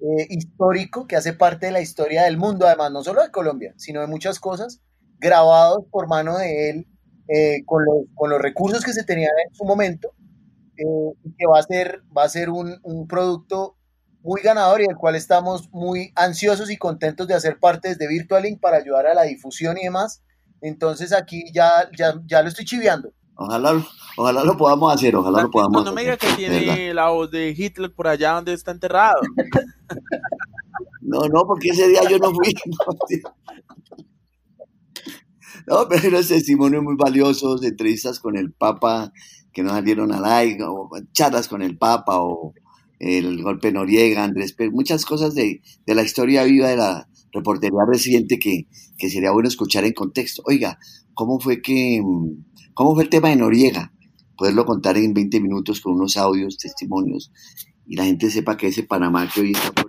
eh, 0.00 0.26
histórico 0.28 1.06
que 1.06 1.16
hace 1.16 1.32
parte 1.32 1.66
de 1.66 1.72
la 1.72 1.80
historia 1.80 2.24
del 2.24 2.36
mundo, 2.36 2.66
además, 2.66 2.92
no 2.92 3.02
solo 3.02 3.22
de 3.22 3.30
Colombia, 3.30 3.72
sino 3.76 4.00
de 4.00 4.06
muchas 4.06 4.38
cosas, 4.38 4.80
grabados 5.18 5.84
por 5.90 6.08
mano 6.08 6.36
de 6.36 6.70
él, 6.70 6.86
eh, 7.28 7.64
con, 7.64 7.84
los, 7.84 8.04
con, 8.14 8.30
los, 8.30 8.40
recursos 8.40 8.84
que 8.84 8.92
se 8.92 9.04
tenían 9.04 9.32
en 9.46 9.54
su 9.54 9.64
momento, 9.64 10.12
eh, 10.76 11.32
que 11.38 11.46
va 11.46 11.58
a 11.58 11.62
ser, 11.62 12.02
va 12.16 12.24
a 12.24 12.28
ser 12.28 12.50
un, 12.50 12.78
un, 12.82 13.08
producto 13.08 13.76
muy 14.22 14.42
ganador 14.42 14.80
y 14.80 14.86
del 14.86 14.96
cual 14.96 15.16
estamos 15.16 15.70
muy 15.72 16.12
ansiosos 16.14 16.70
y 16.70 16.76
contentos 16.76 17.26
de 17.26 17.34
hacer 17.34 17.58
parte 17.58 17.88
desde 17.88 18.08
Virtualink 18.08 18.60
para 18.60 18.76
ayudar 18.76 19.06
a 19.06 19.14
la 19.14 19.22
difusión 19.22 19.78
y 19.78 19.84
demás. 19.84 20.22
Entonces 20.60 21.12
aquí 21.12 21.44
ya, 21.52 21.88
ya, 21.96 22.20
ya 22.26 22.42
lo 22.42 22.48
estoy 22.48 22.64
chiviando. 22.64 23.12
Ojalá, 23.36 23.86
ojalá 24.16 24.44
lo 24.44 24.56
podamos 24.56 24.94
hacer, 24.94 25.14
ojalá 25.14 25.42
lo 25.42 25.50
podamos 25.50 25.84
no 25.84 25.92
me 25.92 26.00
diga 26.02 26.16
que 26.16 26.28
tiene 26.36 26.94
la 26.94 27.10
voz 27.10 27.30
de 27.30 27.54
Hitler 27.56 27.92
por 27.92 28.08
allá 28.08 28.32
donde 28.32 28.52
está 28.52 28.70
enterrado. 28.72 29.20
No, 31.08 31.20
no, 31.28 31.46
porque 31.46 31.68
ese 31.68 31.86
día 31.86 32.00
yo 32.10 32.18
no 32.18 32.32
fui. 32.34 32.52
No, 35.68 35.88
pero 35.88 36.10
los 36.10 36.28
testimonios 36.28 36.82
muy 36.82 36.94
valiosos, 36.96 37.64
entrevistas 37.64 38.20
con 38.20 38.36
el 38.36 38.52
Papa 38.52 39.12
que 39.52 39.64
no 39.64 39.70
salieron 39.70 40.12
al 40.12 40.24
aire, 40.24 40.62
o 40.64 40.88
charlas 41.12 41.48
con 41.48 41.62
el 41.62 41.76
Papa, 41.76 42.20
o 42.20 42.52
el 43.00 43.42
golpe 43.42 43.72
Noriega, 43.72 44.22
Andrés 44.22 44.52
Pérez, 44.52 44.72
muchas 44.72 45.04
cosas 45.04 45.34
de, 45.34 45.62
de, 45.86 45.94
la 45.94 46.02
historia 46.02 46.44
viva 46.44 46.68
de 46.68 46.76
la 46.76 47.08
reportería 47.32 47.80
reciente 47.90 48.38
que, 48.38 48.68
que 48.96 49.10
sería 49.10 49.32
bueno 49.32 49.48
escuchar 49.48 49.84
en 49.84 49.92
contexto. 49.92 50.42
Oiga, 50.44 50.78
¿cómo 51.14 51.40
fue 51.40 51.62
que 51.62 52.00
¿Cómo 52.76 52.94
fue 52.94 53.04
el 53.04 53.08
tema 53.08 53.30
de 53.30 53.36
Noriega? 53.36 53.90
Poderlo 54.36 54.66
contar 54.66 54.98
en 54.98 55.14
20 55.14 55.40
minutos 55.40 55.80
con 55.80 55.94
unos 55.94 56.18
audios, 56.18 56.58
testimonios, 56.58 57.32
y 57.86 57.96
la 57.96 58.04
gente 58.04 58.30
sepa 58.30 58.58
que 58.58 58.66
ese 58.66 58.82
Panamá 58.82 59.26
que 59.34 59.40
hoy 59.40 59.52
está 59.52 59.72
por 59.72 59.86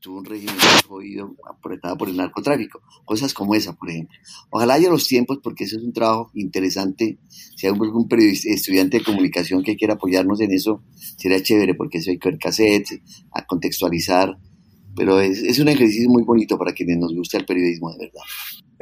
tuvo 0.00 0.18
un 0.18 0.24
régimen 0.24 0.54
jodido, 0.86 1.34
apretado 1.44 1.98
por 1.98 2.08
el 2.08 2.16
narcotráfico. 2.16 2.82
Cosas 3.04 3.34
como 3.34 3.56
esa, 3.56 3.72
por 3.72 3.90
ejemplo. 3.90 4.16
Ojalá 4.50 4.74
haya 4.74 4.90
los 4.90 5.08
tiempos, 5.08 5.40
porque 5.42 5.64
eso 5.64 5.76
es 5.76 5.82
un 5.82 5.92
trabajo 5.92 6.30
interesante. 6.34 7.18
Si 7.56 7.66
hay 7.66 7.72
algún 7.72 8.06
estudiante 8.12 8.98
de 8.98 9.04
comunicación 9.04 9.64
que 9.64 9.74
quiera 9.74 9.94
apoyarnos 9.94 10.40
en 10.40 10.52
eso, 10.52 10.84
sería 11.18 11.42
chévere, 11.42 11.74
porque 11.74 11.98
eso 11.98 12.12
hay 12.12 12.18
que 12.20 12.30
ver 12.30 12.38
cassettes, 12.38 13.00
a 13.32 13.44
contextualizar. 13.44 14.38
Pero 14.94 15.18
es, 15.18 15.42
es 15.42 15.58
un 15.58 15.66
ejercicio 15.66 16.08
muy 16.08 16.22
bonito 16.22 16.56
para 16.56 16.74
quienes 16.74 16.98
nos 16.98 17.12
gusta 17.12 17.38
el 17.38 17.44
periodismo, 17.44 17.90
de 17.90 18.06
verdad. 18.06 18.22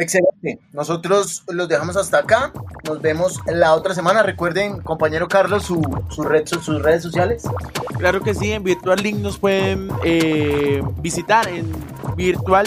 Excelente. 0.00 0.58
Nosotros 0.72 1.44
los 1.48 1.68
dejamos 1.68 1.94
hasta 1.94 2.18
acá. 2.18 2.52
Nos 2.88 3.02
vemos 3.02 3.38
la 3.46 3.74
otra 3.74 3.94
semana. 3.94 4.22
Recuerden, 4.22 4.80
compañero 4.80 5.28
Carlos, 5.28 5.64
su, 5.64 5.82
red, 6.22 6.46
sus 6.46 6.82
redes 6.82 7.02
sociales. 7.02 7.42
Claro 7.98 8.22
que 8.22 8.34
sí, 8.34 8.50
en 8.50 8.64
Virtual 8.64 8.98
Link 9.02 9.18
nos 9.18 9.38
pueden 9.38 9.90
eh, 10.02 10.82
visitar 11.02 11.46
en 11.48 11.70
Virtual 12.16 12.66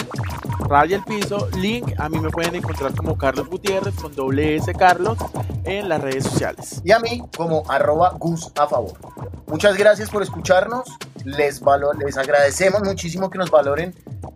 Raya 0.68 0.98
el 0.98 1.02
Piso 1.02 1.48
Link. 1.58 1.92
A 1.98 2.08
mí 2.08 2.20
me 2.20 2.30
pueden 2.30 2.54
encontrar 2.54 2.94
como 2.94 3.18
Carlos 3.18 3.48
Gutiérrez 3.48 3.96
con 3.96 4.14
doble 4.14 4.54
S 4.54 4.72
Carlos 4.72 5.18
en 5.64 5.88
las 5.88 6.00
redes 6.00 6.22
sociales. 6.22 6.82
Y 6.84 6.92
a 6.92 7.00
mí 7.00 7.20
como 7.36 7.68
arroba 7.68 8.10
Gus 8.16 8.52
a 8.56 8.68
favor. 8.68 8.92
Muchas 9.48 9.76
gracias 9.76 10.08
por 10.08 10.22
escucharnos. 10.22 10.84
Les, 11.24 11.60
valor, 11.60 11.98
les 11.98 12.16
agradecemos 12.16 12.82
muchísimo 12.82 13.30
que 13.30 13.38
nos 13.38 13.50
valoren 13.50 13.94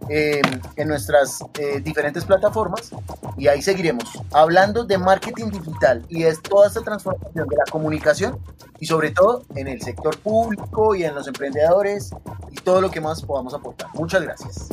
eh, 0.09 0.41
en 0.76 0.89
nuestras 0.89 1.41
eh, 1.59 1.80
diferentes 1.80 2.24
plataformas 2.24 2.91
y 3.36 3.47
ahí 3.49 3.61
seguiremos 3.61 4.05
hablando 4.32 4.84
de 4.84 4.97
marketing 4.97 5.51
digital 5.51 6.05
y 6.09 6.24
es 6.24 6.41
toda 6.43 6.68
esta 6.68 6.80
transformación 6.80 7.47
de 7.47 7.57
la 7.57 7.64
comunicación 7.70 8.39
y 8.80 8.86
sobre 8.86 9.11
todo 9.11 9.45
en 9.55 9.68
el 9.68 9.82
sector 9.82 10.16
público 10.18 10.95
y 10.95 11.05
en 11.05 11.14
los 11.14 11.26
emprendedores 11.26 12.11
y 12.51 12.57
todo 12.57 12.80
lo 12.80 12.91
que 12.91 13.01
más 13.01 13.22
podamos 13.22 13.53
aportar. 13.53 13.89
Muchas 13.95 14.22
gracias. 14.22 14.68